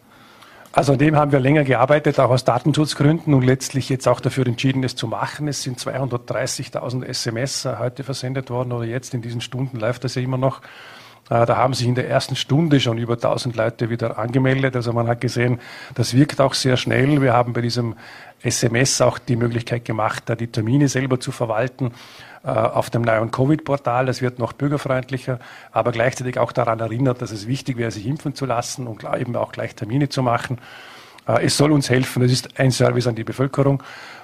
Also 0.72 0.92
an 0.94 0.98
dem 0.98 1.16
haben 1.16 1.32
wir 1.32 1.38
länger 1.38 1.64
gearbeitet, 1.64 2.18
auch 2.18 2.30
aus 2.30 2.44
Datenschutzgründen 2.44 3.34
und 3.34 3.42
letztlich 3.42 3.90
jetzt 3.90 4.08
auch 4.08 4.20
dafür 4.20 4.46
entschieden, 4.46 4.82
es 4.82 4.96
zu 4.96 5.06
machen. 5.06 5.46
Es 5.46 5.62
sind 5.62 5.78
230.000 5.78 7.04
SMS 7.04 7.68
heute 7.78 8.02
versendet 8.04 8.50
worden 8.50 8.72
oder 8.72 8.86
jetzt 8.86 9.14
in 9.14 9.20
diesen 9.22 9.42
Stunden 9.42 9.78
läuft 9.78 10.02
das 10.02 10.14
ja 10.14 10.22
immer 10.22 10.38
noch. 10.38 10.62
Äh, 11.32 11.46
da 11.46 11.56
haben 11.56 11.72
sich 11.72 11.86
in 11.86 11.94
der 11.94 12.08
ersten 12.08 12.36
Stunde 12.36 12.78
schon 12.78 12.98
über 12.98 13.14
1000 13.14 13.56
Leute 13.56 13.88
wieder 13.88 14.18
angemeldet. 14.18 14.76
Also 14.76 14.92
man 14.92 15.08
hat 15.08 15.20
gesehen, 15.22 15.60
das 15.94 16.14
wirkt 16.14 16.40
auch 16.40 16.52
sehr 16.52 16.76
schnell. 16.76 17.22
Wir 17.22 17.32
haben 17.32 17.54
bei 17.54 17.62
diesem 17.62 17.94
SMS 18.42 19.00
auch 19.00 19.18
die 19.18 19.36
Möglichkeit 19.36 19.84
gemacht, 19.86 20.24
da 20.26 20.34
die 20.34 20.48
Termine 20.48 20.88
selber 20.88 21.20
zu 21.20 21.32
verwalten 21.32 21.92
äh, 22.44 22.48
auf 22.48 22.90
dem 22.90 23.00
neuen 23.02 23.30
Covid-Portal. 23.30 24.06
Das 24.06 24.20
wird 24.20 24.38
noch 24.38 24.52
bürgerfreundlicher, 24.52 25.38
aber 25.70 25.92
gleichzeitig 25.92 26.38
auch 26.38 26.52
daran 26.52 26.80
erinnert, 26.80 27.22
dass 27.22 27.30
es 27.30 27.46
wichtig 27.46 27.78
wäre, 27.78 27.90
sich 27.90 28.06
impfen 28.06 28.34
zu 28.34 28.44
lassen 28.44 28.86
und 28.86 29.04
eben 29.18 29.34
auch 29.36 29.52
gleich 29.52 29.74
Termine 29.74 30.10
zu 30.10 30.22
machen. 30.22 30.58
Äh, 31.26 31.46
es 31.46 31.56
soll 31.56 31.72
uns 31.72 31.88
helfen. 31.88 32.22
Es 32.22 32.32
ist 32.32 32.60
ein 32.60 32.72
Service 32.72 33.06
an 33.06 33.14
die 33.14 33.24
Bevölkerung. 33.24 33.82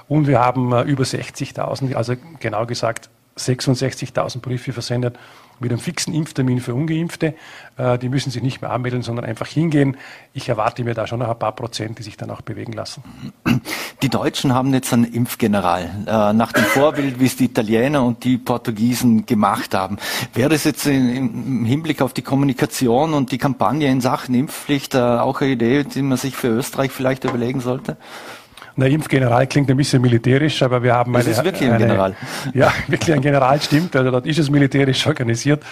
Und 0.08 0.26
wir 0.26 0.40
haben 0.40 0.72
über 0.86 1.04
60.000, 1.04 1.94
also 1.94 2.14
genau 2.40 2.66
gesagt 2.66 3.08
66.000 3.36 4.40
Briefe 4.40 4.72
versendet 4.72 5.16
mit 5.60 5.70
einem 5.70 5.80
fixen 5.80 6.14
Impftermin 6.14 6.60
für 6.60 6.74
Ungeimpfte. 6.74 7.34
Äh, 7.76 7.98
die 7.98 8.08
müssen 8.08 8.30
sich 8.30 8.42
nicht 8.42 8.60
mehr 8.60 8.70
anmelden, 8.70 9.02
sondern 9.02 9.24
einfach 9.24 9.46
hingehen. 9.46 9.96
Ich 10.34 10.48
erwarte 10.48 10.84
mir 10.84 10.94
da 10.94 11.06
schon 11.06 11.20
noch 11.20 11.28
ein 11.28 11.38
paar 11.38 11.52
Prozent, 11.52 11.98
die 11.98 12.02
sich 12.02 12.16
dann 12.16 12.30
auch 12.30 12.42
bewegen 12.42 12.72
lassen. 12.72 13.02
Die 14.02 14.08
Deutschen 14.08 14.54
haben 14.54 14.72
jetzt 14.72 14.92
einen 14.92 15.04
Impfgeneral, 15.04 15.90
äh, 16.06 16.32
nach 16.32 16.52
dem 16.52 16.64
Vorbild, 16.64 17.18
wie 17.18 17.26
es 17.26 17.36
die 17.36 17.46
Italiener 17.46 18.04
und 18.04 18.24
die 18.24 18.38
Portugiesen 18.38 19.26
gemacht 19.26 19.74
haben. 19.74 19.98
Wäre 20.34 20.54
es 20.54 20.64
jetzt 20.64 20.86
im 20.86 21.64
Hinblick 21.64 22.00
auf 22.02 22.12
die 22.12 22.22
Kommunikation 22.22 23.14
und 23.14 23.32
die 23.32 23.38
Kampagne 23.38 23.90
in 23.90 24.00
Sachen 24.00 24.34
Impfpflicht 24.34 24.94
äh, 24.94 24.98
auch 24.98 25.40
eine 25.40 25.50
Idee, 25.50 25.84
die 25.84 26.02
man 26.02 26.16
sich 26.16 26.36
für 26.36 26.48
Österreich 26.48 26.92
vielleicht 26.92 27.24
überlegen 27.24 27.60
sollte? 27.60 27.96
Na, 28.78 28.86
Impfgeneral 28.86 29.48
klingt 29.48 29.68
ein 29.70 29.76
bisschen 29.76 30.00
militärisch, 30.00 30.62
aber 30.62 30.84
wir 30.84 30.94
haben 30.94 31.12
eine. 31.12 31.24
Das 31.24 31.38
ist 31.38 31.44
wirklich 31.44 31.68
ein 31.68 31.78
General. 31.78 32.14
Ja, 32.54 32.72
wirklich 32.86 33.12
ein 33.12 33.20
General 33.20 33.60
stimmt. 33.60 33.96
Also 33.96 34.12
dort 34.12 34.24
ist 34.24 34.38
es 34.38 34.50
militärisch 34.50 35.04
organisiert. 35.04 35.64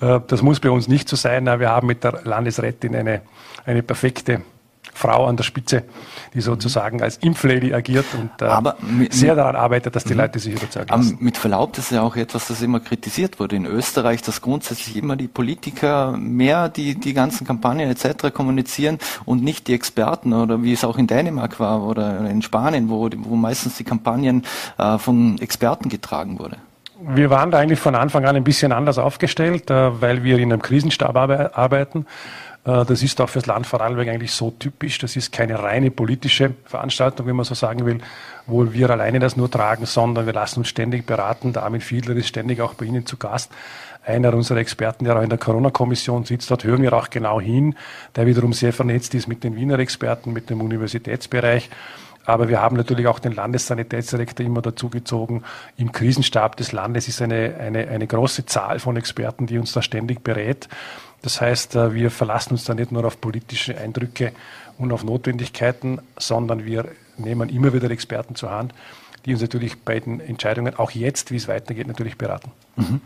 Äh, 0.00 0.20
das 0.26 0.40
muss 0.40 0.58
bei 0.58 0.70
uns 0.70 0.88
nicht 0.88 1.10
so 1.10 1.16
sein. 1.16 1.44
Wir 1.44 1.68
haben 1.68 1.86
mit 1.86 2.04
der 2.04 2.20
Landesrätin 2.24 2.96
eine, 2.96 3.20
eine 3.66 3.82
perfekte 3.82 4.40
Frau 4.98 5.26
an 5.26 5.36
der 5.36 5.44
Spitze, 5.44 5.84
die 6.34 6.40
sozusagen 6.40 7.00
als 7.02 7.16
Impflady 7.18 7.72
agiert 7.72 8.06
und 8.14 8.30
äh, 8.42 8.72
mit, 8.82 9.14
sehr 9.14 9.34
daran 9.34 9.56
arbeitet, 9.56 9.94
dass 9.96 10.04
die 10.04 10.14
mhm. 10.14 10.20
Leute 10.20 10.38
sich 10.38 10.54
überzeugen 10.54 10.88
lassen. 10.88 11.18
Mit 11.20 11.36
Verlaub, 11.36 11.72
das 11.74 11.86
ist 11.86 11.90
ja 11.92 12.02
auch 12.02 12.16
etwas, 12.16 12.48
das 12.48 12.60
immer 12.60 12.80
kritisiert 12.80 13.38
wurde 13.38 13.56
in 13.56 13.66
Österreich, 13.66 14.22
dass 14.22 14.42
grundsätzlich 14.42 14.96
immer 14.96 15.16
die 15.16 15.28
Politiker 15.28 16.16
mehr 16.16 16.68
die, 16.68 16.96
die 16.96 17.14
ganzen 17.14 17.46
Kampagnen 17.46 17.90
etc. 17.90 18.32
kommunizieren 18.34 18.98
und 19.24 19.42
nicht 19.42 19.68
die 19.68 19.74
Experten 19.74 20.32
oder 20.32 20.62
wie 20.62 20.72
es 20.72 20.84
auch 20.84 20.98
in 20.98 21.06
Dänemark 21.06 21.60
war 21.60 21.82
oder 21.82 22.28
in 22.28 22.42
Spanien, 22.42 22.90
wo, 22.90 23.08
wo 23.16 23.36
meistens 23.36 23.76
die 23.76 23.84
Kampagnen 23.84 24.44
äh, 24.78 24.98
von 24.98 25.38
Experten 25.38 25.88
getragen 25.88 26.38
wurde. 26.38 26.56
Wir 27.00 27.30
waren 27.30 27.52
da 27.52 27.58
eigentlich 27.58 27.78
von 27.78 27.94
Anfang 27.94 28.24
an 28.24 28.34
ein 28.34 28.42
bisschen 28.42 28.72
anders 28.72 28.98
aufgestellt, 28.98 29.70
äh, 29.70 30.00
weil 30.00 30.24
wir 30.24 30.38
in 30.38 30.52
einem 30.52 30.62
Krisenstab 30.62 31.16
arbeiten. 31.16 32.06
Äh, 32.68 32.84
das 32.84 33.02
ist 33.02 33.20
auch 33.20 33.28
fürs 33.28 33.46
Land 33.46 33.66
Vorarlberg 33.66 34.08
eigentlich 34.08 34.32
so 34.32 34.50
typisch. 34.50 34.98
Das 34.98 35.16
ist 35.16 35.32
keine 35.32 35.60
reine 35.60 35.90
politische 35.90 36.54
Veranstaltung, 36.66 37.26
wenn 37.26 37.36
man 37.36 37.44
so 37.44 37.54
sagen 37.54 37.86
will, 37.86 37.98
wo 38.46 38.72
wir 38.72 38.90
alleine 38.90 39.18
das 39.18 39.36
nur 39.36 39.50
tragen, 39.50 39.86
sondern 39.86 40.26
wir 40.26 40.32
lassen 40.32 40.60
uns 40.60 40.68
ständig 40.68 41.06
beraten. 41.06 41.52
Der 41.52 41.62
Armin 41.62 41.80
Fiedler 41.80 42.14
ist 42.16 42.28
ständig 42.28 42.60
auch 42.60 42.74
bei 42.74 42.84
Ihnen 42.84 43.06
zu 43.06 43.16
Gast. 43.16 43.50
Einer 44.04 44.32
unserer 44.32 44.58
Experten, 44.58 45.04
der 45.04 45.18
auch 45.18 45.22
in 45.22 45.28
der 45.28 45.38
Corona-Kommission 45.38 46.24
sitzt, 46.24 46.50
dort 46.50 46.64
hören 46.64 46.80
wir 46.82 46.92
auch 46.94 47.10
genau 47.10 47.40
hin, 47.40 47.74
der 48.16 48.26
wiederum 48.26 48.54
sehr 48.54 48.72
vernetzt 48.72 49.14
ist 49.14 49.26
mit 49.26 49.44
den 49.44 49.54
Wiener 49.54 49.78
Experten, 49.78 50.32
mit 50.32 50.48
dem 50.48 50.62
Universitätsbereich. 50.62 51.68
Aber 52.24 52.48
wir 52.48 52.60
haben 52.60 52.76
natürlich 52.76 53.06
auch 53.06 53.18
den 53.18 53.32
Landessanitätsdirektor 53.32 54.44
immer 54.44 54.62
dazugezogen. 54.62 55.44
Im 55.76 55.92
Krisenstab 55.92 56.56
des 56.56 56.72
Landes 56.72 57.08
ist 57.08 57.22
eine, 57.22 57.56
eine, 57.58 57.88
eine 57.88 58.06
große 58.06 58.44
Zahl 58.46 58.78
von 58.80 58.96
Experten, 58.96 59.46
die 59.46 59.58
uns 59.58 59.72
da 59.72 59.80
ständig 59.80 60.22
berät. 60.22 60.68
Das 61.22 61.40
heißt, 61.40 61.76
äh, 61.76 61.94
wir 61.94 62.10
verlassen 62.10 62.52
uns 62.52 62.64
da 62.64 62.74
nicht 62.74 62.92
nur 62.92 63.04
auf 63.04 63.20
politische 63.20 63.76
Eindrücke 63.76 64.32
und 64.78 64.92
auf 64.92 65.04
Notwendigkeiten, 65.04 66.00
sondern 66.16 66.64
wir 66.64 66.86
nehmen 67.16 67.48
immer 67.48 67.72
wieder 67.72 67.90
Experten 67.90 68.34
zur 68.34 68.50
Hand, 68.50 68.72
die 69.24 69.32
uns 69.32 69.42
natürlich 69.42 69.82
bei 69.82 69.98
den 69.98 70.20
Entscheidungen, 70.20 70.76
auch 70.76 70.92
jetzt, 70.92 71.30
wie 71.30 71.36
es 71.36 71.48
weitergeht, 71.48 71.88
natürlich 71.88 72.16
beraten. 72.16 72.52
Mhm. 72.76 73.00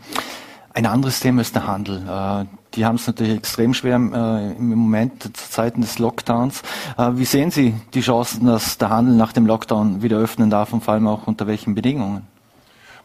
Ein 0.75 0.85
anderes 0.87 1.19
Thema 1.19 1.41
ist 1.41 1.55
der 1.55 1.67
Handel. 1.67 1.97
Äh, 2.07 2.45
die 2.75 2.85
haben 2.85 2.95
es 2.95 3.05
natürlich 3.05 3.37
extrem 3.37 3.73
schwer 3.73 3.95
äh, 3.95 4.57
im 4.57 4.69
Moment 4.69 5.21
zu 5.23 5.31
Zeiten 5.33 5.81
des 5.81 5.99
Lockdowns. 5.99 6.63
Wie 6.97 7.25
sehen 7.25 7.51
Sie 7.51 7.75
die 7.93 8.01
Chancen, 8.01 8.47
dass 8.47 8.79
der 8.79 8.89
Handel 8.89 9.15
nach 9.15 9.33
dem 9.33 9.45
Lockdown 9.45 10.01
wieder 10.01 10.17
öffnen 10.17 10.49
darf 10.49 10.73
und 10.73 10.83
vor 10.83 10.95
allem 10.95 11.07
auch 11.07 11.27
unter 11.27 11.45
welchen 11.45 11.75
Bedingungen? 11.75 12.27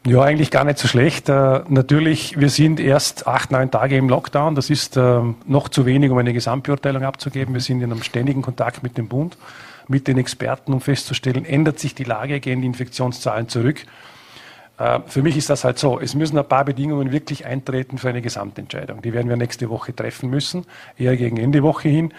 Ja, 0.07 0.23
eigentlich 0.23 0.51
gar 0.51 0.65
nicht 0.65 0.79
so 0.79 0.89
schlecht. 0.89 1.29
Äh, 1.29 1.61
natürlich, 1.69 2.39
wir 2.39 2.49
sind 2.49 2.81
erst 2.81 3.27
acht, 3.27 3.51
neun 3.51 3.71
Tage 3.71 3.97
im 3.97 4.09
Lockdown. 4.09 4.55
Das 4.55 4.71
ist 4.71 4.97
äh, 4.97 5.21
noch 5.47 5.69
zu 5.69 5.87
wenig, 5.87 6.11
um 6.11 6.19
eine 6.19 6.33
Gesamtbeurteilung 6.33 7.03
abzugeben. 7.03 7.53
Wir 7.53 7.61
sind 7.61 7.83
in 7.83 7.93
einem 7.93 8.03
ständigen 8.03 8.41
Kontakt 8.41 8.83
mit 8.83 8.97
dem 8.97 9.09
Bund, 9.09 9.37
mit 9.89 10.07
den 10.07 10.17
Experten, 10.17 10.73
um 10.73 10.81
festzustellen, 10.81 11.45
ändert 11.45 11.79
sich 11.79 11.95
die 11.95 12.05
Lage, 12.05 12.41
gehen 12.41 12.61
die 12.61 12.67
Infektionszahlen 12.67 13.49
zurück. 13.49 13.85
Äh, 14.79 15.01
für 15.07 15.23
mich 15.23 15.37
ist 15.37 15.51
das 15.51 15.65
halt 15.65 15.79
so. 15.79 16.01
Es 16.01 16.15
müssen 16.15 16.39
ein 16.39 16.49
paar 16.49 16.65
Bedingungen 16.65 17.13
wirklich 17.13 17.45
eintreten 17.45 17.99
für 17.99 18.09
eine 18.09 18.23
Gesamtentscheidung. 18.23 19.03
Die 19.03 19.13
werden 19.13 19.29
wir 19.29 19.37
nächste 19.37 19.69
Woche 19.69 19.95
treffen 19.95 20.31
müssen, 20.31 20.65
eher 20.97 21.17
gegen 21.17 21.37
Ende 21.37 21.63
Woche 21.63 21.89
hin. 21.89 22.15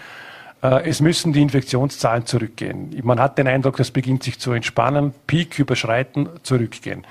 Äh, 0.62 0.88
es 0.88 1.00
müssen 1.00 1.32
die 1.32 1.42
Infektionszahlen 1.42 2.26
zurückgehen. 2.26 2.94
Man 3.02 3.18
hat 3.18 3.38
den 3.38 3.48
Eindruck, 3.48 3.78
das 3.78 3.90
beginnt 3.90 4.22
sich 4.22 4.38
zu 4.38 4.52
entspannen, 4.52 5.14
Peak 5.26 5.58
überschreiten, 5.58 6.28
zurückgehen. 6.42 7.06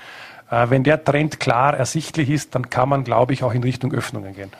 Äh, 0.49 0.69
wenn 0.69 0.83
der 0.83 1.03
Trend 1.03 1.39
klar 1.39 1.75
ersichtlich 1.75 2.29
ist, 2.29 2.55
dann 2.55 2.69
kann 2.69 2.89
man, 2.89 3.03
glaube 3.03 3.33
ich, 3.33 3.43
auch 3.43 3.53
in 3.53 3.63
Richtung 3.63 3.93
Öffnungen 3.93 4.35
gehen. 4.35 4.51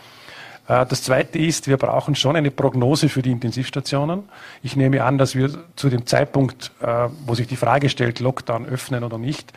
Äh, 0.67 0.85
das 0.85 1.03
Zweite 1.03 1.39
ist, 1.39 1.67
wir 1.67 1.77
brauchen 1.77 2.15
schon 2.15 2.35
eine 2.35 2.51
Prognose 2.51 3.09
für 3.09 3.21
die 3.21 3.31
Intensivstationen. 3.31 4.29
Ich 4.63 4.75
nehme 4.75 5.03
an, 5.03 5.17
dass 5.17 5.35
wir 5.35 5.49
zu 5.75 5.89
dem 5.89 6.05
Zeitpunkt, 6.05 6.71
äh, 6.81 7.09
wo 7.25 7.35
sich 7.35 7.47
die 7.47 7.57
Frage 7.57 7.89
stellt, 7.89 8.19
Lockdown 8.19 8.65
öffnen 8.65 9.03
oder 9.03 9.17
nicht, 9.17 9.51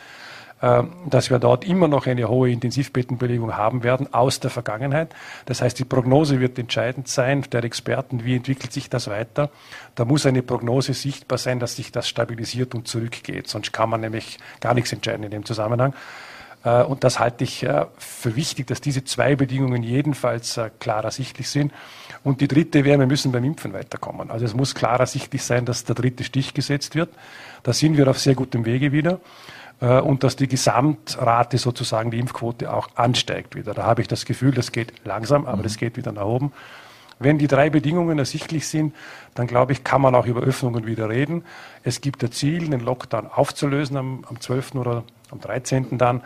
dass 1.09 1.29
wir 1.29 1.39
dort 1.39 1.65
immer 1.65 1.89
noch 1.89 2.07
eine 2.07 2.29
hohe 2.29 2.49
Intensivbettenbelegung 2.49 3.57
haben 3.57 3.83
werden 3.83 4.13
aus 4.13 4.39
der 4.39 4.49
Vergangenheit. 4.49 5.13
Das 5.45 5.61
heißt, 5.61 5.77
die 5.77 5.83
Prognose 5.83 6.39
wird 6.39 6.57
entscheidend 6.57 7.09
sein 7.09 7.43
der 7.51 7.65
Experten, 7.65 8.23
wie 8.23 8.37
entwickelt 8.37 8.71
sich 8.71 8.89
das 8.89 9.09
weiter. 9.09 9.49
Da 9.95 10.05
muss 10.05 10.25
eine 10.25 10.41
Prognose 10.41 10.93
sichtbar 10.93 11.37
sein, 11.37 11.59
dass 11.59 11.75
sich 11.75 11.91
das 11.91 12.07
stabilisiert 12.07 12.75
und 12.75 12.87
zurückgeht. 12.87 13.49
Sonst 13.49 13.73
kann 13.73 13.89
man 13.89 13.99
nämlich 13.99 14.37
gar 14.61 14.73
nichts 14.73 14.93
entscheiden 14.93 15.23
in 15.23 15.31
dem 15.31 15.43
Zusammenhang. 15.43 15.93
Äh, 16.63 16.83
und 16.83 17.03
das 17.03 17.19
halte 17.19 17.43
ich 17.43 17.63
äh, 17.63 17.85
für 17.97 18.35
wichtig, 18.35 18.67
dass 18.67 18.81
diese 18.81 19.03
zwei 19.03 19.35
Bedingungen 19.35 19.83
jedenfalls 19.83 20.57
äh, 20.57 20.69
klar 20.79 21.03
ersichtlich 21.03 21.49
sind. 21.49 21.73
Und 22.23 22.41
die 22.41 22.47
dritte 22.47 22.85
wäre, 22.85 22.99
wir 22.99 23.07
müssen 23.07 23.31
beim 23.31 23.43
Impfen 23.43 23.73
weiterkommen. 23.73 24.31
Also 24.31 24.45
es 24.45 24.53
muss 24.53 24.75
klar 24.75 24.99
ersichtlich 24.99 25.43
sein, 25.43 25.65
dass 25.65 25.83
der 25.83 25.95
dritte 25.95 26.23
Stich 26.23 26.53
gesetzt 26.53 26.95
wird. 26.95 27.09
Da 27.63 27.73
sind 27.73 27.97
wir 27.97 28.07
auf 28.07 28.19
sehr 28.19 28.35
gutem 28.35 28.65
Wege 28.65 28.91
wieder. 28.91 29.19
Und 29.83 30.23
dass 30.23 30.37
die 30.37 30.47
Gesamtrate 30.47 31.57
sozusagen, 31.57 32.09
die 32.09 32.19
Impfquote 32.19 32.73
auch 32.73 32.87
ansteigt 32.95 33.55
wieder. 33.55 33.73
Da 33.73 33.83
habe 33.83 34.01
ich 34.01 34.07
das 34.07 34.23
Gefühl, 34.23 34.51
das 34.51 34.71
geht 34.71 34.93
langsam, 35.03 35.45
aber 35.45 35.57
mhm. 35.57 35.63
das 35.63 35.77
geht 35.77 35.97
wieder 35.97 36.13
nach 36.13 36.23
oben. 36.23 36.53
Wenn 37.19 37.37
die 37.37 37.47
drei 37.47 37.69
Bedingungen 37.69 38.19
ersichtlich 38.19 38.67
sind, 38.67 38.93
dann 39.33 39.47
glaube 39.47 39.71
ich, 39.71 39.83
kann 39.83 40.01
man 40.01 40.15
auch 40.15 40.25
über 40.25 40.41
Öffnungen 40.41 40.85
wieder 40.85 41.09
reden. 41.09 41.43
Es 41.83 42.01
gibt 42.01 42.23
ein 42.23 42.31
Ziel, 42.31 42.69
den 42.69 42.79
Lockdown 42.79 43.27
aufzulösen 43.27 43.97
am, 43.97 44.25
am 44.29 44.39
12. 44.39 44.75
oder 44.75 45.03
am 45.31 45.39
13. 45.39 45.97
dann. 45.97 46.21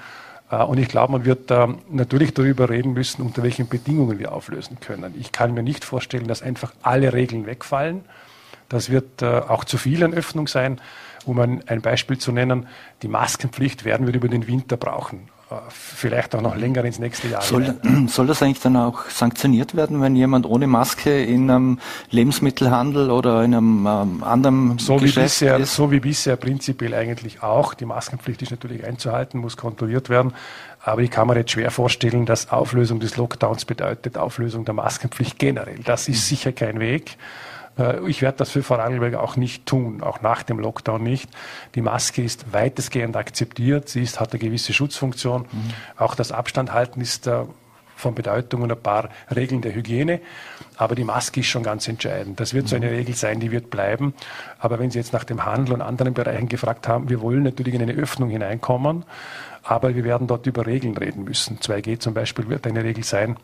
Äh, 0.52 0.64
und 0.64 0.78
ich 0.78 0.88
glaube, 0.88 1.14
man 1.14 1.26
wird 1.26 1.52
natürlich 1.90 2.34
darüber 2.34 2.70
reden 2.70 2.94
müssen, 2.94 3.22
unter 3.22 3.44
welchen 3.44 3.68
Bedingungen 3.68 4.20
wir 4.20 4.32
auflösen 4.32 4.80
können. 4.80 5.14
Ich 5.20 5.32
kann 5.32 5.54
mir 5.54 5.64
nicht 5.64 5.84
vorstellen, 5.84 6.28
dass 6.28 6.42
einfach 6.42 6.74
alle 6.82 7.14
Regeln 7.14 7.46
wegfallen. 7.46 8.06
Das 8.70 8.90
wird 8.90 9.22
äh, 9.22 9.26
auch 9.26 9.64
zu 9.64 9.78
viel 9.78 10.04
an 10.04 10.14
Öffnung 10.14 10.48
sein. 10.48 10.82
Um 11.28 11.40
ein 11.40 11.82
Beispiel 11.82 12.18
zu 12.18 12.32
nennen, 12.32 12.68
die 13.02 13.08
Maskenpflicht 13.08 13.86
werden 13.86 14.08
wir 14.08 14.14
über 14.14 14.28
den 14.28 14.48
Winter 14.48 14.78
brauchen 14.78 15.30
vielleicht 15.70 16.36
auch 16.36 16.42
noch 16.42 16.56
länger 16.56 16.84
ins 16.84 17.00
nächste 17.00 17.30
Jahr. 17.30 17.42
Soll, 17.42 17.76
soll, 18.08 18.28
das 18.28 18.44
eigentlich 18.44 18.60
dann 18.60 18.76
auch 18.76 19.06
sanktioniert 19.10 19.76
werden, 19.76 20.02
wenn 20.02 20.16
jemand 20.16 20.46
ohne 20.46 20.68
Maske 20.68 21.24
in 21.24 21.50
einem 21.50 21.80
Lebensmittelhandel 22.10 23.10
oder 23.10 23.44
in 23.44 23.56
einem 23.56 23.88
ähm, 23.88 24.24
anderen 24.24 24.78
so 24.78 24.98
Geschäft 24.98 25.16
wie 25.16 25.46
bisher, 25.46 25.58
ist? 25.58 25.76
So 25.76 25.90
wie 25.92 26.02
bisher 26.02 26.36
prinzipiell 26.36 26.94
eigentlich 26.94 27.44
auch. 27.44 27.74
Die 27.74 27.86
Maskenpflicht 27.86 28.42
ist 28.42 28.52
natürlich 28.52 28.86
einzuhalten, 28.86 29.40
muss 29.40 29.56
kontrolliert 29.56 30.10
werden. 30.10 30.34
Aber 30.82 31.02
ich 31.02 31.12
kann 31.12 31.28
mir 31.28 31.38
jetzt 31.38 31.52
schwer 31.52 31.72
vorstellen, 31.72 32.26
dass 32.26 32.52
Auflösung 32.52 33.00
des 33.00 33.16
Lockdowns 33.16 33.66
bedeutet 33.66 34.18
Auflösung 34.18 34.66
der 34.66 34.74
Maskenpflicht 34.74 35.40
generell. 35.40 35.80
Das 35.86 36.10
ist 36.10 36.28
sicher 36.28 36.52
kein 36.52 36.80
Weg. 36.80 37.18
Äh, 37.78 38.08
ich 38.10 38.22
werde 38.22 38.38
das 38.38 38.52
für 38.52 38.64
Vorarlberg 38.64 39.16
auch 39.16 39.36
nicht 39.36 39.66
tun, 39.66 40.02
auch 40.02 40.22
nach 40.22 40.44
dem 40.44 40.60
Lockdown 40.60 41.02
nicht. 41.02 41.30
Die 41.76 41.82
Maske 41.82 42.24
ist 42.24 42.54
weitestgehend 42.54 43.16
akzeptiert, 43.16 43.90
sie 43.90 44.02
ist, 44.02 44.20
hat 44.20 44.32
eine 44.32 44.40
gewisse 44.40 44.74
Schutzfunktion. 44.74 45.44
Mhm. 45.44 45.74
Auch 45.98 46.16
das 46.16 46.32
Abstandhalten 46.32 47.02
ist 47.02 47.28
äh, 47.28 47.44
von 47.96 48.14
Bedeutung 48.14 48.62
und 48.62 48.72
ein 48.72 48.80
paar 48.80 49.10
Regeln 49.36 49.62
der 49.62 49.74
Hygiene. 49.74 50.22
Aber 50.78 50.96
die 50.96 51.04
Maske 51.04 51.40
ist 51.40 51.48
schon 51.48 51.64
ganz 51.64 51.88
entscheidend. 51.88 52.40
Das 52.40 52.54
wird 52.54 52.68
so 52.68 52.76
eine 52.76 52.88
mhm. 52.88 52.94
Regel 52.94 53.16
sein, 53.16 53.40
die 53.40 53.52
wird 53.52 53.70
bleiben. 53.70 54.14
Aber 54.60 54.80
wenn 54.80 54.92
Sie 54.92 55.00
jetzt 55.00 55.14
nach 55.14 55.24
dem 55.24 55.46
Handel 55.46 55.74
und 55.74 55.82
anderen 55.82 56.14
Bereichen 56.14 56.48
gefragt 56.48 56.88
haben, 56.88 57.10
wir 57.10 57.22
wollen 57.22 57.44
natürlich 57.44 57.74
in 57.74 57.82
eine 57.82 57.94
Öffnung 57.94 58.30
hineinkommen, 58.30 59.04
aber 59.64 59.96
wir 59.96 60.04
werden 60.04 60.28
dort 60.28 60.46
über 60.46 60.66
Regeln 60.66 60.96
reden 60.96 61.24
müssen. 61.24 61.58
2G 61.58 62.00
zum 62.00 62.14
Beispiel 62.14 62.48
wird 62.48 62.66
eine 62.68 62.84
Regel 62.84 63.04
sein, 63.04 63.36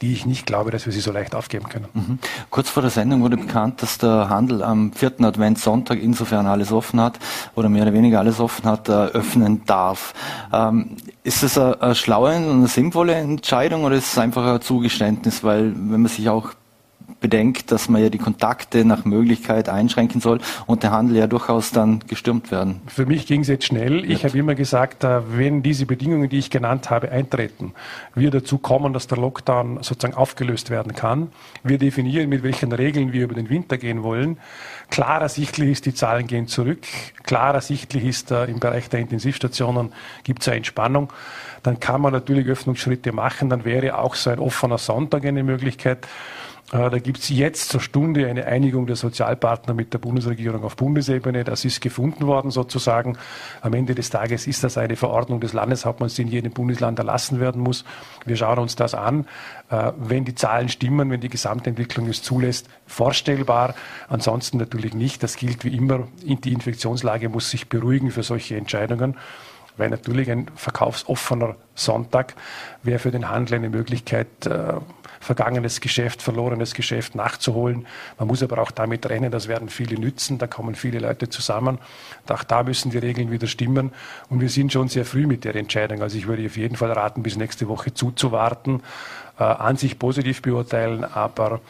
die 0.00 0.12
ich 0.12 0.26
nicht 0.26 0.46
glaube, 0.46 0.70
dass 0.70 0.86
wir 0.86 0.92
sie 0.92 1.00
so 1.00 1.12
leicht 1.12 1.34
aufgeben 1.34 1.68
können. 1.68 1.86
Mhm. 1.92 2.18
Kurz 2.50 2.70
vor 2.70 2.82
der 2.82 2.90
Sendung 2.90 3.22
wurde 3.22 3.36
bekannt, 3.36 3.82
dass 3.82 3.98
der 3.98 4.28
Handel 4.28 4.62
am 4.62 4.92
vierten 4.92 5.24
Adventssonntag, 5.24 6.00
insofern 6.00 6.46
alles 6.46 6.72
offen 6.72 7.00
hat 7.00 7.18
oder 7.54 7.68
mehr 7.68 7.82
oder 7.82 7.92
weniger 7.92 8.18
alles 8.20 8.40
offen 8.40 8.64
hat, 8.66 8.88
äh, 8.88 8.92
öffnen 8.92 9.62
darf. 9.66 10.14
Ähm, 10.52 10.96
ist 11.24 11.42
das 11.42 11.58
eine, 11.58 11.94
schlaue 11.94 12.36
und 12.36 12.50
eine 12.50 12.68
sinnvolle 12.68 13.14
Entscheidung 13.14 13.84
oder 13.84 13.96
ist 13.96 14.12
es 14.12 14.18
einfach 14.18 14.46
ein 14.46 14.60
Zugeständnis? 14.60 15.44
Weil 15.44 15.72
wenn 15.74 16.02
man 16.02 16.06
sich 16.06 16.28
auch 16.28 16.50
bedenkt, 17.20 17.70
dass 17.70 17.88
man 17.88 18.02
ja 18.02 18.10
die 18.10 18.18
Kontakte 18.18 18.84
nach 18.84 19.04
Möglichkeit 19.04 19.68
einschränken 19.68 20.20
soll 20.20 20.40
und 20.66 20.82
der 20.82 20.90
Handel 20.90 21.16
ja 21.16 21.26
durchaus 21.26 21.70
dann 21.70 22.00
gestürmt 22.08 22.50
werden. 22.50 22.80
Für 22.86 23.06
mich 23.06 23.26
ging 23.26 23.40
es 23.42 23.48
jetzt 23.48 23.64
schnell. 23.64 24.04
Ich 24.10 24.24
habe 24.24 24.36
immer 24.36 24.54
gesagt, 24.54 25.04
äh, 25.04 25.20
wenn 25.36 25.62
diese 25.62 25.86
Bedingungen, 25.86 26.28
die 26.28 26.38
ich 26.38 26.50
genannt 26.50 26.90
habe, 26.90 27.10
eintreten, 27.10 27.72
wir 28.14 28.30
dazu 28.30 28.58
kommen, 28.58 28.92
dass 28.92 29.06
der 29.06 29.18
Lockdown 29.18 29.78
sozusagen 29.82 30.14
aufgelöst 30.14 30.70
werden 30.70 30.94
kann, 30.94 31.30
wir 31.62 31.78
definieren, 31.78 32.28
mit 32.28 32.42
welchen 32.42 32.72
Regeln 32.72 33.12
wir 33.12 33.24
über 33.24 33.34
den 33.34 33.48
Winter 33.48 33.78
gehen 33.78 34.02
wollen. 34.02 34.38
Klarer 34.90 35.28
sichtlich 35.28 35.70
ist, 35.70 35.86
die 35.86 35.94
Zahlen 35.94 36.26
gehen 36.26 36.48
zurück. 36.48 36.80
Klarer 37.22 37.60
sichtlich 37.60 38.04
ist, 38.04 38.30
äh, 38.30 38.44
im 38.46 38.60
Bereich 38.60 38.88
der 38.88 39.00
Intensivstationen 39.00 39.92
gibt 40.24 40.42
es 40.42 40.48
eine 40.48 40.58
Entspannung. 40.58 41.12
Dann 41.62 41.78
kann 41.78 42.00
man 42.00 42.12
natürlich 42.12 42.46
Öffnungsschritte 42.46 43.12
machen. 43.12 43.48
Dann 43.48 43.64
wäre 43.64 43.98
auch 43.98 44.14
so 44.14 44.30
ein 44.30 44.38
offener 44.38 44.78
Sonntag 44.78 45.24
eine 45.24 45.44
Möglichkeit. 45.44 46.06
Äh, 46.72 46.90
da 46.90 46.98
gibt 46.98 47.18
es 47.18 47.28
jetzt 47.28 47.68
zur 47.68 47.80
Stunde 47.80 48.26
eine 48.26 48.46
Einigung 48.46 48.86
der 48.86 48.96
Sozialpartner 48.96 49.74
mit 49.74 49.92
der 49.92 49.98
Bundesregierung 49.98 50.64
auf 50.64 50.74
Bundesebene. 50.74 51.44
Das 51.44 51.64
ist 51.64 51.80
gefunden 51.80 52.26
worden 52.26 52.50
sozusagen. 52.50 53.18
Am 53.60 53.74
Ende 53.74 53.94
des 53.94 54.10
Tages 54.10 54.46
ist 54.46 54.64
das 54.64 54.78
eine 54.78 54.96
Verordnung 54.96 55.40
des 55.40 55.52
Landeshauptmanns, 55.52 56.14
die 56.14 56.22
in 56.22 56.28
jedem 56.28 56.52
Bundesland 56.52 56.98
erlassen 56.98 57.40
werden 57.40 57.62
muss. 57.62 57.84
Wir 58.24 58.36
schauen 58.36 58.58
uns 58.58 58.74
das 58.74 58.94
an. 58.94 59.26
Äh, 59.70 59.92
wenn 59.98 60.24
die 60.24 60.34
Zahlen 60.34 60.70
stimmen, 60.70 61.10
wenn 61.10 61.20
die 61.20 61.28
Gesamtentwicklung 61.28 62.08
es 62.08 62.22
zulässt, 62.22 62.68
vorstellbar. 62.86 63.74
Ansonsten 64.08 64.56
natürlich 64.56 64.94
nicht. 64.94 65.22
Das 65.22 65.36
gilt 65.36 65.64
wie 65.64 65.76
immer. 65.76 66.08
Die 66.22 66.52
Infektionslage 66.52 67.28
muss 67.28 67.50
sich 67.50 67.68
beruhigen 67.68 68.10
für 68.10 68.22
solche 68.22 68.56
Entscheidungen 68.56 69.16
weil 69.76 69.88
natürlich 69.88 70.30
ein 70.30 70.48
verkaufsoffener 70.54 71.56
Sonntag 71.74 72.34
wäre 72.82 72.98
für 72.98 73.10
den 73.10 73.30
Handel 73.30 73.54
eine 73.54 73.70
Möglichkeit, 73.70 74.46
äh, 74.46 74.74
vergangenes 75.22 75.80
Geschäft, 75.80 76.20
verlorenes 76.20 76.74
Geschäft 76.74 77.14
nachzuholen. 77.14 77.86
Man 78.18 78.26
muss 78.26 78.42
aber 78.42 78.58
auch 78.58 78.72
damit 78.72 79.08
rennen, 79.08 79.30
das 79.30 79.46
werden 79.46 79.68
viele 79.68 79.98
nützen, 79.98 80.38
da 80.38 80.48
kommen 80.48 80.74
viele 80.74 80.98
Leute 80.98 81.28
zusammen. 81.28 81.78
Auch 82.28 82.42
da 82.42 82.64
müssen 82.64 82.90
die 82.90 82.98
Regeln 82.98 83.30
wieder 83.30 83.46
stimmen. 83.46 83.92
Und 84.28 84.40
wir 84.40 84.48
sind 84.48 84.72
schon 84.72 84.88
sehr 84.88 85.04
früh 85.04 85.26
mit 85.26 85.44
der 85.44 85.54
Entscheidung. 85.54 86.02
Also 86.02 86.18
ich 86.18 86.26
würde 86.26 86.44
auf 86.44 86.56
jeden 86.56 86.76
Fall 86.76 86.90
raten, 86.90 87.22
bis 87.22 87.36
nächste 87.36 87.68
Woche 87.68 87.94
zuzuwarten, 87.94 88.82
äh, 89.38 89.44
an 89.44 89.76
sich 89.76 89.98
positiv 89.98 90.42
beurteilen, 90.42 91.04
aber 91.04 91.60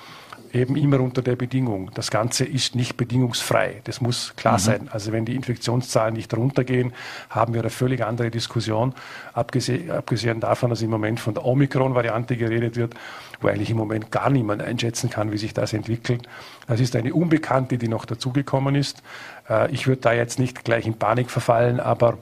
eben 0.52 0.76
immer 0.76 1.00
unter 1.00 1.22
der 1.22 1.36
Bedingung. 1.36 1.90
Das 1.94 2.10
Ganze 2.10 2.44
ist 2.44 2.74
nicht 2.74 2.96
bedingungsfrei. 2.96 3.80
Das 3.84 4.00
muss 4.00 4.34
klar 4.36 4.54
mhm. 4.54 4.58
sein. 4.58 4.88
Also 4.90 5.12
wenn 5.12 5.24
die 5.24 5.34
Infektionszahlen 5.34 6.14
nicht 6.14 6.34
runtergehen, 6.34 6.92
haben 7.30 7.54
wir 7.54 7.62
eine 7.62 7.70
völlig 7.70 8.04
andere 8.04 8.30
Diskussion. 8.30 8.94
Abgesehen, 9.32 9.90
abgesehen 9.90 10.40
davon, 10.40 10.70
dass 10.70 10.82
im 10.82 10.90
Moment 10.90 11.20
von 11.20 11.34
der 11.34 11.44
Omikron-Variante 11.44 12.36
geredet 12.36 12.76
wird, 12.76 12.94
wo 13.40 13.48
eigentlich 13.48 13.70
im 13.70 13.76
Moment 13.76 14.10
gar 14.10 14.30
niemand 14.30 14.62
einschätzen 14.62 15.10
kann, 15.10 15.32
wie 15.32 15.38
sich 15.38 15.54
das 15.54 15.72
entwickelt. 15.72 16.22
Das 16.66 16.80
ist 16.80 16.94
eine 16.96 17.14
Unbekannte, 17.14 17.78
die 17.78 17.88
noch 17.88 18.04
dazugekommen 18.04 18.74
ist. 18.74 19.02
Äh, 19.48 19.70
ich 19.72 19.86
würde 19.86 20.02
da 20.02 20.12
jetzt 20.12 20.38
nicht 20.38 20.64
gleich 20.64 20.86
in 20.86 20.94
Panik 20.94 21.30
verfallen, 21.30 21.80
aber 21.80 22.18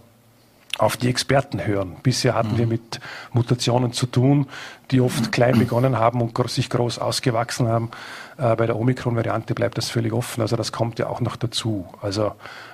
auf 0.78 0.96
die 0.96 1.08
Experten 1.08 1.66
hören. 1.66 1.96
Bisher 2.02 2.34
hatten 2.34 2.52
mhm. 2.52 2.58
wir 2.58 2.66
mit 2.66 3.00
Mutationen 3.32 3.92
zu 3.92 4.06
tun, 4.06 4.46
die 4.90 5.00
oft 5.00 5.32
klein 5.32 5.58
begonnen 5.58 5.98
haben 5.98 6.20
und 6.20 6.50
sich 6.50 6.70
groß 6.70 6.98
ausgewachsen 6.98 7.68
haben. 7.68 7.90
Äh, 8.38 8.56
bei 8.56 8.66
der 8.66 8.76
Omikron-Variante 8.76 9.54
bleibt 9.54 9.78
das 9.78 9.90
völlig 9.90 10.12
offen. 10.12 10.40
Also 10.40 10.56
das 10.56 10.72
kommt 10.72 10.98
ja 10.98 11.08
auch 11.08 11.20
noch 11.20 11.36
dazu. 11.36 11.86
Also 12.00 12.32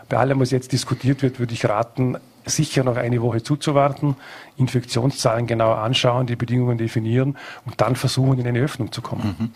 bei 0.08 0.16
allem, 0.18 0.40
was 0.40 0.50
jetzt 0.50 0.72
diskutiert 0.72 1.22
wird, 1.22 1.38
würde 1.38 1.52
ich 1.52 1.64
raten, 1.64 2.16
sicher 2.44 2.84
noch 2.84 2.96
eine 2.96 3.20
Woche 3.20 3.42
zuzuwarten, 3.42 4.16
Infektionszahlen 4.56 5.46
genauer 5.46 5.78
anschauen, 5.78 6.26
die 6.26 6.36
Bedingungen 6.36 6.78
definieren 6.78 7.36
und 7.64 7.80
dann 7.80 7.96
versuchen, 7.96 8.38
in 8.38 8.46
eine 8.46 8.60
Öffnung 8.60 8.92
zu 8.92 9.02
kommen. 9.02 9.36
Mhm. 9.38 9.50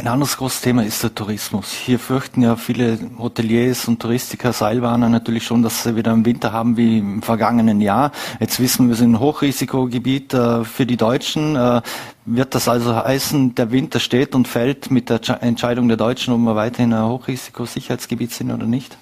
Ein 0.00 0.06
anderes 0.06 0.36
großes 0.36 0.60
Thema 0.60 0.84
ist 0.84 1.02
der 1.02 1.12
Tourismus. 1.12 1.72
Hier 1.72 1.98
fürchten 1.98 2.40
ja 2.40 2.54
viele 2.54 3.00
Hoteliers 3.18 3.88
und 3.88 4.00
Touristiker, 4.00 4.52
Seilbahner 4.52 5.08
natürlich 5.08 5.42
schon, 5.42 5.64
dass 5.64 5.82
sie 5.82 5.96
wieder 5.96 6.12
im 6.12 6.24
Winter 6.24 6.52
haben 6.52 6.76
wie 6.76 6.98
im 6.98 7.20
vergangenen 7.20 7.80
Jahr. 7.80 8.12
Jetzt 8.38 8.60
wissen 8.60 8.86
wir, 8.86 8.90
wir 8.90 8.96
sind 8.96 9.14
ein 9.14 9.18
Hochrisikogebiet 9.18 10.34
äh, 10.34 10.62
für 10.62 10.86
die 10.86 10.96
Deutschen. 10.96 11.56
Äh, 11.56 11.82
wird 12.26 12.54
das 12.54 12.68
also 12.68 12.94
heißen, 12.94 13.56
der 13.56 13.72
Winter 13.72 13.98
steht 13.98 14.36
und 14.36 14.46
fällt 14.46 14.92
mit 14.92 15.10
der 15.10 15.20
Entscheidung 15.42 15.88
der 15.88 15.96
Deutschen, 15.96 16.32
ob 16.32 16.38
wir 16.42 16.54
weiterhin 16.54 16.92
ein 16.92 17.08
Hochrisikosicherheitsgebiet 17.08 18.30
sind 18.30 18.52
oder 18.52 18.66
nicht? 18.66 18.96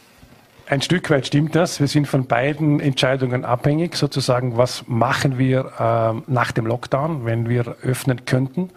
Ein 0.68 0.80
Stück 0.80 1.10
weit 1.10 1.26
stimmt 1.26 1.54
das. 1.54 1.78
Wir 1.78 1.88
sind 1.88 2.08
von 2.08 2.26
beiden 2.26 2.80
Entscheidungen 2.80 3.44
abhängig, 3.44 3.96
sozusagen, 3.96 4.56
was 4.56 4.84
machen 4.88 5.36
wir 5.36 5.72
äh, 5.78 6.32
nach 6.32 6.52
dem 6.52 6.64
Lockdown, 6.64 7.26
wenn 7.26 7.50
wir 7.50 7.76
öffnen 7.82 8.24
könnten 8.24 8.70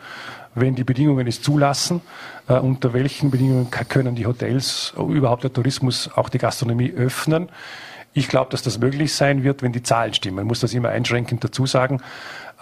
wenn 0.60 0.76
die 0.76 0.84
Bedingungen 0.84 1.28
es 1.28 1.42
zulassen, 1.42 2.02
äh, 2.48 2.54
unter 2.54 2.94
welchen 2.94 3.32
Bedingungen 3.32 3.70
können 3.72 4.16
die 4.16 4.26
Hotels, 4.26 4.94
überhaupt 4.98 5.44
der 5.44 5.54
Tourismus, 5.54 6.10
auch 6.16 6.30
die 6.30 6.38
Gastronomie 6.38 6.92
öffnen. 6.92 7.50
Ich 8.14 8.28
glaube, 8.28 8.50
dass 8.52 8.64
das 8.64 8.80
möglich 8.80 9.14
sein 9.14 9.44
wird, 9.44 9.62
wenn 9.62 9.72
die 9.72 9.84
Zahlen 9.84 10.14
stimmen. 10.14 10.38
Man 10.38 10.48
muss 10.48 10.60
das 10.60 10.74
immer 10.74 10.90
einschränkend 10.90 11.44
dazu 11.44 11.66
sagen. 11.66 12.02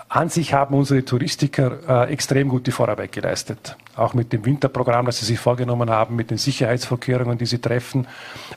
An 0.09 0.29
sich 0.29 0.53
haben 0.53 0.73
unsere 0.73 1.03
Touristiker 1.03 2.07
äh, 2.07 2.13
extrem 2.13 2.47
gute 2.47 2.71
Vorarbeit 2.71 3.11
geleistet. 3.11 3.75
Auch 3.97 4.13
mit 4.13 4.31
dem 4.31 4.45
Winterprogramm, 4.45 5.05
das 5.05 5.19
sie 5.19 5.25
sich 5.25 5.37
vorgenommen 5.37 5.89
haben, 5.89 6.15
mit 6.15 6.31
den 6.31 6.37
Sicherheitsvorkehrungen, 6.37 7.37
die 7.37 7.45
sie 7.45 7.59
treffen. 7.59 8.07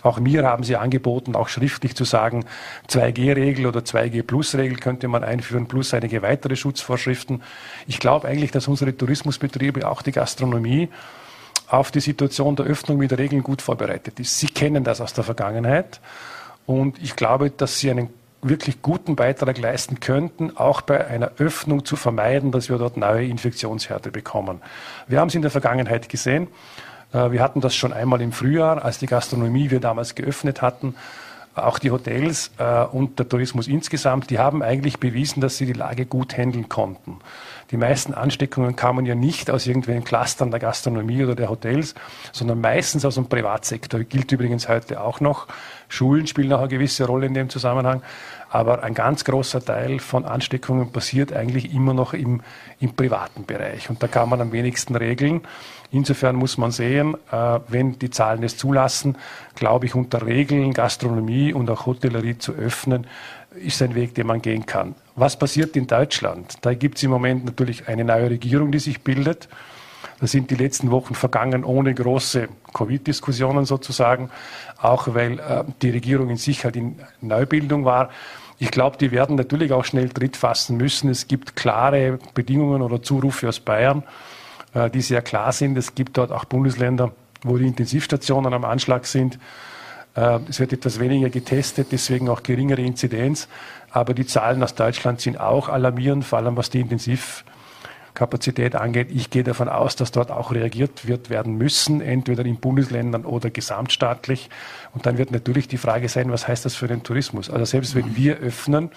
Auch 0.03 0.21
mir 0.21 0.45
haben 0.45 0.63
sie 0.63 0.77
angeboten, 0.77 1.35
auch 1.35 1.49
schriftlich 1.49 1.97
zu 1.97 2.05
sagen, 2.05 2.45
2G-Regel 2.89 3.67
oder 3.67 3.81
2G-Plus-Regel 3.81 4.79
könnte 4.79 5.09
man 5.09 5.25
einführen, 5.25 5.67
plus 5.67 5.93
einige 5.93 6.23
weitere 6.23 6.55
Schutzvorschriften. 6.55 7.43
Ich 7.89 7.99
glaube 7.99 8.29
eigentlich, 8.29 8.53
dass 8.53 8.69
unsere 8.69 8.97
Tourismusbetriebe, 8.97 9.89
auch 9.89 10.03
die 10.03 10.13
Gastronomie, 10.13 10.89
auf 11.67 11.91
die 11.91 12.01
Situation 12.01 12.55
der 12.55 12.67
Öffnung 12.67 12.99
mit 12.99 13.17
Regeln 13.19 13.43
gut 13.43 13.61
vorbereitet 13.61 14.21
ist. 14.21 14.39
Sie 14.39 14.47
kennen 14.47 14.85
das 14.85 15.01
aus 15.01 15.15
der 15.15 15.25
Vergangenheit. 15.25 16.01
Und 16.67 17.03
ich 17.03 17.17
glaube, 17.17 17.51
dass 17.51 17.81
sie 17.81 17.91
einen 17.91 18.11
wirklich 18.43 18.83
guten 18.83 19.17
Beitrag 19.17 19.59
leisten 19.59 20.01
könnten, 20.01 20.57
auch 20.57 20.81
bei 20.81 21.07
einer 21.07 21.33
Öffnung 21.39 21.85
zu 21.85 21.97
vermeiden, 21.97 22.53
dass 22.53 22.69
wir 22.69 22.79
dort 22.79 22.97
neue 22.97 23.27
Infektionshärte 23.27 24.11
bekommen. 24.11 24.61
Wir 25.07 25.21
haben 25.21 25.29
es 25.29 25.35
in 25.35 25.43
der 25.43 25.51
Vergangenheit 25.51 26.09
gesehen. 26.09 26.49
Äh, 27.13 27.33
wir 27.33 27.43
hatten 27.43 27.61
das 27.61 27.75
schon 27.75 27.93
einmal 27.93 28.21
im 28.21 28.33
Frühjahr, 28.33 28.85
als 28.85 28.99
die 28.99 29.07
Gastronomie 29.07 29.71
wir 29.71 29.81
damals 29.81 30.15
geöffnet 30.15 30.63
hatten. 30.63 30.95
Auch 31.55 31.81
die 31.81 31.91
Hotels 31.91 32.53
äh, 32.59 32.85
und 32.85 33.19
der 33.19 33.29
Tourismus 33.29 33.67
insgesamt, 33.67 34.31
die 34.31 34.39
haben 34.39 34.63
eigentlich 34.63 35.01
bewiesen, 35.01 35.41
dass 35.41 35.57
sie 35.57 35.67
die 35.67 35.73
Lage 35.73 36.07
gut 36.07 36.37
handeln 36.37 36.69
konnten. 36.69 37.19
Die 37.73 37.77
meisten 37.77 38.15
Ansteckungen 38.15 38.77
kamen 38.77 39.05
ja 39.05 39.15
nicht 39.15 39.51
aus 39.51 39.67
irgendwelchen 39.67 40.05
Clustern 40.05 40.51
der 40.51 40.61
Gastronomie 40.61 41.25
oder 41.25 41.35
der 41.35 41.51
Hotels, 41.51 41.95
sondern 42.33 42.61
meistens 42.61 43.05
aus 43.05 43.17
dem 43.17 43.27
Privatsektor. 43.27 44.01
Gilt 44.01 44.33
übrigens 44.33 44.69
heute 44.69 45.01
auch 45.01 45.21
noch. 45.21 45.47
Schulen 45.91 46.29
spielen 46.29 46.53
auch 46.53 46.61
eine 46.61 46.69
gewisse 46.69 47.05
Rolle 47.05 47.27
in 47.27 47.35
dem 47.35 47.51
Zusammenhang. 47.51 48.03
Aber 48.49 48.83
ein 48.83 48.95
ganz 48.95 49.25
großer 49.25 49.65
Teil 49.65 49.99
von 49.99 50.25
Ansteckungen 50.25 50.91
passiert 50.91 51.33
eigentlich 51.33 51.75
immer 51.75 51.95
noch 51.95 52.15
im, 52.15 52.43
im 52.81 52.95
privaten 52.95 53.45
Bereich. 53.45 53.91
Und 53.91 54.03
da 54.03 54.09
kann 54.09 54.29
man 54.29 54.41
am 54.41 54.53
wenigsten 54.53 54.97
regeln. 54.97 55.43
Insofern 55.93 56.37
muss 56.37 56.59
man 56.59 56.71
sehen, 56.71 57.17
äh, 57.33 57.61
wenn 57.69 57.99
die 57.99 58.11
Zahlen 58.11 58.43
es 58.45 58.57
zulassen, 58.57 59.17
glaube 59.57 59.87
ich, 59.87 59.95
unter 59.95 60.25
Regeln 60.25 60.73
Gastronomie 60.73 61.53
und 61.53 61.69
auch 61.71 61.87
Hotellerie 61.87 62.39
zu 62.39 62.53
öffnen, 62.53 63.07
ist 63.55 63.83
ein 63.83 63.97
Weg, 63.97 64.15
den 64.15 64.29
man 64.29 64.41
gehen 64.41 64.67
kann. 64.67 64.95
Was 65.17 65.37
passiert 65.37 65.77
in 65.77 65.89
Deutschland? 65.89 66.59
Da 66.63 66.75
gibt 66.75 66.99
es 66.99 67.03
im 67.03 67.11
Moment 67.11 67.45
natürlich 67.45 67.89
eine 67.89 68.05
neue 68.05 68.31
Regierung, 68.31 68.71
die 68.71 68.79
sich 68.79 69.03
bildet. 69.03 69.49
Da 70.21 70.27
sind 70.27 70.51
die 70.51 70.55
letzten 70.55 70.91
Wochen 70.91 71.15
vergangen 71.15 71.65
ohne 71.65 71.95
große 71.95 72.49
Covid-Diskussionen 72.75 73.65
sozusagen, 73.65 74.31
auch 74.81 75.15
weil 75.15 75.39
äh, 75.39 75.65
die 75.81 75.91
Regierung 75.91 76.29
in 76.29 76.37
sich 76.37 76.65
halt 76.65 76.77
in 76.77 76.99
Neubildung 77.23 77.87
war. 77.87 78.11
Ich 78.59 78.71
glaube, 78.71 78.99
die 78.99 79.11
werden 79.11 79.37
natürlich 79.37 79.73
auch 79.73 79.87
schnell 79.87 80.11
Tritt 80.11 80.37
fassen 80.37 80.77
müssen. 80.77 81.09
Es 81.09 81.27
gibt 81.27 81.57
klare 81.57 82.19
Bedingungen 82.35 82.83
oder 82.83 83.03
Zurufe 83.03 83.49
aus 83.49 83.61
Bayern, 83.61 84.03
äh, 84.75 84.91
die 84.91 85.01
sehr 85.01 85.23
klar 85.23 85.53
sind. 85.53 85.79
Es 85.79 85.95
gibt 85.95 86.19
dort 86.19 86.33
auch 86.33 86.45
Bundesländer, 86.45 87.13
wo 87.43 87.57
die 87.57 87.67
Intensivstationen 87.67 88.53
am 88.53 88.67
Anschlag 88.67 89.07
sind. 89.07 89.39
Äh, 90.15 90.41
es 90.51 90.61
wird 90.61 90.75
etwas 90.75 91.01
weniger 91.01 91.31
getestet, 91.31 91.89
deswegen 91.93 92.29
auch 92.29 92.43
geringere 92.43 92.83
Inzidenz. 92.83 93.49
Aber 93.91 94.13
die 94.13 94.27
Zahlen 94.27 94.63
aus 94.63 94.75
Deutschland 94.75 95.23
sind 95.23 95.41
auch 95.41 95.71
alarmierend, 95.71 96.27
vor 96.27 96.41
allem 96.41 96.59
was 96.59 96.69
die 96.69 96.81
Intensiv 96.81 97.45
Kapazität 98.21 98.77
angeht. 98.77 99.09
Ich 99.11 99.31
gehe 99.31 99.45
davon 99.45 99.71
aus, 99.71 99.97
dass 99.97 100.11
dort 100.11 100.31
auch 100.31 100.53
reagiert 100.53 101.09
wird 101.09 101.31
werden 101.31 101.57
müssen, 101.57 102.03
entweder 102.03 102.45
in 102.45 102.57
Bundesländern 102.57 103.25
oder 103.25 103.49
gesamtstaatlich. 103.49 104.51
Und 104.93 105.07
dann 105.07 105.17
wird 105.17 105.31
natürlich 105.31 105.69
die 105.69 105.79
Frage 105.79 106.07
sein, 106.11 106.31
was 106.31 106.47
heißt 106.47 106.67
das 106.67 106.75
für 106.75 106.87
den 106.87 107.03
Tourismus? 107.03 107.49
Also 107.49 107.65
selbst 107.65 107.95
wenn 107.95 108.17
wir 108.17 108.37
öffnen, 108.37 108.91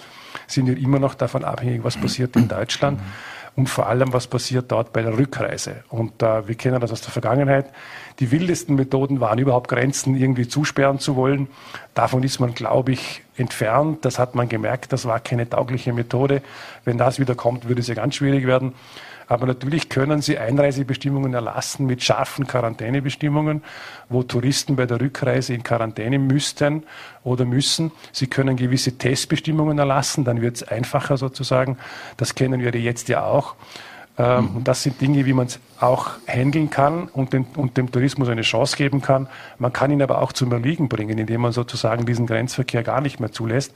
sind 0.45 0.67
wir 0.67 0.77
immer 0.77 0.99
noch 0.99 1.15
davon 1.15 1.45
abhängig, 1.45 1.85
was 1.85 1.95
passiert 1.95 2.35
in 2.35 2.49
Deutschland 2.49 2.99
und 3.55 3.69
vor 3.69 3.87
allem, 3.87 4.11
was 4.11 4.27
passiert 4.27 4.69
dort 4.73 4.91
bei 4.91 5.01
der 5.01 5.17
Rückreise. 5.17 5.85
Und 5.87 6.21
äh, 6.21 6.45
wir 6.45 6.55
kennen 6.55 6.81
das 6.81 6.91
aus 6.91 6.99
der 6.99 7.11
Vergangenheit. 7.11 7.67
Die 8.19 8.29
wildesten 8.29 8.75
Methoden 8.75 9.21
waren 9.21 9.39
überhaupt 9.39 9.69
Grenzen 9.69 10.15
irgendwie 10.17 10.49
zusperren 10.49 10.99
zu 10.99 11.15
wollen. 11.15 11.47
Davon 11.93 12.23
ist 12.23 12.39
man, 12.41 12.55
glaube 12.55 12.91
ich, 12.91 13.21
entfernt. 13.37 14.03
Das 14.03 14.19
hat 14.19 14.35
man 14.35 14.49
gemerkt. 14.49 14.91
Das 14.91 15.05
war 15.05 15.21
keine 15.21 15.49
taugliche 15.49 15.93
Methode. 15.93 16.41
Wenn 16.83 16.97
das 16.97 17.19
wieder 17.19 17.35
kommt, 17.35 17.69
würde 17.69 17.79
es 17.79 17.87
ja 17.87 17.95
ganz 17.95 18.15
schwierig 18.15 18.45
werden. 18.45 18.73
Aber 19.27 19.45
natürlich 19.45 19.89
können 19.89 20.21
sie 20.21 20.37
Einreisebestimmungen 20.37 21.33
erlassen 21.33 21.85
mit 21.85 22.03
scharfen 22.03 22.47
Quarantänebestimmungen, 22.47 23.63
wo 24.09 24.23
Touristen 24.23 24.75
bei 24.75 24.85
der 24.85 24.99
Rückreise 24.99 25.53
in 25.53 25.63
Quarantäne 25.63 26.19
müssten 26.19 26.83
oder 27.23 27.45
müssen. 27.45 27.91
Sie 28.11 28.27
können 28.27 28.55
gewisse 28.55 28.97
Testbestimmungen 28.97 29.79
erlassen, 29.79 30.23
dann 30.23 30.41
wird 30.41 30.57
es 30.57 30.63
einfacher 30.63 31.17
sozusagen. 31.17 31.77
Das 32.17 32.35
kennen 32.35 32.61
wir 32.61 32.73
jetzt 32.75 33.09
ja 33.09 33.25
auch. 33.25 33.55
Ähm, 34.17 34.49
mhm. 34.49 34.55
Und 34.57 34.67
das 34.67 34.83
sind 34.83 35.01
Dinge, 35.01 35.25
wie 35.25 35.33
man 35.33 35.47
es 35.47 35.59
auch 35.79 36.11
handeln 36.27 36.69
kann 36.69 37.07
und, 37.07 37.33
den, 37.33 37.45
und, 37.55 37.77
dem 37.77 37.91
Tourismus 37.91 38.29
eine 38.29 38.43
Chance 38.43 38.77
geben 38.77 39.01
kann. 39.01 39.27
Man 39.57 39.73
kann 39.73 39.91
ihn 39.91 40.01
aber 40.01 40.21
auch 40.21 40.31
zum 40.31 40.51
Erliegen 40.51 40.87
bringen, 40.87 41.17
indem 41.17 41.41
man 41.41 41.51
sozusagen 41.51 42.05
diesen 42.05 42.27
Grenzverkehr 42.27 42.83
gar 42.83 43.01
nicht 43.01 43.19
mehr 43.19 43.31
zulässt. 43.31 43.73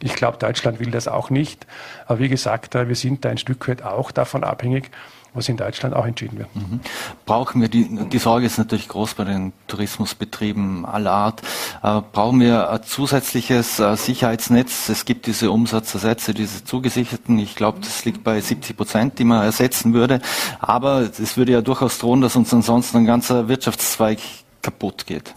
Ich 0.00 0.14
glaube, 0.14 0.38
Deutschland 0.38 0.78
will 0.78 0.90
das 0.90 1.08
auch 1.08 1.28
nicht. 1.30 1.66
Aber 2.06 2.20
wie 2.20 2.28
gesagt, 2.28 2.74
äh, 2.76 2.88
wir 2.88 2.94
sind 2.94 3.24
da 3.24 3.30
ein 3.30 3.38
Stück 3.38 3.66
weit 3.68 3.82
auch 3.82 4.12
davon 4.12 4.44
abhängig, 4.44 4.90
was 5.34 5.48
in 5.48 5.56
Deutschland 5.56 5.94
auch 5.94 6.06
entschieden 6.06 6.38
wird. 6.38 6.54
Mhm. 6.54 6.80
Brauchen 7.24 7.60
wir, 7.60 7.68
die, 7.68 7.88
die 8.08 8.18
Sorge 8.18 8.46
ist 8.46 8.58
natürlich 8.58 8.88
groß 8.88 9.14
bei 9.14 9.24
den 9.24 9.52
Tourismusbetrieben 9.68 10.84
aller 10.84 11.12
Art, 11.12 11.42
äh, 11.82 12.00
brauchen 12.12 12.40
wir 12.40 12.70
ein 12.70 12.82
zusätzliches 12.82 13.78
äh, 13.78 13.96
Sicherheitsnetz? 13.96 14.88
Es 14.88 15.04
gibt 15.04 15.26
diese 15.26 15.50
Umsatzersätze, 15.50 16.34
diese 16.34 16.64
zugesicherten, 16.64 17.38
ich 17.38 17.54
glaube, 17.54 17.78
das 17.80 18.04
liegt 18.04 18.24
bei 18.24 18.40
70 18.40 18.76
Prozent, 18.76 19.18
die 19.18 19.24
man 19.24 19.42
ersetzen 19.42 19.94
würde, 19.94 20.20
aber 20.58 21.00
es 21.00 21.36
würde 21.36 21.52
ja 21.52 21.60
durchaus 21.60 21.98
drohen, 21.98 22.20
dass 22.20 22.36
uns 22.36 22.52
ansonsten 22.52 22.98
ein 22.98 23.06
ganzer 23.06 23.48
Wirtschaftszweig 23.48 24.18
kaputt 24.62 25.06
geht. 25.06 25.34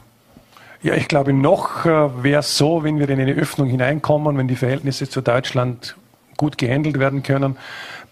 Ja, 0.82 0.96
ich 0.96 1.08
glaube, 1.08 1.32
noch 1.32 1.86
äh, 1.86 2.24
wäre 2.24 2.42
es 2.42 2.58
so, 2.58 2.84
wenn 2.84 3.00
wir 3.00 3.10
in 3.10 3.20
eine 3.20 3.34
Öffnung 3.34 3.70
hineinkommen, 3.70 4.38
wenn 4.38 4.50
die 4.50 4.58
Verhältnisse 4.58 5.10
zu 5.10 5.22
Deutschland 5.22 5.96
gut 6.36 6.58
gehandelt 6.58 7.00
werden 7.00 7.24
können, 7.24 7.56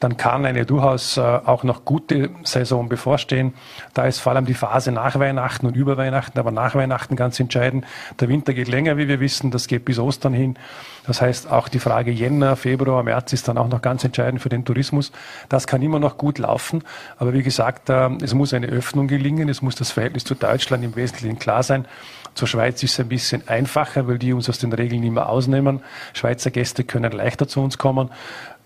dann 0.02 0.18
kann 0.18 0.46
eine 0.46 0.66
durchaus 0.66 1.18
äh, 1.18 1.22
auch 1.22 1.64
noch 1.64 1.86
gute 1.86 2.32
Saison 2.44 2.90
bevorstehen. 2.90 3.54
Da 3.94 4.06
ist 4.06 4.20
vor 4.20 4.34
allem 4.34 4.46
die 4.46 4.56
Phase 4.56 4.92
nach 4.92 5.18
Weihnachten 5.20 5.68
und 5.68 5.76
über 5.76 5.96
Weihnachten, 5.96 6.40
aber 6.40 6.52
nach 6.52 6.74
Weihnachten 6.74 7.16
ganz 7.16 7.40
entscheidend. 7.40 7.86
Der 8.20 8.28
Winter 8.28 8.54
geht 8.54 8.68
länger, 8.68 8.98
wie 8.98 9.08
wir 9.08 9.20
wissen, 9.20 9.52
das 9.52 9.68
geht 9.68 9.86
bis 9.86 10.00
Ostern 10.00 10.34
hin. 10.34 10.58
Das 11.06 11.22
heißt, 11.22 11.52
auch 11.52 11.68
die 11.68 11.78
Frage 11.78 12.12
Jänner, 12.12 12.56
Februar, 12.56 13.04
März 13.04 13.32
ist 13.34 13.48
dann 13.48 13.60
auch 13.60 13.68
noch 13.68 13.82
ganz 13.82 14.04
entscheidend 14.04 14.42
für 14.42 14.50
den 14.50 14.66
Tourismus. 14.66 15.12
Das 15.50 15.68
kann 15.68 15.84
immer 15.84 16.00
noch 16.00 16.18
gut 16.18 16.40
laufen. 16.40 16.84
Aber 17.18 17.34
wie 17.34 17.44
gesagt, 17.44 17.90
äh, 17.90 18.10
es 18.24 18.34
muss 18.34 18.56
eine 18.56 18.68
Öffnung 18.68 19.08
gelingen. 19.08 19.50
Es 19.50 19.62
muss 19.62 19.76
das 19.76 19.92
Verhältnis 19.92 20.24
zu 20.24 20.34
Deutschland 20.34 20.84
im 20.84 20.96
Wesentlichen 20.96 21.38
klar 21.38 21.62
sein. 21.62 21.86
Zur 22.34 22.48
Schweiz 22.48 22.82
ist 22.82 22.94
es 22.94 23.00
ein 23.00 23.10
bisschen 23.10 23.48
einfacher, 23.48 24.08
weil 24.08 24.18
die 24.18 24.34
uns 24.34 24.50
aus 24.50 24.58
den 24.58 24.72
Regeln 24.72 25.04
immer 25.04 25.28
ausnehmen. 25.28 25.82
Schweizer 26.14 26.50
Gäste 26.50 26.84
können 26.84 27.12
leichter 27.12 27.48
zu 27.48 27.62
uns 27.62 27.78
kommen. 27.78 28.10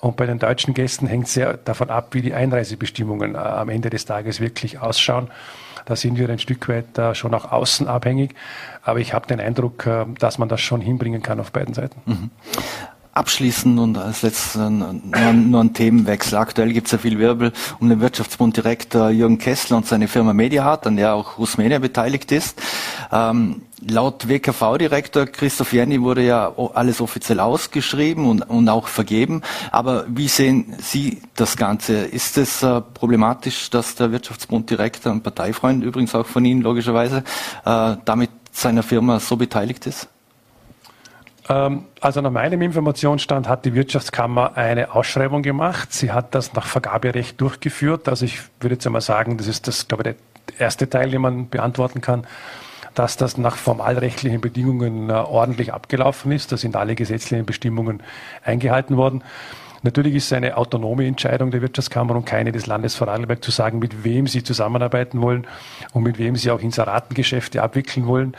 Und 0.05 0.17
bei 0.17 0.27
den 0.27 0.37
deutschen 0.37 0.75
Gästen 0.75 1.07
hängt 1.07 1.27
sehr 1.27 1.57
davon 1.57 1.89
ab, 1.89 2.09
wie 2.11 2.21
die 2.21 2.35
Einreisebestimmungen 2.35 3.33
äh, 3.33 3.39
am 3.39 3.69
Ende 3.69 3.89
des 3.89 4.05
Tages 4.05 4.39
wirklich 4.39 4.77
ausschauen. 4.77 5.31
Da 5.85 5.95
sind 5.95 6.19
wir 6.19 6.29
ein 6.29 6.37
Stück 6.37 6.69
weit 6.69 6.95
äh, 6.99 7.15
schon 7.15 7.33
auch 7.33 7.51
außen 7.51 7.87
abhängig. 7.87 8.35
Aber 8.83 8.99
ich 8.99 9.15
habe 9.15 9.25
den 9.25 9.39
Eindruck, 9.39 9.87
äh, 9.87 10.05
dass 10.19 10.37
man 10.37 10.47
das 10.47 10.61
schon 10.61 10.79
hinbringen 10.79 11.23
kann 11.23 11.39
auf 11.39 11.51
beiden 11.51 11.73
Seiten. 11.73 12.01
Mhm. 12.05 12.29
Abschließend 13.15 13.79
und 13.79 13.97
als 13.97 14.23
letztes 14.23 14.55
nur, 14.55 15.63
ein 15.63 15.73
Themenwechsel. 15.73 16.37
Aktuell 16.37 16.73
gibt 16.73 16.87
es 16.87 16.91
ja 16.91 16.97
viel 16.97 17.17
Wirbel 17.17 17.53
um 17.79 17.87
den 17.87 18.01
Wirtschaftsbunddirektor 18.01 19.09
Jürgen 19.09 19.37
Kessler 19.37 19.77
und 19.77 19.87
seine 19.87 20.09
Firma 20.09 20.33
Mediahart, 20.33 20.85
an 20.85 20.97
der 20.97 21.13
auch 21.15 21.37
Rusmedia 21.37 21.79
beteiligt 21.79 22.33
ist. 22.33 22.61
Ähm, 23.13 23.61
laut 23.79 24.27
WKV-Direktor 24.27 25.27
Christoph 25.27 25.71
Jenny 25.71 26.01
wurde 26.01 26.25
ja 26.25 26.51
alles 26.73 26.99
offiziell 26.99 27.39
ausgeschrieben 27.39 28.25
und, 28.27 28.41
und 28.41 28.67
auch 28.67 28.89
vergeben. 28.89 29.43
Aber 29.71 30.03
wie 30.09 30.27
sehen 30.27 30.75
Sie 30.79 31.21
das 31.35 31.55
Ganze? 31.55 31.99
Ist 31.99 32.37
es 32.37 32.63
äh, 32.63 32.81
problematisch, 32.81 33.69
dass 33.69 33.95
der 33.95 34.11
Wirtschaftsbunddirektor, 34.11 35.13
ein 35.13 35.23
Parteifreund 35.23 35.85
übrigens 35.85 36.13
auch 36.15 36.25
von 36.25 36.43
Ihnen 36.43 36.61
logischerweise, 36.61 37.23
äh, 37.63 37.95
damit 38.03 38.31
seiner 38.51 38.83
Firma 38.83 39.21
so 39.21 39.37
beteiligt 39.37 39.85
ist? 39.85 40.09
Ähm, 41.49 41.85
also 42.01 42.21
nach 42.21 42.31
meinem 42.31 42.61
Informationsstand 42.61 43.47
hat 43.47 43.65
die 43.65 43.73
Wirtschaftskammer 43.73 44.57
eine 44.57 44.93
Ausschreibung 44.93 45.41
gemacht. 45.41 45.93
Sie 45.93 46.11
hat 46.11 46.35
das 46.35 46.53
nach 46.53 46.65
Vergaberecht 46.65 47.39
durchgeführt. 47.39 48.07
Also 48.07 48.25
ich 48.25 48.39
würde 48.59 48.75
jetzt 48.75 48.85
einmal 48.85 49.01
sagen, 49.01 49.37
das 49.37 49.47
ist 49.47 49.67
das, 49.67 49.87
glaube 49.87 50.09
ich, 50.09 50.15
der 50.51 50.65
erste 50.65 50.89
Teil, 50.89 51.09
den 51.09 51.21
man 51.21 51.49
beantworten 51.49 52.01
kann 52.01 52.25
dass 52.95 53.17
das 53.17 53.37
nach 53.37 53.57
formalrechtlichen 53.57 54.41
Bedingungen 54.41 55.09
äh, 55.09 55.13
ordentlich 55.13 55.73
abgelaufen 55.73 56.31
ist. 56.31 56.51
Da 56.51 56.57
sind 56.57 56.75
alle 56.75 56.95
gesetzlichen 56.95 57.45
Bestimmungen 57.45 58.01
eingehalten 58.43 58.97
worden. 58.97 59.21
Natürlich 59.83 60.15
ist 60.15 60.25
es 60.25 60.33
eine 60.33 60.57
autonome 60.57 61.05
Entscheidung 61.05 61.51
der 61.51 61.61
Wirtschaftskammer 61.61 62.15
und 62.15 62.25
keine 62.25 62.51
des 62.51 62.65
Landes 62.65 62.95
Vorarlberg 62.95 63.43
zu 63.43 63.51
sagen, 63.51 63.77
mit 63.77 64.03
wem 64.03 64.25
sie 64.25 64.41
zusammenarbeiten 64.41 65.21
wollen 65.21 65.45
und 65.93 66.01
mit 66.01 66.17
wem 66.17 66.35
sie 66.35 66.49
auch 66.49 66.59
Inseratengeschäfte 66.59 67.61
abwickeln 67.61 68.07
wollen. 68.07 68.35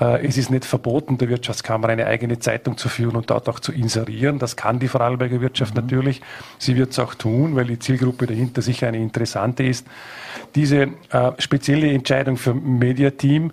Äh, 0.00 0.26
es 0.26 0.36
ist 0.36 0.50
nicht 0.50 0.64
verboten, 0.64 1.18
der 1.18 1.28
Wirtschaftskammer 1.28 1.88
eine 1.88 2.06
eigene 2.06 2.38
Zeitung 2.38 2.76
zu 2.76 2.88
führen 2.88 3.16
und 3.16 3.30
dort 3.30 3.48
auch 3.48 3.60
zu 3.60 3.72
inserieren. 3.72 4.38
Das 4.38 4.56
kann 4.56 4.78
die 4.78 4.88
Vorarlberger 4.88 5.40
Wirtschaft 5.40 5.74
mhm. 5.74 5.82
natürlich. 5.82 6.20
Sie 6.58 6.76
wird 6.76 6.90
es 6.92 6.98
auch 6.98 7.14
tun, 7.14 7.56
weil 7.56 7.66
die 7.66 7.78
Zielgruppe 7.78 8.26
dahinter 8.26 8.62
sicher 8.62 8.88
eine 8.88 8.98
interessante 8.98 9.64
ist. 9.64 9.86
Diese 10.54 10.88
äh, 11.10 11.32
spezielle 11.38 11.90
Entscheidung 11.90 12.36
für 12.36 12.54
Mediateam 12.54 13.52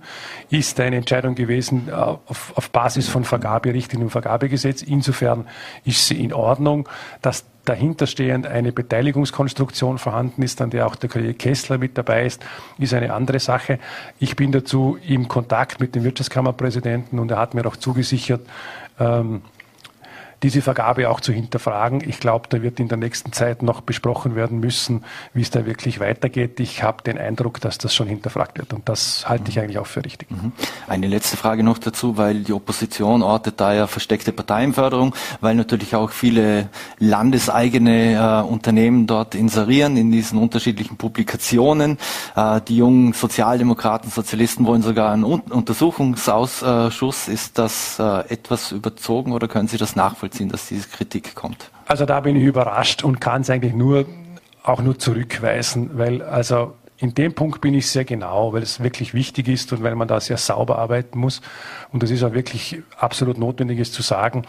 ist 0.49 0.79
eine 0.79 0.97
Entscheidung 0.97 1.35
gewesen 1.35 1.87
äh, 1.89 1.91
auf, 1.91 2.53
auf, 2.55 2.69
Basis 2.71 3.07
von 3.07 3.23
Vergaberichtlinien 3.23 4.07
und 4.07 4.11
Vergabegesetz. 4.11 4.81
Insofern 4.81 5.47
ist 5.85 6.07
sie 6.07 6.21
in 6.21 6.33
Ordnung, 6.33 6.89
dass 7.21 7.45
dahinterstehend 7.65 8.45
eine 8.45 8.71
Beteiligungskonstruktion 8.71 9.97
vorhanden 9.97 10.43
ist, 10.43 10.61
an 10.61 10.69
der 10.69 10.85
auch 10.85 10.95
der 10.95 11.09
Kollege 11.09 11.33
Kessler 11.33 11.77
mit 11.77 11.97
dabei 11.97 12.25
ist, 12.25 12.43
ist 12.77 12.93
eine 12.93 13.13
andere 13.13 13.39
Sache. 13.39 13.79
Ich 14.19 14.35
bin 14.35 14.51
dazu 14.51 14.97
im 15.07 15.27
Kontakt 15.27 15.79
mit 15.79 15.95
dem 15.95 16.03
Wirtschaftskammerpräsidenten 16.03 17.19
und 17.19 17.31
er 17.31 17.37
hat 17.37 17.53
mir 17.53 17.65
auch 17.65 17.77
zugesichert, 17.77 18.41
ähm, 18.99 19.41
diese 20.43 20.61
Vergabe 20.61 21.09
auch 21.09 21.21
zu 21.21 21.31
hinterfragen. 21.31 22.03
Ich 22.07 22.19
glaube, 22.19 22.47
da 22.49 22.61
wird 22.61 22.79
in 22.79 22.89
der 22.89 22.97
nächsten 22.97 23.31
Zeit 23.31 23.63
noch 23.63 23.81
besprochen 23.81 24.35
werden 24.35 24.59
müssen, 24.59 25.03
wie 25.33 25.41
es 25.41 25.49
da 25.49 25.65
wirklich 25.65 26.01
weitergeht. 26.01 26.59
Ich 26.59 26.83
habe 26.83 27.01
den 27.01 27.17
Eindruck, 27.17 27.61
dass 27.61 27.77
das 27.77 27.95
schon 27.95 28.07
hinterfragt 28.07 28.57
wird 28.57 28.73
und 28.73 28.89
das 28.89 29.27
halte 29.27 29.49
ich 29.49 29.59
eigentlich 29.59 29.77
auch 29.77 29.87
für 29.87 30.03
richtig. 30.03 30.29
Mhm. 30.29 30.51
Eine 30.87 31.07
letzte 31.07 31.37
Frage 31.37 31.63
noch 31.63 31.77
dazu, 31.77 32.17
weil 32.17 32.41
die 32.41 32.51
Opposition 32.51 33.23
ortet 33.23 33.61
da 33.61 33.73
ja 33.73 33.87
versteckte 33.87 34.33
Parteienförderung, 34.33 35.15
weil 35.39 35.55
natürlich 35.55 35.95
auch 35.95 36.11
viele 36.11 36.67
landeseigene 36.99 38.43
äh, 38.43 38.47
Unternehmen 38.47 39.07
dort 39.07 39.35
inserieren 39.35 39.95
in 39.95 40.11
diesen 40.11 40.37
unterschiedlichen 40.37 40.97
Publikationen. 40.97 41.97
Äh, 42.35 42.59
die 42.67 42.77
jungen 42.77 43.13
Sozialdemokraten, 43.13 44.11
Sozialisten 44.11 44.65
wollen 44.65 44.81
sogar 44.81 45.13
einen 45.13 45.23
Un 45.23 45.41
Untersuchungsausschuss. 45.49 47.27
Ist 47.29 47.57
das 47.57 47.97
äh, 47.99 48.29
etwas 48.29 48.71
überzogen 48.71 49.31
oder 49.31 49.47
können 49.47 49.69
Sie 49.69 49.77
das 49.77 49.95
nachvollziehen? 49.95 50.32
Nachvollziehen, 50.33 50.49
dass 50.49 50.67
diese 50.67 50.87
Kritik 50.89 51.35
kommt? 51.35 51.69
Also 51.85 52.05
da 52.05 52.19
bin 52.19 52.35
ich 52.35 52.43
überrascht 52.43 53.03
und 53.03 53.19
kann 53.19 53.41
es 53.41 53.49
eigentlich 53.49 53.73
nur 53.73 54.05
auch 54.63 54.81
nur 54.81 54.97
zurückweisen, 54.97 55.97
weil 55.97 56.21
also 56.21 56.73
in 56.97 57.13
dem 57.13 57.33
Punkt 57.33 57.59
bin 57.59 57.73
ich 57.73 57.89
sehr 57.89 58.05
genau, 58.05 58.53
weil 58.53 58.63
es 58.63 58.81
wirklich 58.81 59.13
wichtig 59.13 59.49
ist 59.49 59.73
und 59.73 59.83
weil 59.83 59.93
man 59.93 60.07
da 60.07 60.21
sehr 60.21 60.37
sauber 60.37 60.77
arbeiten 60.77 61.19
muss. 61.19 61.41
Und 61.91 62.01
das 62.01 62.11
ist 62.11 62.23
auch 62.23 62.31
wirklich 62.33 62.81
absolut 62.97 63.37
notwendig, 63.37 63.79
es 63.79 63.91
zu 63.91 64.01
sagen. 64.01 64.43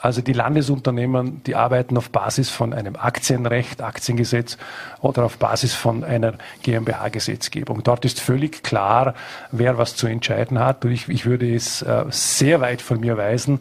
Also 0.00 0.22
die 0.22 0.32
Landesunternehmen, 0.32 1.42
die 1.44 1.56
arbeiten 1.56 1.98
auf 1.98 2.08
Basis 2.08 2.48
von 2.48 2.72
einem 2.72 2.96
Aktienrecht, 2.96 3.82
Aktiengesetz 3.82 4.56
oder 5.02 5.24
auf 5.24 5.36
Basis 5.36 5.74
von 5.74 6.02
einer 6.02 6.34
GmbH-Gesetzgebung. 6.62 7.82
Dort 7.82 8.06
ist 8.06 8.18
völlig 8.18 8.62
klar, 8.62 9.12
wer 9.52 9.76
was 9.76 9.94
zu 9.94 10.06
entscheiden 10.06 10.58
hat. 10.58 10.86
Und 10.86 10.92
ich, 10.92 11.06
ich 11.10 11.26
würde 11.26 11.54
es 11.54 11.82
äh, 11.82 12.04
sehr 12.08 12.62
weit 12.62 12.80
von 12.80 13.00
mir 13.00 13.18
weisen, 13.18 13.60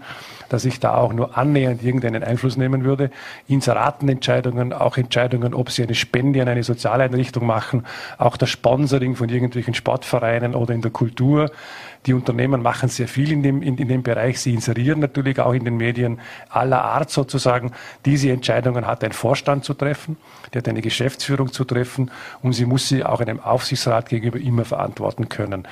dass 0.50 0.66
ich 0.66 0.80
da 0.80 0.96
auch 0.96 1.14
nur 1.14 1.38
annähernd 1.38 1.84
irgendeinen 1.84 2.24
Einfluss 2.24 2.58
nehmen 2.58 2.84
würde. 2.84 3.12
Inseratenentscheidungen, 3.48 4.74
auch 4.74 4.98
Entscheidungen, 4.98 5.54
ob 5.54 5.72
sie 5.72 5.84
eine 5.84 5.96
Spende 5.96 6.42
an 6.42 6.48
eine 6.48 6.64
Sozialeinrichtung 6.64 7.46
machen, 7.46 7.86
auch 8.18 8.36
das 8.36 8.50
Sponsoring 8.50 9.16
von 9.16 9.30
irgendwelchen 9.30 9.74
Sportvereinen 9.74 10.56
oder 10.56 10.74
in 10.74 10.82
der 10.82 10.92
Kultur. 10.92 11.52
Die 12.06 12.14
Unternehmen 12.14 12.62
machen 12.62 12.88
sehr 12.88 13.10
viel 13.10 13.32
in 13.32 13.44
dem, 13.44 13.62
in, 13.62 13.78
in 13.78 13.90
dem 13.90 14.04
Bereich. 14.04 14.40
Sie 14.40 14.54
inserieren 14.54 15.00
natürlich 15.00 15.40
auch 15.40 15.54
in 15.54 15.66
den 15.66 15.76
Medien 15.76 16.20
aller 16.50 16.82
Art 16.82 17.10
sozusagen. 17.10 17.74
Diese 18.06 18.32
Entscheidungen 18.32 18.88
hat 18.88 19.04
ein 19.04 19.12
Vorstand 19.12 19.66
zu 19.66 19.74
treffen, 19.74 20.16
der 20.54 20.62
hat 20.62 20.70
eine 20.70 20.82
Geschäftsführung 20.82 21.52
zu 21.52 21.66
treffen 21.66 22.10
und 22.42 22.54
sie 22.54 22.66
muss 22.66 22.88
sie 22.88 23.04
auch 23.04 23.20
einem 23.20 23.42
Aufsichtsrat 23.42 24.08
gegenüber 24.08 24.40
immer 24.40 24.64
verantworten 24.64 25.28
können. 25.28 25.68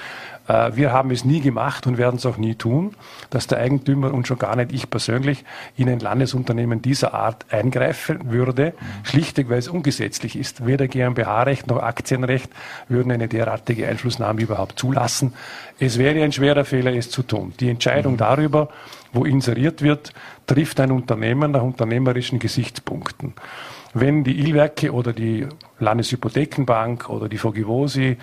Äh, 0.47 0.75
wir 0.75 0.91
haben 0.91 1.11
es 1.11 1.25
nie 1.25 1.41
gemacht 1.41 1.87
und 1.87 1.97
werden 1.97 2.17
es 2.17 2.25
auch 2.25 2.37
nie 2.37 2.55
tun, 2.55 2.95
dass 3.29 3.47
der 3.47 3.59
Eigentümer 3.59 4.13
und 4.13 4.27
schon 4.27 4.39
gar 4.39 4.55
nicht 4.55 4.71
ich 4.71 4.89
persönlich 4.89 5.43
in 5.75 5.89
ein 5.89 5.99
Landesunternehmen 5.99 6.81
dieser 6.81 7.13
Art 7.13 7.45
eingreifen 7.49 8.31
würde, 8.31 8.73
schlichtweg 9.03 9.49
weil 9.49 9.59
es 9.59 9.67
ungesetzlich 9.67 10.37
ist. 10.37 10.65
Weder 10.65 10.87
GmbH-Recht 10.87 11.67
noch 11.67 11.81
Aktienrecht 11.81 12.49
würden 12.87 13.11
eine 13.11 13.27
derartige 13.27 13.87
Einflussnahme 13.87 14.41
überhaupt 14.41 14.79
zulassen. 14.79 15.33
Es 15.79 15.97
wäre 15.97 16.23
ein 16.23 16.31
schwerer 16.31 16.65
Fehler, 16.65 16.93
es 16.93 17.09
zu 17.09 17.23
tun. 17.23 17.53
Die 17.59 17.69
Entscheidung 17.69 18.13
mhm. 18.13 18.17
darüber, 18.17 18.69
wo 19.13 19.25
inseriert 19.25 19.81
wird, 19.81 20.13
trifft 20.47 20.79
ein 20.79 20.91
Unternehmen 20.91 21.51
nach 21.51 21.61
unternehmerischen 21.61 22.39
Gesichtspunkten. 22.39 23.33
wenn 23.93 24.23
die 24.23 24.39
Ilwerke 24.39 24.91
oder 24.91 25.11
die 25.13 25.47
Landeshypothekenbank 25.79 27.09
oder 27.09 27.29
die 27.29 27.37
Vogivosi 27.37 28.17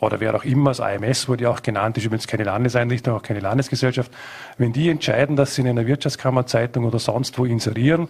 oder 0.00 0.20
wer 0.20 0.34
auch 0.34 0.44
immer, 0.44 0.70
das 0.70 0.80
AMS 0.80 1.28
wurde 1.28 1.44
ja 1.44 1.50
auch 1.50 1.62
genannt, 1.62 1.96
ist 1.96 2.04
übrigens 2.04 2.26
keine 2.26 2.44
Landeseinrichtung, 2.44 3.14
auch 3.14 3.22
keine 3.22 3.40
Landesgesellschaft, 3.40 4.12
wenn 4.58 4.72
die 4.72 4.90
entscheiden, 4.90 5.36
dass 5.36 5.54
sie 5.54 5.62
in 5.62 5.68
einer 5.68 5.86
Wirtschaftskammerzeitung 5.86 6.84
oder 6.84 6.98
sonst 6.98 7.38
wo 7.38 7.44
inserieren, 7.44 8.08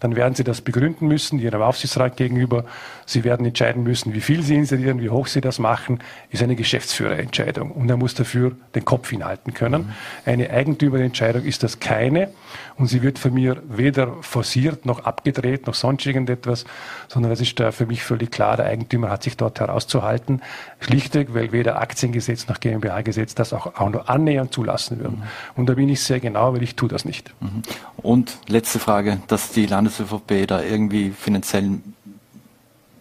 dann 0.00 0.16
werden 0.16 0.34
Sie 0.34 0.44
das 0.44 0.60
begründen 0.60 1.08
müssen, 1.08 1.38
Ihrem 1.38 1.62
Aufsichtsrat 1.62 2.16
gegenüber. 2.16 2.64
Sie 3.06 3.24
werden 3.24 3.46
entscheiden 3.46 3.82
müssen, 3.82 4.14
wie 4.14 4.20
viel 4.20 4.42
Sie 4.42 4.54
inserieren, 4.54 5.00
wie 5.00 5.10
hoch 5.10 5.26
Sie 5.26 5.40
das 5.40 5.58
machen. 5.58 6.00
Ist 6.30 6.42
eine 6.42 6.56
Geschäftsführerentscheidung. 6.56 7.70
Und 7.70 7.88
er 7.88 7.96
muss 7.96 8.14
dafür 8.14 8.52
den 8.74 8.84
Kopf 8.84 9.10
hinhalten 9.10 9.54
können. 9.54 9.82
Mhm. 9.82 9.92
Eine 10.26 10.50
Eigentümerentscheidung 10.50 11.44
ist 11.44 11.62
das 11.62 11.80
keine. 11.80 12.30
Und 12.76 12.86
sie 12.86 13.02
wird 13.02 13.18
von 13.18 13.34
mir 13.34 13.60
weder 13.68 14.22
forciert 14.22 14.86
noch 14.86 15.04
abgedreht 15.04 15.66
noch 15.66 15.74
sonst 15.74 16.06
irgendetwas, 16.06 16.64
sondern 17.08 17.32
es 17.32 17.40
ist 17.40 17.58
für 17.58 17.86
mich 17.86 18.04
völlig 18.04 18.30
klar, 18.30 18.56
der 18.56 18.66
Eigentümer 18.66 19.10
hat 19.10 19.24
sich 19.24 19.36
dort 19.36 19.58
herauszuhalten. 19.58 20.42
Schlichtweg, 20.80 21.34
weil 21.34 21.50
weder 21.50 21.80
Aktiengesetz 21.80 22.46
noch 22.46 22.60
GmbH-Gesetz 22.60 23.34
das 23.34 23.52
auch, 23.52 23.74
auch 23.80 23.90
nur 23.90 24.08
annähernd 24.08 24.52
zulassen 24.52 25.00
würden. 25.00 25.18
Mhm. 25.18 25.22
Und 25.56 25.68
da 25.68 25.74
bin 25.74 25.88
ich 25.88 26.02
sehr 26.02 26.20
genau, 26.20 26.54
weil 26.54 26.62
ich 26.62 26.76
tue 26.76 26.88
das 26.88 27.04
nicht. 27.04 27.34
Mhm. 27.40 27.62
Und 27.96 28.38
letzte 28.46 28.78
Frage, 28.78 29.18
dass 29.26 29.50
die 29.50 29.66
Landes 29.66 29.87
Bundes-ÖVP 29.88 30.46
da 30.46 30.62
irgendwie 30.62 31.10
finanziell 31.10 31.80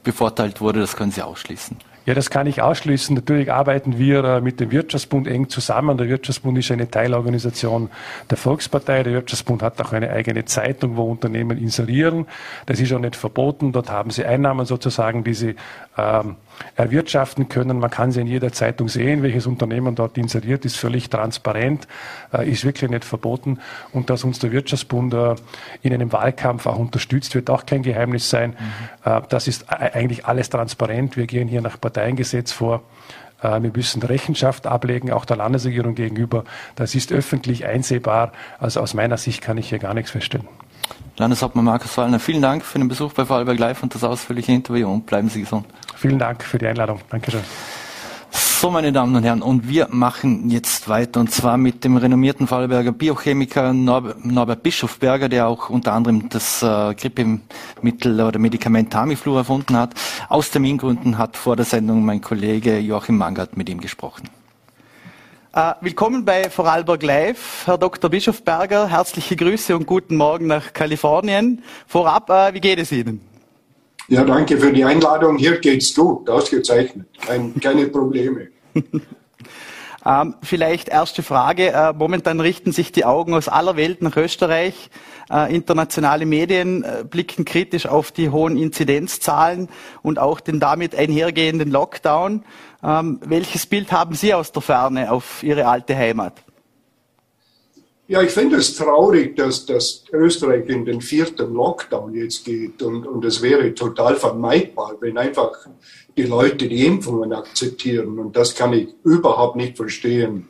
bevorteilt 0.04 0.62
wurde, 0.62 0.80
das 0.80 0.96
können 0.96 1.12
Sie 1.12 1.22
ausschließen. 1.22 1.78
Ja, 2.06 2.14
das 2.14 2.30
kann 2.30 2.48
ich 2.48 2.62
ausschließen. 2.62 3.14
Natürlich 3.14 3.52
arbeiten 3.52 3.98
wir 3.98 4.40
mit 4.40 4.62
dem 4.62 4.72
Wirtschaftsbund 4.72 5.28
eng 5.28 5.50
zusammen. 5.50 5.98
Der 5.98 6.08
Wirtschaftsbund 6.08 6.58
ist 6.58 6.72
eine 6.72 6.90
Teilorganisation 6.90 7.90
der 8.30 8.38
Volkspartei. 8.38 9.04
Der 9.04 9.12
Wirtschaftsbund 9.12 9.62
hat 9.62 9.82
auch 9.82 9.92
eine 9.92 10.10
eigene 10.12 10.46
Zeitung, 10.46 10.96
wo 10.96 11.04
Unternehmen 11.04 11.58
inserieren. 11.58 12.26
Das 12.66 12.80
ist 12.80 12.94
auch 12.94 13.00
nicht 13.00 13.18
verboten. 13.18 13.74
Dort 13.74 13.92
haben 13.92 14.10
sie 14.12 14.24
Einnahmen 14.24 14.66
sozusagen, 14.66 15.26
die 15.26 15.34
sie 15.34 15.56
ähm, 15.98 16.38
erwirtschaften 16.76 17.50
können. 17.50 17.80
Man 17.80 17.90
kann 17.90 18.12
sie 18.12 18.22
in 18.22 18.28
jeder 18.28 18.52
Zeitung 18.52 18.90
sehen, 18.90 19.24
welches 19.24 19.48
Unternehmen 19.48 19.96
dort 19.96 20.18
inseriert 20.18 20.66
ist, 20.66 20.78
völlig 20.78 21.10
transparent, 21.10 21.88
äh, 22.34 22.50
ist 22.50 22.66
wirklich 22.66 22.90
nicht 22.90 23.06
verboten. 23.06 23.60
Und 23.92 24.10
dass 24.10 24.24
uns 24.24 24.40
der 24.40 24.52
Wirtschaftsbund 24.52 25.14
äh, 25.14 25.36
in 25.82 25.94
einem 25.94 26.12
Wahlkampf 26.12 26.66
auch 26.68 26.78
unterstützt, 26.78 27.36
wird 27.36 27.50
auch 27.50 27.66
kein 27.66 27.84
Geheimnis 27.84 28.30
sein. 28.30 28.52
Mhm. 28.52 29.12
Äh, 29.12 29.22
das 29.30 29.48
ist 29.48 29.70
eigentlich 29.70 30.26
alles 30.26 30.50
transparent. 30.50 31.18
Wir 31.18 31.28
gehen 31.28 31.48
hier 31.48 31.62
nach 31.62 31.80
Parteiengesetz 31.80 32.52
vor. 32.52 32.84
Wir 33.40 33.60
müssen 33.60 34.02
Rechenschaft 34.02 34.66
ablegen, 34.66 35.12
auch 35.12 35.24
der 35.24 35.38
Landesregierung 35.38 35.94
gegenüber. 35.94 36.44
Das 36.74 36.96
ist 36.96 37.12
öffentlich 37.12 37.68
einsehbar. 37.68 38.32
Also 38.58 38.82
aus 38.82 38.96
meiner 38.96 39.18
Sicht 39.18 39.44
kann 39.44 39.60
ich 39.60 39.70
hier 39.70 39.78
gar 39.78 39.94
nichts 39.94 40.10
feststellen. 40.10 40.48
Landeshauptmann 41.18 41.66
Markus 41.66 41.98
Wallner, 41.98 42.20
vielen 42.20 42.42
Dank 42.42 42.64
für 42.64 42.78
den 42.78 42.88
Besuch 42.88 43.14
bei 43.14 43.26
Vorarlberg 43.26 43.58
Live 43.58 43.84
und 43.84 43.96
das 43.96 44.04
ausführliche 44.04 44.52
Interview 44.52 44.92
und 44.92 45.06
bleiben 45.06 45.30
Sie 45.30 45.42
gesund. 45.42 45.66
Vielen 45.96 46.20
Dank 46.20 46.44
für 46.44 46.58
die 46.58 46.68
Einladung. 46.68 47.00
Dankeschön. 47.10 47.42
So, 48.30 48.72
meine 48.72 48.92
Damen 48.92 49.16
und 49.16 49.24
Herren, 49.24 49.42
und 49.42 49.68
wir 49.68 49.88
machen 49.92 50.50
jetzt 50.50 50.90
weiter 50.90 51.20
und 51.20 51.32
zwar 51.32 51.58
mit 51.58 51.84
dem 51.84 51.98
renommierten 51.98 52.48
Vorarlberger 52.48 52.92
Biochemiker 52.92 53.72
Norbert 53.72 54.64
Bischofberger, 54.64 55.30
der 55.30 55.48
auch 55.48 55.70
unter 55.70 55.94
anderem 55.94 56.28
das 56.30 56.64
äh, 56.64 56.96
Grippemittel 56.96 58.20
oder 58.20 58.40
Medikament 58.40 58.92
Tamiflu 58.92 59.38
erfunden 59.38 59.78
hat. 59.78 59.94
Aus 60.30 60.50
Termingründen 60.50 61.18
hat 61.18 61.38
vor 61.38 61.56
der 61.56 61.66
Sendung 61.66 62.04
mein 62.04 62.22
Kollege 62.22 62.80
Joachim 62.80 63.18
Mangert 63.18 63.58
mit 63.58 63.70
ihm 63.70 63.80
gesprochen. 63.80 64.30
Uh, 65.58 65.74
willkommen 65.82 66.24
bei 66.24 66.52
Vorarlberg 66.52 67.02
Live, 67.02 67.64
Herr 67.66 67.80
Dr. 67.80 68.12
Bischofberger. 68.12 68.90
Herzliche 68.92 69.36
Grüße 69.36 69.76
und 69.76 69.88
guten 69.88 70.16
Morgen 70.16 70.46
nach 70.46 70.72
Kalifornien. 70.72 71.64
Vorab, 71.88 72.30
uh, 72.30 72.54
wie 72.54 72.60
geht 72.60 72.78
es 72.78 72.92
Ihnen? 72.92 73.22
Ja, 74.08 74.24
danke 74.24 74.60
für 74.60 74.72
die 74.72 74.84
Einladung. 74.84 75.36
Hier 75.40 75.58
geht's 75.58 75.96
gut, 75.96 76.30
ausgezeichnet. 76.30 77.08
Kein, 77.26 77.60
keine 77.60 77.88
Probleme. 77.88 78.50
ähm, 80.08 80.36
vielleicht 80.42 80.88
erste 80.88 81.22
Frage. 81.22 81.74
Äh, 81.74 81.94
momentan 81.94 82.40
richten 82.40 82.72
sich 82.72 82.92
die 82.94 83.04
Augen 83.04 83.34
aus 83.34 83.50
aller 83.50 83.76
Welt 83.76 84.02
nach 84.02 84.16
Österreich. 84.16 84.90
Äh, 85.30 85.54
internationale 85.54 86.26
Medien 86.26 86.84
äh, 86.84 87.04
blicken 87.04 87.44
kritisch 87.44 87.86
auf 87.88 88.14
die 88.14 88.30
hohen 88.30 88.56
Inzidenzzahlen 88.58 89.68
und 90.04 90.18
auch 90.18 90.40
den 90.40 90.62
damit 90.62 90.96
einhergehenden 90.96 91.72
Lockdown. 91.72 92.46
Ähm, 92.84 93.20
welches 93.26 93.66
Bild 93.66 93.92
haben 93.92 94.16
Sie 94.16 94.34
aus 94.34 94.54
der 94.54 94.62
Ferne 94.62 95.12
auf 95.12 95.44
Ihre 95.44 95.68
alte 95.68 95.98
Heimat? 95.98 96.47
Ja, 98.10 98.22
ich 98.22 98.32
finde 98.32 98.56
es 98.56 98.74
traurig, 98.74 99.36
dass, 99.36 99.66
dass 99.66 100.06
Österreich 100.14 100.70
in 100.70 100.86
den 100.86 101.02
vierten 101.02 101.54
Lockdown 101.54 102.14
jetzt 102.14 102.46
geht 102.46 102.82
und, 102.82 103.06
und 103.06 103.26
es 103.26 103.42
wäre 103.42 103.74
total 103.74 104.16
vermeidbar, 104.16 104.96
wenn 105.02 105.18
einfach 105.18 105.52
die 106.16 106.24
Leute 106.24 106.70
die 106.70 106.86
Impfungen 106.86 107.34
akzeptieren 107.34 108.18
und 108.18 108.34
das 108.38 108.56
kann 108.56 108.72
ich 108.72 108.88
überhaupt 109.04 109.58
nicht 109.58 109.76
verstehen. 109.76 110.48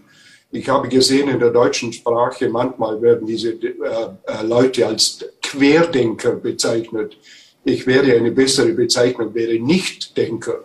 Ich 0.52 0.70
habe 0.70 0.88
gesehen, 0.88 1.30
in 1.30 1.40
der 1.40 1.50
deutschen 1.50 1.92
Sprache 1.92 2.48
manchmal 2.48 3.02
werden 3.02 3.26
diese 3.26 3.54
äh, 3.54 3.74
äh, 3.74 4.46
Leute 4.46 4.86
als 4.86 5.26
Querdenker 5.42 6.34
bezeichnet. 6.36 7.18
Ich 7.66 7.88
wäre 7.88 8.16
eine 8.16 8.32
bessere 8.32 8.74
Bezeichnung, 8.74 9.34
wäre 9.34 9.60
Nichtdenker. 9.60 10.60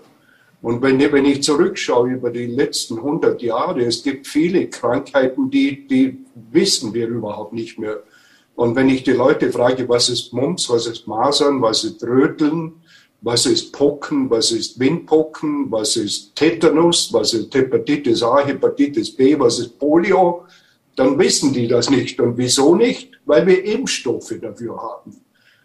Und 0.62 0.80
wenn, 0.80 1.00
wenn 1.00 1.24
ich 1.24 1.42
zurückschaue 1.42 2.12
über 2.12 2.30
die 2.30 2.46
letzten 2.46 2.98
100 2.98 3.42
Jahre, 3.42 3.84
es 3.84 4.02
gibt 4.04 4.28
viele 4.28 4.68
Krankheiten, 4.68 5.50
die, 5.50 5.88
die 5.88 6.18
wissen 6.52 6.94
wir 6.94 7.08
überhaupt 7.08 7.52
nicht 7.52 7.80
mehr. 7.80 8.02
Und 8.54 8.76
wenn 8.76 8.88
ich 8.88 9.02
die 9.02 9.12
Leute 9.12 9.50
frage, 9.50 9.88
was 9.88 10.08
ist 10.08 10.32
Mumps, 10.32 10.70
was 10.70 10.86
ist 10.86 11.08
Masern, 11.08 11.60
was 11.60 11.82
ist 11.82 12.04
Röteln, 12.04 12.74
was 13.22 13.46
ist 13.46 13.72
Pocken, 13.72 14.30
was 14.30 14.52
ist 14.52 14.78
Windpocken, 14.78 15.70
was 15.70 15.96
ist 15.96 16.36
Tetanus, 16.36 17.12
was 17.12 17.34
ist 17.34 17.52
Hepatitis 17.52 18.22
A, 18.22 18.44
Hepatitis 18.44 19.10
B, 19.10 19.38
was 19.38 19.58
ist 19.58 19.78
Polio, 19.78 20.44
dann 20.94 21.18
wissen 21.18 21.52
die 21.52 21.66
das 21.66 21.90
nicht. 21.90 22.20
Und 22.20 22.36
wieso 22.38 22.76
nicht? 22.76 23.12
Weil 23.24 23.46
wir 23.46 23.64
Impfstoffe 23.64 24.34
dafür 24.40 24.76
haben. 24.76 25.16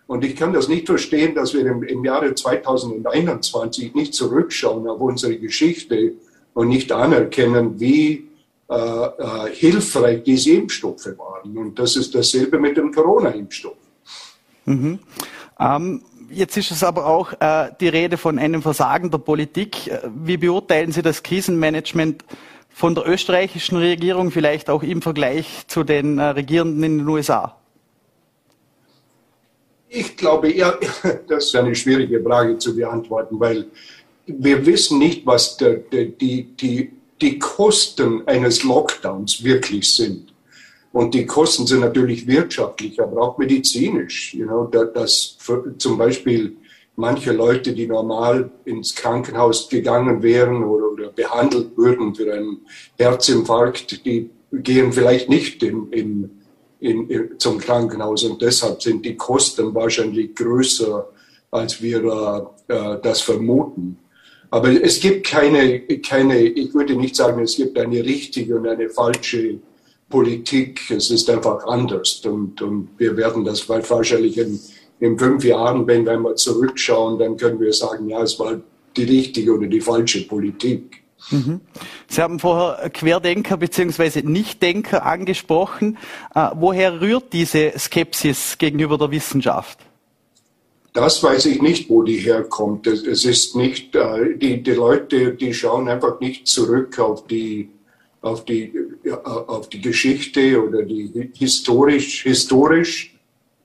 Und 0.08 0.24
ich 0.24 0.36
kann 0.36 0.54
das 0.54 0.70
nicht 0.70 0.88
verstehen, 0.88 1.36
dass 1.36 1.54
wir 1.54 1.66
im, 1.66 1.84
im 1.84 2.04
Jahre 2.04 2.34
2021 2.34 3.94
nicht 3.94 4.14
zurückschauen 4.14 4.88
auf 4.88 5.02
unsere 5.02 5.38
Geschichte 5.38 6.14
und 6.54 6.70
nicht 6.70 6.92
anerkennen, 6.92 7.80
wie 7.80 8.28
äh, 8.70 8.76
äh, 8.76 9.54
hilfreich 9.54 10.24
diese 10.24 10.52
Impfstoffe 10.52 11.08
waren. 11.18 11.58
Und 11.58 11.78
das 11.78 11.96
ist 11.96 12.16
dasselbe 12.16 12.58
mit 12.58 12.78
dem 12.78 12.92
Corona-Impfstoff. 12.92 13.76
Mhm. 14.66 15.00
Ähm, 15.60 16.02
jetzt 16.30 16.58
ist 16.58 16.72
es 16.72 16.84
aber 16.84 17.06
auch 17.06 17.34
äh, 17.40 17.72
die 17.80 17.88
Rede 17.90 18.18
von 18.18 18.40
einem 18.40 18.62
Versagen 18.62 19.12
der 19.12 19.20
Politik. 19.20 19.88
Äh, 19.88 20.00
wie 20.24 20.38
beurteilen 20.38 20.92
Sie 20.92 21.02
das 21.02 21.24
Krisenmanagement 21.24 22.24
von 22.70 22.96
der 22.96 23.08
österreichischen 23.08 23.78
Regierung, 23.78 24.32
vielleicht 24.32 24.70
auch 24.70 24.84
im 24.84 25.02
Vergleich 25.02 25.66
zu 25.68 25.84
den 25.84 26.18
äh, 26.18 26.24
Regierenden 26.24 26.84
in 26.84 26.98
den 27.00 27.08
USA? 27.08 27.56
Ich 29.90 30.18
glaube, 30.18 30.52
eher, 30.52 30.80
das 31.28 31.46
ist 31.46 31.56
eine 31.56 31.76
schwierige 31.76 32.22
Frage 32.22 32.58
zu 32.58 32.76
beantworten, 32.76 33.40
weil 33.40 33.68
wir 34.26 34.66
wissen 34.66 35.00
nicht, 35.00 35.26
was 35.26 35.58
der, 35.58 35.76
der, 35.76 36.06
die, 36.06 36.44
die, 36.44 36.92
die 37.22 37.40
Kosten 37.40 38.28
eines 38.28 38.64
Lockdowns 38.64 39.44
wirklich 39.44 39.94
sind. 39.94 40.34
Und 40.92 41.14
die 41.14 41.26
Kosten 41.26 41.68
sind 41.68 41.82
natürlich 41.82 42.28
wirtschaftlich, 42.28 43.02
aber 43.02 43.22
auch 43.22 43.38
medizinisch. 43.38 44.34
You 44.34 44.46
know, 44.46 44.66
dass 44.66 45.38
zum 45.78 45.98
Beispiel 45.98 46.58
manche 46.96 47.32
Leute, 47.32 47.74
die 47.74 47.88
normal 47.88 48.50
ins 48.66 48.96
Krankenhaus 48.96 49.70
gegangen 49.70 50.22
wären 50.24 50.64
oder, 50.64 50.92
oder 50.92 51.10
behandelt 51.10 51.78
würden 51.78 52.16
für 52.16 52.34
einen 52.34 52.62
Herzinfarkt, 52.98 54.06
die 54.06 54.30
gehen 54.52 54.92
vielleicht 54.92 55.30
nicht 55.30 55.62
in, 55.62 55.92
in 55.92 56.37
in, 56.80 57.10
in, 57.10 57.40
zum 57.40 57.58
Krankenhaus 57.58 58.24
und 58.24 58.42
deshalb 58.42 58.82
sind 58.82 59.06
die 59.06 59.16
Kosten 59.16 59.74
wahrscheinlich 59.74 60.36
größer, 60.36 61.08
als 61.52 61.82
wir 61.82 62.04
äh, 62.68 62.74
äh, 62.74 62.98
das 63.02 63.22
vermuten. 63.22 63.98
Aber 64.50 64.70
es 64.70 65.00
gibt 65.00 65.28
keine, 65.28 65.82
keine, 66.00 66.40
ich 66.40 66.74
würde 66.74 66.96
nicht 66.96 67.16
sagen, 67.16 67.42
es 67.42 67.58
gibt 67.58 67.78
eine 67.78 68.04
richtige 68.04 68.58
und 68.58 68.68
eine 68.68 68.90
falsche 68.90 69.60
Politik. 70.10 70.90
Es 70.90 71.12
ist 71.12 71.30
einfach 71.30 71.66
anders 71.66 72.22
und, 72.26 72.62
und 72.62 72.90
wir 72.98 73.18
werden 73.18 73.44
das 73.44 73.68
wahrscheinlich 73.68 74.38
in, 74.38 74.60
in 75.00 75.20
fünf 75.20 75.44
Jahren, 75.44 75.86
wenn 75.86 76.06
wir 76.06 76.18
mal 76.18 76.36
zurückschauen, 76.36 77.20
dann 77.20 77.36
können 77.36 77.60
wir 77.60 77.74
sagen, 77.74 78.10
ja, 78.10 78.22
es 78.22 78.40
war 78.40 78.60
die 78.96 79.04
richtige 79.04 79.54
oder 79.54 79.68
die 79.68 79.82
falsche 79.82 80.26
Politik. 80.28 81.04
Mhm. 81.32 81.62
Sie 82.08 82.22
haben 82.22 82.40
vorher 82.40 82.90
Querdenker 82.90 83.58
bzw. 83.58 84.22
Nichtdenker 84.22 85.06
angesprochen. 85.06 85.98
Äh, 86.36 86.50
woher 86.56 87.02
rührt 87.02 87.34
diese 87.34 87.74
Skepsis 87.78 88.58
gegenüber 88.58 88.98
der 88.98 89.12
Wissenschaft? 89.12 89.80
Das 90.94 91.22
weiß 91.22 91.46
ich 91.46 91.62
nicht, 91.62 91.90
wo 91.90 92.02
die 92.02 92.18
herkommt. 92.18 92.88
Es 92.88 93.26
ist 93.26 93.56
nicht, 93.56 93.96
äh, 93.96 94.36
die, 94.36 94.64
die 94.64 94.72
Leute, 94.72 95.34
die 95.34 95.54
schauen 95.54 95.90
einfach 95.90 96.20
nicht 96.20 96.48
zurück 96.48 96.98
auf 97.00 97.28
die, 97.28 97.70
auf 98.22 98.46
die, 98.46 98.74
auf 99.24 99.70
die 99.70 99.82
Geschichte 99.82 100.62
oder 100.62 100.84
die 100.84 101.32
historisch, 101.36 102.24
historisch 102.24 103.14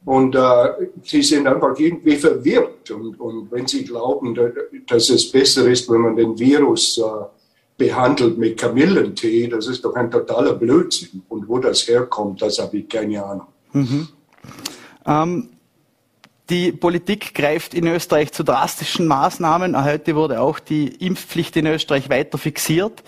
Und 0.05 0.34
äh, 0.34 0.88
sie 1.05 1.22
sind 1.22 1.46
einfach 1.46 1.78
irgendwie 1.78 2.16
verwirrt. 2.16 2.90
Und, 2.90 3.20
und 3.20 3.50
wenn 3.53 3.66
sie 3.66 3.84
glauben, 3.84 4.36
dass 4.86 5.11
es 5.11 5.30
besser 5.30 5.68
ist, 5.68 5.88
wenn 5.90 6.00
man 6.00 6.16
den 6.16 6.38
Virus 6.38 6.98
äh, 6.98 7.03
behandelt 7.77 8.39
mit 8.39 8.59
Kamillentee, 8.59 9.49
das 9.49 9.66
ist 9.66 9.85
doch 9.85 9.95
ein 9.95 10.11
totaler 10.11 10.55
Blödsinn. 10.55 11.23
Und 11.29 11.49
wo 11.49 11.59
das 11.59 11.87
herkommt, 11.89 12.43
das 12.43 12.59
habe 12.59 12.79
ich 12.79 12.89
keine 12.89 13.25
Ahnung. 13.25 13.47
Mhm. 13.73 14.09
Ähm, 15.07 15.49
die 16.51 16.73
Politik 16.73 17.35
greift 17.35 17.73
in 17.73 17.87
Österreich 17.87 18.33
zu 18.33 18.43
drastischen 18.43 19.07
Maßnahmen. 19.07 19.83
Heute 19.85 20.14
wurde 20.16 20.41
auch 20.41 20.59
die 20.59 20.89
Impfpflicht 20.89 21.57
in 21.57 21.66
Österreich 21.66 22.11
weiter 22.11 22.37
fixiert. 22.37 23.03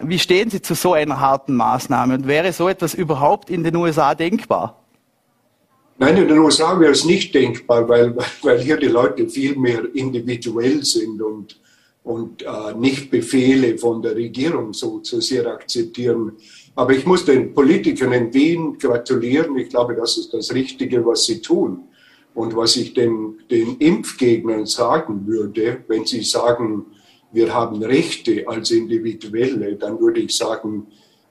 Wie 0.00 0.18
stehen 0.18 0.50
Sie 0.50 0.60
zu 0.60 0.74
so 0.74 0.92
einer 0.92 1.18
harten 1.18 1.54
Maßnahme? 1.54 2.14
Und 2.14 2.26
wäre 2.26 2.52
so 2.52 2.68
etwas 2.68 2.94
überhaupt 2.94 3.48
in 3.48 3.64
den 3.64 3.76
USA 3.76 4.14
denkbar? 4.14 4.82
Nein, 5.98 6.16
in 6.16 6.28
den 6.28 6.38
USA 6.38 6.78
wäre 6.80 6.92
es 6.92 7.04
nicht 7.04 7.34
denkbar, 7.34 7.88
weil, 7.88 8.16
weil 8.42 8.60
hier 8.60 8.76
die 8.76 8.86
Leute 8.86 9.28
viel 9.28 9.56
mehr 9.56 9.82
individuell 9.94 10.84
sind 10.84 11.22
und, 11.22 11.58
und 12.10 12.42
äh, 12.42 12.74
nicht 12.78 13.10
Befehle 13.10 13.78
von 13.78 14.02
der 14.02 14.14
Regierung 14.14 14.72
so, 14.72 15.00
so 15.02 15.20
sehr 15.20 15.46
akzeptieren. 15.46 16.32
Aber 16.74 16.92
ich 16.92 17.06
muss 17.06 17.24
den 17.24 17.54
Politikern 17.54 18.12
in 18.12 18.34
Wien 18.34 18.78
gratulieren. 18.78 19.56
Ich 19.58 19.68
glaube, 19.68 19.94
das 19.94 20.18
ist 20.18 20.32
das 20.32 20.52
Richtige, 20.52 21.04
was 21.04 21.24
sie 21.24 21.40
tun. 21.40 21.84
Und 22.34 22.54
was 22.56 22.76
ich 22.76 22.94
den, 22.94 23.40
den 23.50 23.76
Impfgegnern 23.78 24.66
sagen 24.66 25.26
würde, 25.26 25.84
wenn 25.88 26.04
sie 26.04 26.22
sagen, 26.22 26.86
wir 27.32 27.52
haben 27.52 27.82
Rechte 27.82 28.46
als 28.46 28.70
Individuelle, 28.70 29.76
dann 29.76 30.00
würde 30.00 30.20
ich 30.20 30.36
sagen, 30.36 30.86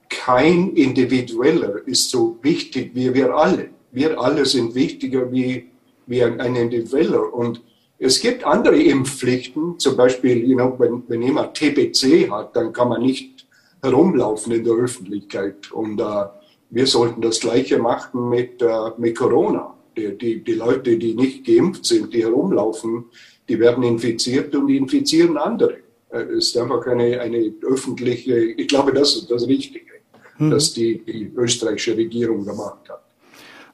kein 0.10 0.74
Individueller 0.74 1.88
ist 1.88 2.10
so 2.10 2.38
wichtig 2.42 2.92
wie 2.94 3.14
wir 3.14 3.36
alle 3.36 3.70
wir 3.92 4.20
alle 4.20 4.46
sind 4.46 4.76
wichtiger 4.76 5.32
wie, 5.32 5.70
wie 6.06 6.24
ein, 6.24 6.56
Individueller. 6.56 7.34
Und 7.34 7.62
es 8.00 8.22
gibt 8.22 8.46
andere 8.46 8.82
Impfpflichten, 8.82 9.78
zum 9.78 9.98
Beispiel, 9.98 10.48
you 10.48 10.56
know, 10.56 10.74
wenn, 10.80 11.04
wenn 11.08 11.22
jemand 11.22 11.56
TBC 11.56 12.32
hat, 12.32 12.56
dann 12.56 12.72
kann 12.72 12.90
man 12.90 13.02
nicht 13.02 13.46
herumlaufen 13.84 14.54
in 14.54 14.64
der 14.64 14.74
Öffentlichkeit. 14.74 15.72
Und 15.72 16.00
äh, 16.00 16.26
wir 16.70 16.88
sollten 16.88 17.22
das 17.22 17.42
Gleiche 17.42 17.78
machen 17.78 18.30
mit, 18.30 18.62
äh, 18.62 18.92
mit 18.98 19.18
Corona. 19.18 19.76
Die, 19.98 20.18
die, 20.18 20.44
die 20.44 20.54
Leute, 20.54 20.98
die 20.98 21.14
nicht 21.14 21.46
geimpft 21.46 21.86
sind, 21.86 22.14
die 22.14 22.24
herumlaufen, 22.24 23.06
die 23.50 23.60
werden 23.60 23.84
infiziert 23.84 24.56
und 24.56 24.68
die 24.68 24.78
infizieren 24.78 25.38
andere. 25.38 25.78
Es 26.10 26.48
ist 26.48 26.58
einfach 26.58 26.86
eine, 26.88 27.20
eine 27.20 27.54
öffentliche, 27.64 28.36
ich 28.36 28.68
glaube, 28.68 28.94
das 28.94 29.16
ist 29.16 29.30
das 29.30 29.48
Richtige, 29.48 29.92
mhm. 30.38 30.52
dass 30.52 30.74
die, 30.74 31.04
die 31.04 31.32
österreichische 31.36 31.98
Regierung 31.98 32.46
gemacht 32.46 32.90
hat. 32.90 33.04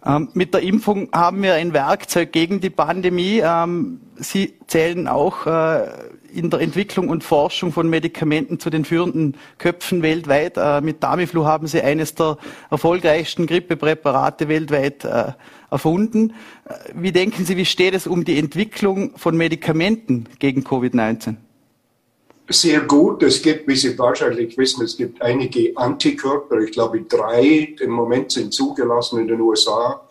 Ähm, 0.06 0.30
mit 0.34 0.54
der 0.54 0.62
Impfung 0.62 1.10
haben 1.12 1.42
wir 1.42 1.56
ein 1.56 1.74
Werkzeug 1.74 2.32
gegen 2.32 2.60
die 2.60 2.70
Pandemie. 2.70 3.42
Ähm, 3.44 4.02
Sie 4.18 4.54
zählen 4.68 5.08
auch 5.08 5.48
äh, 5.48 5.88
in 6.32 6.50
der 6.50 6.60
Entwicklung 6.60 7.10
und 7.10 7.24
Forschung 7.24 7.72
von 7.72 7.90
Medikamenten 7.90 8.60
zu 8.60 8.70
den 8.70 8.86
führenden 8.86 9.36
Köpfen 9.58 10.04
weltweit. 10.04 10.58
Äh, 10.58 10.82
mit 10.82 11.02
Tamiflu 11.02 11.46
haben 11.46 11.66
Sie 11.68 11.82
eines 11.82 12.14
der 12.14 12.38
erfolgreichsten 12.70 13.48
Grippepräparate 13.48 14.48
weltweit 14.48 15.06
äh, 15.06 15.32
erfunden. 15.72 16.34
Äh, 16.66 16.74
wie 16.94 17.12
denken 17.12 17.46
Sie, 17.46 17.58
wie 17.58 17.66
steht 17.66 17.96
es 17.96 18.06
um 18.06 18.26
die 18.26 18.38
Entwicklung 18.38 19.18
von 19.18 19.36
Medikamenten 19.36 20.26
gegen 20.40 20.62
Covid-19? 20.62 21.38
Sehr 22.50 22.82
gut. 22.82 23.24
Es 23.24 23.42
gibt, 23.42 23.68
wie 23.68 23.76
Sie 23.76 23.98
wahrscheinlich 23.98 24.58
wissen, 24.58 24.84
es 24.84 24.98
gibt 24.98 25.22
einige 25.22 25.76
Antikörper. 25.76 26.60
Ich 26.60 26.72
glaube, 26.72 27.02
drei 27.02 27.76
im 27.80 27.92
Moment 27.92 28.32
sind 28.32 28.54
zugelassen 28.54 29.20
in 29.20 29.28
den 29.28 29.42
USA. 29.42 30.08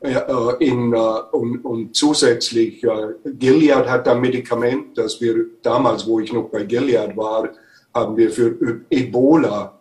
Äh, 0.00 0.18
in, 0.60 0.94
äh, 0.94 0.96
und, 1.32 1.64
und, 1.64 1.94
zusätzlich, 1.94 2.82
äh, 2.84 3.14
Gilead 3.38 3.86
hat 3.86 4.08
ein 4.08 4.20
Medikament, 4.20 4.96
das 4.96 5.20
wir 5.20 5.44
damals, 5.62 6.06
wo 6.06 6.20
ich 6.20 6.32
noch 6.32 6.44
bei 6.44 6.64
Gilead 6.64 7.14
war, 7.16 7.50
haben 7.92 8.16
wir 8.16 8.30
für 8.30 8.82
Ebola 8.88 9.78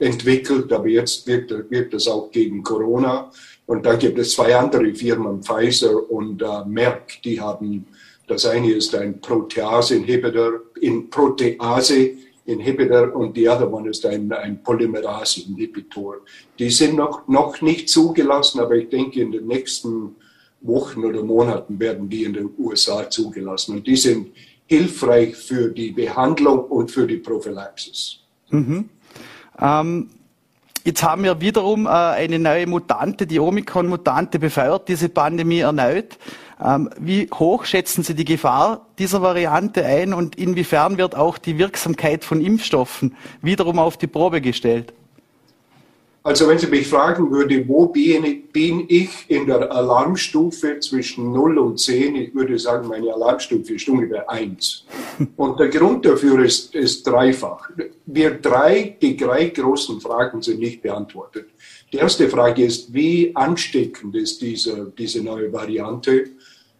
äh, 0.00 0.04
äh, 0.04 0.08
entwickelt, 0.08 0.72
aber 0.72 0.88
jetzt 0.88 1.26
wirkt, 1.26 1.70
wirkt 1.70 1.94
das 1.94 2.06
auch 2.06 2.30
gegen 2.30 2.62
Corona. 2.62 3.30
Und 3.66 3.86
dann 3.86 3.98
gibt 3.98 4.18
es 4.18 4.32
zwei 4.32 4.54
andere 4.54 4.94
Firmen, 4.94 5.42
Pfizer 5.42 6.10
und 6.10 6.42
äh, 6.42 6.64
Merck, 6.66 7.22
die 7.24 7.40
haben 7.40 7.86
das 8.26 8.46
eine 8.46 8.72
ist 8.72 8.94
ein 8.94 9.20
Protease-Inhibitor, 9.20 10.60
in 10.80 11.10
Protease-Inhibitor 11.10 13.14
und 13.14 13.36
die 13.36 13.48
andere 13.48 13.72
one 13.72 13.90
ist 13.90 14.06
ein, 14.06 14.32
ein 14.32 14.62
Polymerase-Inhibitor. 14.62 16.18
Die 16.58 16.70
sind 16.70 16.96
noch, 16.96 17.28
noch 17.28 17.60
nicht 17.60 17.88
zugelassen, 17.88 18.60
aber 18.60 18.76
ich 18.76 18.88
denke, 18.88 19.20
in 19.20 19.32
den 19.32 19.46
nächsten 19.46 20.16
Wochen 20.62 21.04
oder 21.04 21.22
Monaten 21.22 21.78
werden 21.78 22.08
die 22.08 22.24
in 22.24 22.32
den 22.32 22.50
USA 22.58 23.10
zugelassen. 23.10 23.76
Und 23.76 23.86
die 23.86 23.96
sind 23.96 24.28
hilfreich 24.66 25.36
für 25.36 25.68
die 25.68 25.90
Behandlung 25.90 26.64
und 26.64 26.90
für 26.90 27.06
die 27.06 27.18
Prophylaxis. 27.18 28.20
Mhm. 28.50 28.88
Ähm, 29.60 30.08
jetzt 30.84 31.02
haben 31.02 31.24
wir 31.24 31.40
wiederum 31.40 31.86
äh, 31.86 31.90
eine 31.90 32.38
neue 32.38 32.66
Mutante, 32.66 33.26
die 33.26 33.38
Omikron-Mutante, 33.38 34.38
befeuert 34.38 34.88
diese 34.88 35.10
Pandemie 35.10 35.60
erneut. 35.60 36.18
Ähm, 36.62 36.90
wie 36.98 37.28
hoch 37.32 37.64
schätzen 37.64 38.02
Sie 38.02 38.14
die 38.14 38.24
Gefahr 38.24 38.86
dieser 38.98 39.22
Variante 39.22 39.84
ein 39.84 40.14
und 40.14 40.36
inwiefern 40.36 40.98
wird 40.98 41.16
auch 41.16 41.38
die 41.38 41.58
Wirksamkeit 41.58 42.24
von 42.24 42.40
Impfstoffen 42.40 43.16
wiederum 43.42 43.78
auf 43.78 43.96
die 43.96 44.06
Probe 44.06 44.40
gestellt? 44.40 44.92
Also 46.26 46.48
wenn 46.48 46.58
Sie 46.58 46.68
mich 46.68 46.88
fragen 46.88 47.30
würde, 47.30 47.68
wo 47.68 47.88
bin 47.88 48.86
ich 48.88 49.10
in 49.28 49.46
der 49.46 49.70
Alarmstufe 49.70 50.80
zwischen 50.80 51.32
0 51.32 51.58
und 51.58 51.78
10, 51.78 52.16
ich 52.16 52.34
würde 52.34 52.58
sagen, 52.58 52.88
meine 52.88 53.12
Alarmstufe 53.12 53.74
ist 53.74 53.86
ungefähr 53.90 54.30
1. 54.30 54.86
Und 55.36 55.60
der 55.60 55.68
Grund 55.68 56.06
dafür 56.06 56.42
ist, 56.42 56.74
ist 56.74 57.06
dreifach. 57.06 57.68
Wir 58.06 58.30
drei, 58.30 58.96
die 59.02 59.18
drei 59.18 59.48
großen 59.50 60.00
Fragen 60.00 60.40
sind 60.40 60.60
nicht 60.60 60.80
beantwortet. 60.80 61.48
Die 61.92 61.98
erste 61.98 62.30
Frage 62.30 62.64
ist, 62.64 62.94
wie 62.94 63.36
ansteckend 63.36 64.16
ist 64.16 64.40
diese, 64.40 64.92
diese 64.96 65.22
neue 65.22 65.52
Variante? 65.52 66.30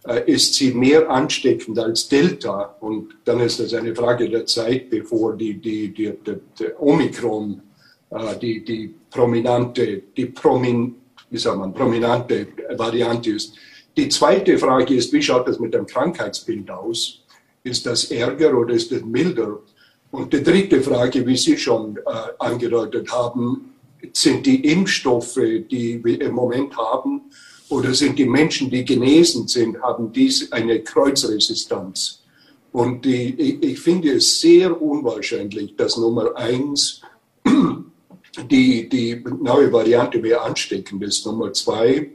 Äh, 0.07 0.31
ist 0.31 0.55
sie 0.55 0.73
mehr 0.73 1.09
ansteckend 1.09 1.79
als 1.79 2.09
Delta. 2.09 2.77
Und 2.81 3.17
dann 3.25 3.41
ist 3.41 3.59
es 3.61 3.73
eine 3.73 3.95
Frage 3.95 4.29
der 4.29 4.45
Zeit, 4.45 4.91
bevor 4.91 5.35
die, 5.35 5.55
die, 5.55 5.95
die, 5.95 6.13
die, 6.27 6.37
die 6.59 6.67
Omikron 6.79 7.63
äh, 8.11 8.37
die, 8.41 8.63
die 8.65 8.95
prominente, 9.11 10.03
die 10.15 10.27
promin, 10.27 10.95
wie 11.31 11.39
sagt 11.39 11.59
man, 11.59 11.73
prominente 11.73 12.49
Variante 12.77 13.31
ist. 13.31 13.55
Die 13.97 14.09
zweite 14.09 14.59
Frage 14.59 14.95
ist, 14.95 15.13
wie 15.13 15.23
schaut 15.23 15.49
das 15.49 15.59
mit 15.59 15.73
dem 15.73 15.87
Krankheitsbild 15.87 16.71
aus? 16.71 17.23
Ist 17.63 17.87
das 17.87 18.11
ärger 18.11 18.59
oder 18.59 18.75
ist 18.75 18.93
das 18.93 19.03
milder? 19.03 19.61
Und 20.11 20.33
die 20.33 20.43
dritte 20.43 20.83
Frage, 20.83 21.27
wie 21.27 21.37
Sie 21.37 21.57
schon 21.57 21.97
äh, 21.97 22.01
angedeutet 22.39 23.11
haben, 23.11 23.75
sind 24.13 24.45
die 24.45 24.71
Impfstoffe, 24.71 25.41
die 25.71 26.05
wir 26.05 26.21
im 26.21 26.35
Moment 26.35 26.77
haben, 26.77 27.23
oder 27.75 27.93
sind 27.93 28.19
die 28.21 28.25
Menschen, 28.25 28.71
die 28.71 28.85
genesen 28.85 29.49
sind, 29.49 29.83
haben 29.83 30.13
dies 30.13 30.53
eine 30.53 30.81
Kreuzresistenz. 30.81 32.23
Und 32.71 33.05
die, 33.05 33.35
ich, 33.37 33.63
ich 33.63 33.81
finde 33.81 34.13
es 34.13 34.41
sehr 34.41 34.81
unwahrscheinlich, 34.81 35.75
dass 35.75 35.97
Nummer 35.97 36.37
eins 36.37 37.01
die, 38.51 38.89
die 38.89 39.25
neue 39.41 39.73
Variante 39.73 40.19
mehr 40.21 40.43
ansteckend 40.43 41.03
ist. 41.03 41.27
Nummer 41.27 41.53
zwei, 41.53 42.11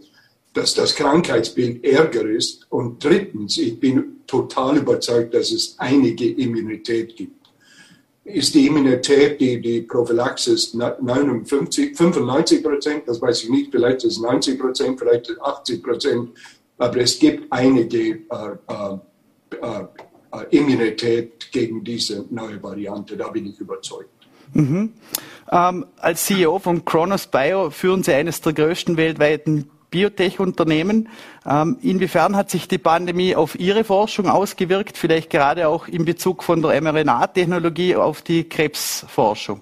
dass 0.54 0.74
das 0.76 0.96
Krankheitsbild 0.96 1.84
ärger 1.84 2.26
ist. 2.26 2.66
Und 2.70 3.04
drittens, 3.04 3.58
ich 3.58 3.78
bin 3.80 4.22
total 4.28 4.78
überzeugt, 4.78 5.34
dass 5.34 5.52
es 5.52 5.76
einige 5.78 6.32
Immunität 6.32 7.18
gibt 7.18 7.39
ist 8.34 8.54
die 8.54 8.68
Immunität, 8.68 9.40
die, 9.40 9.60
die 9.60 9.82
Prophylaxis 9.82 10.74
59, 10.74 11.96
95 11.98 12.64
Prozent, 12.64 13.04
das 13.08 13.22
weiß 13.22 13.44
ich 13.44 13.50
nicht, 13.50 13.72
vielleicht 13.72 14.04
ist 14.04 14.14
es 14.14 14.20
90 14.20 14.60
Prozent, 14.60 15.00
vielleicht 15.00 15.32
80 15.42 15.84
Prozent, 15.84 16.30
aber 16.78 16.98
es 16.98 17.20
gibt 17.20 17.52
einige 17.52 18.00
äh, 18.00 18.18
äh, 18.68 18.98
äh, 20.32 20.58
Immunität 20.58 21.52
gegen 21.52 21.84
diese 21.84 22.26
neue 22.30 22.62
Variante, 22.62 23.18
da 23.18 23.30
bin 23.30 23.48
ich 23.48 23.60
überzeugt. 23.60 24.10
Mhm. 24.54 24.94
Ähm, 25.52 25.86
als 25.98 26.26
CEO 26.26 26.60
von 26.60 26.86
Kronos 26.86 27.28
Bio 27.28 27.70
führen 27.70 28.04
Sie 28.04 28.14
eines 28.14 28.42
der 28.42 28.54
größten 28.54 28.98
weltweiten 28.98 29.70
Biotech-Unternehmen. 29.92 31.10
Ähm, 31.46 31.78
inwiefern 31.82 32.36
hat 32.36 32.50
sich 32.50 32.68
die 32.68 32.78
Pandemie 32.78 33.36
auf 33.36 33.60
Ihre 33.60 33.84
Forschung 33.84 34.28
ausgewirkt, 34.28 34.98
vielleicht 34.98 35.30
gerade 35.30 35.68
auch 35.68 35.88
in 35.88 36.06
Bezug 36.06 36.44
von 36.44 36.62
der 36.62 36.80
mRNA-Technologie 36.82 37.96
auf 37.96 38.22
die 38.22 38.48
Krebsforschung? 38.48 39.62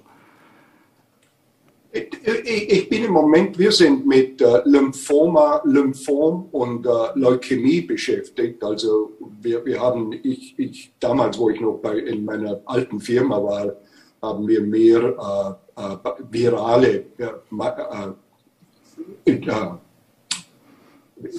Ich 1.93 2.89
bin 2.89 3.05
im 3.05 3.11
Moment, 3.11 3.57
wir 3.57 3.71
sind 3.71 4.05
mit 4.05 4.41
äh, 4.41 4.61
Lymphoma, 4.65 5.61
Lymphom 5.63 6.47
und 6.51 6.85
äh, 6.85 6.89
Leukämie 7.15 7.81
beschäftigt. 7.81 8.63
Also 8.63 9.13
wir, 9.41 9.65
wir 9.65 9.79
haben, 9.79 10.13
ich, 10.23 10.53
ich, 10.59 10.91
damals, 10.99 11.39
wo 11.39 11.49
ich 11.49 11.59
noch 11.59 11.79
bei, 11.79 11.97
in 11.97 12.25
meiner 12.25 12.59
alten 12.65 12.99
Firma 12.99 13.41
war, 13.41 13.73
haben 14.21 14.47
wir 14.47 14.61
mehr 14.61 15.57
äh, 15.77 15.81
äh, 15.81 15.97
virale 16.29 17.05
äh, 17.17 17.25
äh 19.25 19.71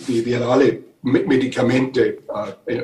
wie 0.06 0.24
wir 0.24 0.46
alle 0.46 0.78
Medikamente 1.02 2.18
äh, 2.66 2.74
äh, 2.74 2.82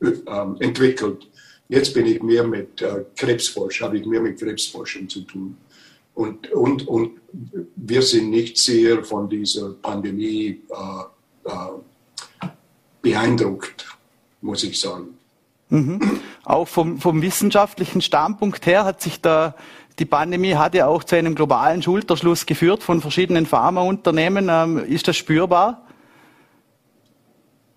äh, 0.00 0.64
entwickelt. 0.64 1.28
Jetzt 1.68 1.94
bin 1.94 2.06
ich 2.06 2.22
mehr 2.22 2.44
mit 2.44 2.82
äh, 2.82 3.04
Krebsforschung, 3.16 3.86
habe 3.86 3.98
ich 3.98 4.06
mehr 4.06 4.20
mit 4.20 4.38
Krebsforschung 4.38 5.08
zu 5.08 5.22
tun. 5.22 5.56
Und, 6.14 6.52
und, 6.52 6.86
und 6.86 7.12
wir 7.76 8.02
sind 8.02 8.30
nicht 8.30 8.58
sehr 8.58 9.02
von 9.04 9.28
dieser 9.28 9.70
Pandemie 9.70 10.60
äh, 10.70 11.50
äh, 11.50 12.48
beeindruckt, 13.02 13.86
muss 14.40 14.62
ich 14.62 14.78
sagen. 14.78 15.18
Mhm. 15.70 16.20
Auch 16.44 16.68
vom, 16.68 16.98
vom 16.98 17.22
wissenschaftlichen 17.22 18.00
Standpunkt 18.02 18.66
her 18.66 18.84
hat 18.84 19.00
sich 19.00 19.20
da 19.20 19.54
die 19.98 20.04
Pandemie 20.06 20.54
hat 20.54 20.74
ja 20.74 20.88
auch 20.88 21.04
zu 21.04 21.14
einem 21.14 21.36
globalen 21.36 21.80
Schulterschluss 21.80 22.46
geführt 22.46 22.82
von 22.82 23.00
verschiedenen 23.00 23.46
Pharmaunternehmen. 23.46 24.48
Ähm, 24.50 24.78
ist 24.78 25.06
das 25.06 25.16
spürbar? 25.16 25.83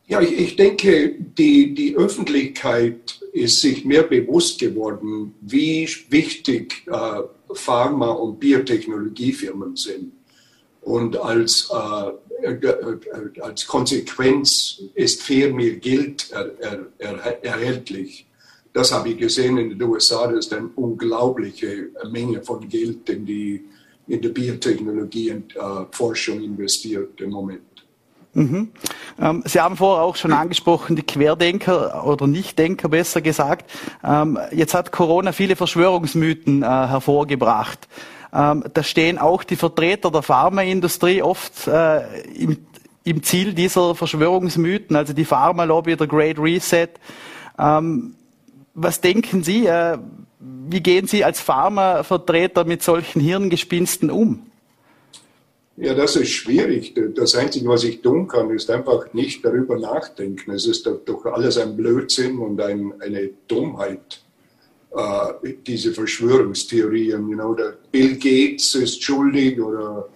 Ja, 0.10 0.22
ich, 0.22 0.40
ich 0.40 0.56
denke, 0.56 1.16
die, 1.38 1.74
die 1.74 1.96
Öffentlichkeit 1.96 3.20
ist 3.34 3.62
sich 3.62 3.84
mehr 3.84 4.04
bewusst 4.04 4.58
geworden, 4.58 5.36
wie 5.42 5.88
wichtig 6.10 6.84
äh, 6.88 7.22
Pharma- 7.54 8.12
und 8.12 8.40
Biotechnologiefirmen 8.40 9.76
sind. 9.76 10.14
Und 10.82 11.18
als, 11.18 11.70
äh, 12.42 12.48
äh, 12.54 13.42
als 13.42 13.68
Konsequenz 13.68 14.82
ist 14.96 15.22
viel 15.24 15.52
mehr 15.52 15.76
Geld 15.76 16.32
er, 16.32 16.52
er, 16.60 16.86
er, 17.00 17.44
erhältlich. 17.44 18.26
Das 18.72 18.94
habe 18.94 19.10
ich 19.10 19.18
gesehen 19.18 19.58
in 19.58 19.72
den 19.72 19.84
USA, 19.84 20.28
das 20.28 20.46
ist 20.46 20.54
eine 20.54 20.70
unglaubliche 20.76 21.90
Menge 22.10 22.42
von 22.42 22.68
Geld 22.70 23.10
in 23.10 23.26
die, 23.26 23.66
in 24.08 24.22
die 24.22 24.30
Biotechnologie 24.30 25.32
und 25.32 25.54
äh, 25.54 25.86
Forschung 25.92 26.42
investiert 26.42 27.20
im 27.20 27.32
Moment. 27.32 27.67
Mhm. 28.38 28.70
Ähm, 29.20 29.42
Sie 29.46 29.60
haben 29.60 29.78
vorher 29.78 30.06
auch 30.06 30.16
schon 30.16 30.32
angesprochen, 30.32 30.96
die 30.96 31.02
Querdenker 31.02 32.06
oder 32.06 32.28
Nichtdenker 32.28 32.88
besser 32.88 33.20
gesagt. 33.20 33.72
Ähm, 34.04 34.38
jetzt 34.52 34.76
hat 34.76 34.92
Corona 34.92 35.32
viele 35.32 35.56
Verschwörungsmythen 35.56 36.62
äh, 36.62 36.66
hervorgebracht. 36.66 37.88
Ähm, 38.32 38.64
da 38.72 38.84
stehen 38.84 39.18
auch 39.18 39.44
die 39.44 39.56
Vertreter 39.56 40.12
der 40.12 40.22
Pharmaindustrie 40.22 41.24
oft 41.24 41.68
äh, 41.68 42.02
im, 43.04 43.24
Ziel 43.24 43.54
dieser 43.54 43.96
Verschwörungsmythen, 43.96 44.96
also 44.96 45.14
die 45.14 45.26
Pharmalobby, 45.26 45.96
der 45.96 46.08
Great 46.08 46.38
Reset. 46.38 46.90
Was 47.56 49.02
denken 49.02 49.44
Sie, 49.44 49.66
äh, 49.66 49.98
wie 50.40 50.82
gehen 50.82 51.08
Sie 51.08 51.24
als 51.24 51.40
Pharmavertreter 51.40 52.66
mit 52.66 52.84
solchen 52.84 53.22
Hirngespinsten 53.22 54.12
um? 54.12 54.46
Ja, 55.80 55.94
das 55.94 56.16
ist 56.16 56.30
schwierig. 56.30 56.96
Das 57.14 57.36
Einzige, 57.36 57.70
was 57.70 57.84
ich 57.84 58.02
tun 58.02 58.28
kann, 58.28 58.50
ist 58.50 58.70
einfach 58.72 59.14
nicht 59.14 59.46
darüber 59.46 59.78
nachdenken. 59.78 60.52
Es 60.52 60.66
ist 60.66 60.88
doch 60.88 61.26
alles 61.26 61.60
ein 61.60 61.78
Blödsinn 61.78 62.40
und 62.40 62.60
ein, 62.60 62.94
eine 63.00 63.30
Dummheit, 63.48 64.24
äh, 64.92 65.54
diese 65.68 65.94
Verschwörungstheorien. 65.94 67.30
You 67.30 67.36
know, 67.36 67.54
der 67.54 67.78
Bill 67.92 68.16
Gates 68.16 68.74
ist 68.74 69.04
schuldig 69.04 69.62
oder 69.62 70.10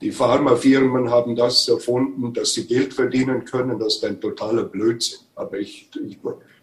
die 0.00 0.10
Pharmafirmen 0.10 1.08
haben 1.08 1.36
das 1.36 1.68
erfunden, 1.68 2.32
dass 2.34 2.54
sie 2.54 2.66
Geld 2.66 2.92
verdienen 2.92 3.44
können. 3.44 3.78
Das 3.78 3.96
ist 3.96 4.04
ein 4.04 4.20
totaler 4.20 4.64
Blödsinn. 4.64 5.20
Aber 5.36 5.58
ich, 5.58 5.90
ich 6.04 6.18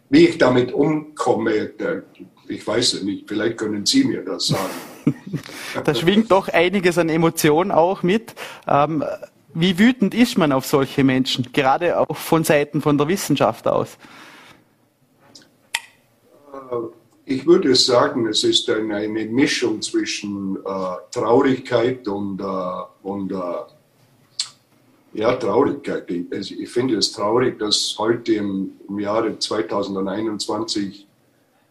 wie 0.10 0.28
ich 0.28 0.38
damit 0.38 0.74
umkomme, 0.74 1.72
ich 2.50 2.68
weiß 2.68 2.96
es 2.96 3.04
nicht. 3.04 3.30
Vielleicht 3.30 3.58
können 3.58 3.86
Sie 3.86 4.04
mir 4.04 4.26
das 4.26 4.48
sagen. 4.48 4.91
da 5.84 5.96
schwingt 5.96 6.32
doch 6.32 6.48
einiges 6.48 6.98
an 6.98 7.10
Emotionen 7.10 7.72
auch 7.72 8.04
mit. 8.04 8.34
Ähm, 8.68 9.04
wie 9.54 9.78
wütend 9.78 10.14
ist 10.14 10.38
man 10.38 10.52
auf 10.52 10.66
solche 10.66 11.04
Menschen, 11.04 11.52
gerade 11.52 12.00
auch 12.00 12.16
von 12.16 12.44
Seiten 12.44 12.82
von 12.82 12.98
der 12.98 13.08
Wissenschaft 13.08 13.68
aus? 13.68 13.98
Äh, 16.54 16.76
ich 17.26 17.46
würde 17.46 17.76
sagen, 17.76 18.28
es 18.28 18.44
ist 18.44 18.70
eine, 18.70 19.08
Mischung 19.08 19.82
zwischen 19.82 20.58
äh, 20.58 20.60
Traurigkeit 21.12 22.08
und, 22.08 22.42
äh, 22.42 22.44
und 23.04 23.32
äh, 23.32 23.36
ja, 25.14 25.36
Traurigkeit. 25.36 26.10
Ich, 26.10 26.60
ich, 26.60 26.70
finde 26.70 26.96
es 26.96 27.12
traurig, 27.12 27.60
dass 27.60 27.96
heute 27.98 28.34
im, 28.34 28.72
im 28.88 29.00
Jahre 29.00 29.38
2021 29.38 31.08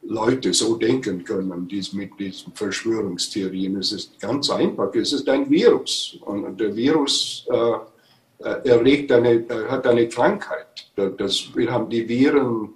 Leute 0.03 0.55
so 0.55 0.77
denken 0.77 1.25
können 1.25 1.69
dies 1.69 1.93
mit 1.93 2.19
diesen 2.19 2.53
Verschwörungstheorien. 2.55 3.77
Es 3.77 3.93
ist 3.93 4.19
ganz 4.19 4.51
einfach. 4.51 4.95
Es 4.95 5.13
ist 5.13 5.29
ein 5.29 5.49
Virus 5.51 6.17
und 6.23 6.59
der 6.59 6.75
Virus 6.75 7.47
äh, 7.51 8.45
äh 8.45 8.69
erregt 8.69 9.13
eine, 9.13 9.45
hat 9.69 9.87
eine 9.87 10.09
Krankheit. 10.09 10.91
Das, 10.97 11.55
wir 11.55 11.71
haben 11.71 11.89
die 11.91 12.09
Viren 12.09 12.71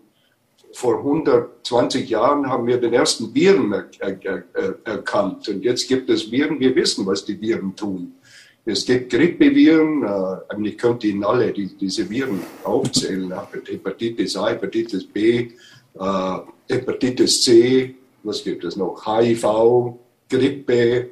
vor 0.74 0.98
120 0.98 2.08
Jahren 2.08 2.48
haben 2.48 2.66
wir 2.66 2.78
den 2.78 2.92
ersten 2.92 3.32
Viren 3.32 3.72
er, 3.72 3.86
er, 4.00 4.44
er, 4.52 4.74
erkannt 4.84 5.48
und 5.48 5.64
jetzt 5.64 5.88
gibt 5.88 6.10
es 6.10 6.30
Viren. 6.30 6.58
Wir 6.58 6.74
wissen, 6.74 7.06
was 7.06 7.24
die 7.24 7.40
Viren 7.40 7.74
tun. 7.76 8.14
Es 8.66 8.84
gibt 8.84 9.12
Grippeviren, 9.12 10.02
äh, 10.02 10.68
ich 10.68 10.78
könnte 10.78 11.06
Ihnen 11.06 11.24
alle 11.24 11.52
die, 11.52 11.76
diese 11.76 12.08
Viren 12.08 12.40
aufzählen, 12.64 13.32
Hepatitis 13.66 14.36
A, 14.36 14.48
Hepatitis 14.48 15.04
B, 15.06 15.50
äh, 15.98 16.38
Hepatitis 16.68 17.42
C, 17.42 17.94
was 18.22 18.42
gibt 18.42 18.64
es 18.64 18.76
noch? 18.76 19.04
HIV, 19.06 19.94
Grippe, 20.28 21.10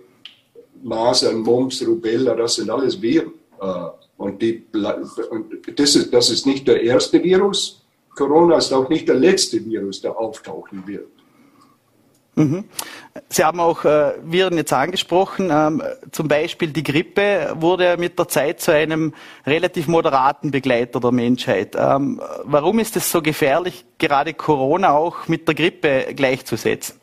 Masern, 0.82 1.40
Mumps, 1.40 1.86
Rubella, 1.86 2.34
das 2.34 2.56
sind 2.56 2.70
alles 2.70 3.00
Viren. 3.00 3.32
Äh, 3.60 3.90
und, 4.16 4.40
die, 4.40 4.64
und 5.30 5.78
das, 5.78 5.96
ist, 5.96 6.12
das 6.12 6.30
ist 6.30 6.46
nicht 6.46 6.66
der 6.68 6.82
erste 6.82 7.22
Virus. 7.22 7.82
Corona 8.14 8.58
ist 8.58 8.72
auch 8.72 8.88
nicht 8.88 9.08
der 9.08 9.16
letzte 9.16 9.64
Virus, 9.64 10.00
der 10.00 10.16
auftauchen 10.18 10.86
wird. 10.86 11.08
Mhm. 12.34 12.64
Sie 13.28 13.44
haben 13.44 13.60
auch 13.60 13.84
äh, 13.84 14.14
Viren 14.24 14.56
jetzt 14.56 14.72
angesprochen. 14.72 15.50
Ähm, 15.52 15.82
zum 16.12 16.28
Beispiel 16.28 16.68
die 16.68 16.82
Grippe 16.82 17.54
wurde 17.56 17.96
mit 17.98 18.18
der 18.18 18.28
Zeit 18.28 18.60
zu 18.60 18.72
einem 18.72 19.12
relativ 19.46 19.86
moderaten 19.86 20.50
Begleiter 20.50 20.98
der 20.98 21.12
Menschheit. 21.12 21.76
Ähm, 21.78 22.22
warum 22.44 22.78
ist 22.78 22.96
es 22.96 23.10
so 23.10 23.20
gefährlich, 23.20 23.84
gerade 23.98 24.32
Corona 24.32 24.92
auch 24.92 25.28
mit 25.28 25.46
der 25.46 25.54
Grippe 25.54 26.14
gleichzusetzen? 26.14 27.02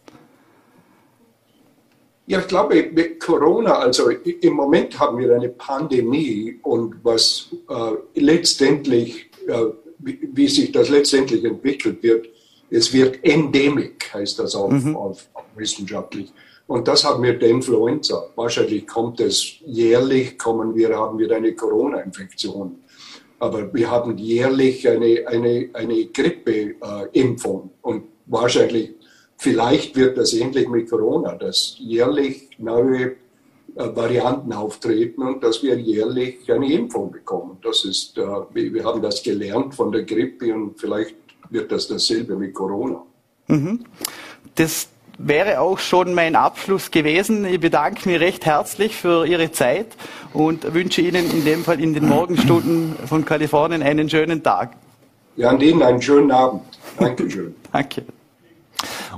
Ja, 2.25 2.39
ich 2.39 2.47
glaube, 2.47 2.89
mit 2.91 3.19
Corona, 3.19 3.79
also 3.79 4.09
im 4.09 4.53
Moment 4.53 4.99
haben 4.99 5.17
wir 5.17 5.35
eine 5.35 5.49
Pandemie 5.49 6.59
und 6.61 6.95
was 7.03 7.49
äh, 7.69 8.19
letztendlich, 8.19 9.31
äh, 9.47 9.65
wie, 9.97 10.19
wie 10.33 10.47
sich 10.47 10.71
das 10.71 10.89
letztendlich 10.89 11.43
entwickelt 11.43 12.03
wird, 12.03 12.27
es 12.69 12.93
wird 12.93 13.23
endemic, 13.23 14.13
heißt 14.13 14.39
das 14.39 14.55
auf, 14.55 14.71
mhm. 14.71 14.95
auf, 14.95 15.27
wissenschaftlich. 15.55 16.31
Und 16.67 16.87
das 16.87 17.03
haben 17.03 17.23
wir 17.23 17.37
der 17.37 17.49
Influenza. 17.49 18.27
Wahrscheinlich 18.35 18.85
kommt 18.85 19.19
es 19.19 19.55
jährlich, 19.65 20.37
kommen 20.37 20.75
wir, 20.75 20.95
haben 20.95 21.17
wir 21.17 21.35
eine 21.35 21.53
Corona-Infektion. 21.55 22.79
Aber 23.39 23.73
wir 23.73 23.89
haben 23.89 24.17
jährlich 24.17 24.87
eine, 24.87 25.25
eine, 25.27 25.69
eine 25.73 26.05
Grippe-Impfung. 26.05 27.71
und 27.81 28.03
wahrscheinlich, 28.27 28.91
vielleicht 29.37 29.95
wird 29.95 30.17
das 30.17 30.33
ähnlich 30.33 30.67
mit 30.69 30.89
Corona, 30.89 31.35
dass 31.35 31.75
jährlich 31.79 32.49
neue 32.59 33.15
äh, 33.75 33.95
Varianten 33.95 34.53
auftreten 34.53 35.23
und 35.23 35.43
dass 35.43 35.63
wir 35.63 35.79
jährlich 35.79 36.51
eine 36.51 36.71
Impfung 36.71 37.11
bekommen. 37.11 37.57
Das 37.63 37.85
ist, 37.85 38.17
äh, 38.17 38.21
wir 38.53 38.83
haben 38.83 39.01
das 39.01 39.23
gelernt 39.23 39.73
von 39.73 39.91
der 39.91 40.03
Grippe 40.03 40.53
und 40.53 40.79
vielleicht 40.79 41.15
wird 41.49 41.71
das 41.71 41.87
dasselbe 41.87 42.35
mit 42.35 42.53
Corona. 42.53 43.01
Mhm. 43.47 43.85
Das 44.55 44.89
wäre 45.17 45.59
auch 45.59 45.79
schon 45.79 46.13
mein 46.13 46.35
Abschluss 46.35 46.91
gewesen. 46.91 47.45
Ich 47.45 47.59
bedanke 47.59 48.07
mich 48.09 48.19
recht 48.19 48.45
herzlich 48.45 48.95
für 48.95 49.25
Ihre 49.25 49.51
Zeit 49.51 49.87
und 50.33 50.73
wünsche 50.73 51.01
Ihnen 51.01 51.29
in 51.29 51.43
dem 51.43 51.63
Fall 51.63 51.81
in 51.81 51.93
den 51.93 52.07
Morgenstunden 52.07 52.95
von 53.05 53.25
Kalifornien 53.25 53.83
einen 53.83 54.09
schönen 54.09 54.41
Tag. 54.41 54.71
Ja, 55.35 55.49
an 55.49 55.61
Ihnen 55.61 55.83
einen 55.83 56.01
schönen 56.01 56.31
Abend. 56.31 56.63
Dankeschön. 56.97 57.55
Danke. 57.71 58.03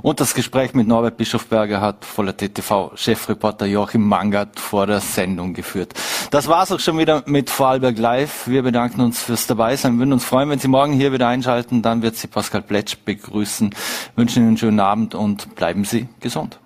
Und 0.02 0.20
das 0.20 0.34
Gespräch 0.34 0.74
mit 0.74 0.88
Norbert 0.88 1.16
Bischofberger 1.16 1.80
hat 1.80 2.04
voller 2.04 2.36
TTV-Chefreporter 2.36 3.66
Joachim 3.66 4.06
Mangert 4.06 4.58
vor 4.58 4.86
der 4.86 5.00
Sendung 5.00 5.54
geführt. 5.54 5.94
Das 6.30 6.48
war's 6.48 6.72
auch 6.72 6.80
schon 6.80 6.98
wieder 6.98 7.22
mit 7.26 7.50
Vorarlberg 7.50 7.98
Live. 7.98 8.48
Wir 8.48 8.62
bedanken 8.62 9.00
uns 9.00 9.22
fürs 9.22 9.46
Dabeisein. 9.46 9.94
Wir 9.94 10.00
würden 10.00 10.14
uns 10.14 10.24
freuen, 10.24 10.48
wenn 10.50 10.58
Sie 10.58 10.68
morgen 10.68 10.92
hier 10.92 11.12
wieder 11.12 11.28
einschalten. 11.28 11.82
Dann 11.82 12.02
wird 12.02 12.16
Sie 12.16 12.26
Pascal 12.26 12.62
Pletsch 12.62 12.96
begrüßen. 13.04 13.70
Wir 13.70 14.22
wünschen 14.22 14.38
Ihnen 14.38 14.48
einen 14.48 14.58
schönen 14.58 14.80
Abend 14.80 15.14
und 15.14 15.54
bleiben 15.54 15.84
Sie 15.84 16.08
gesund. 16.20 16.61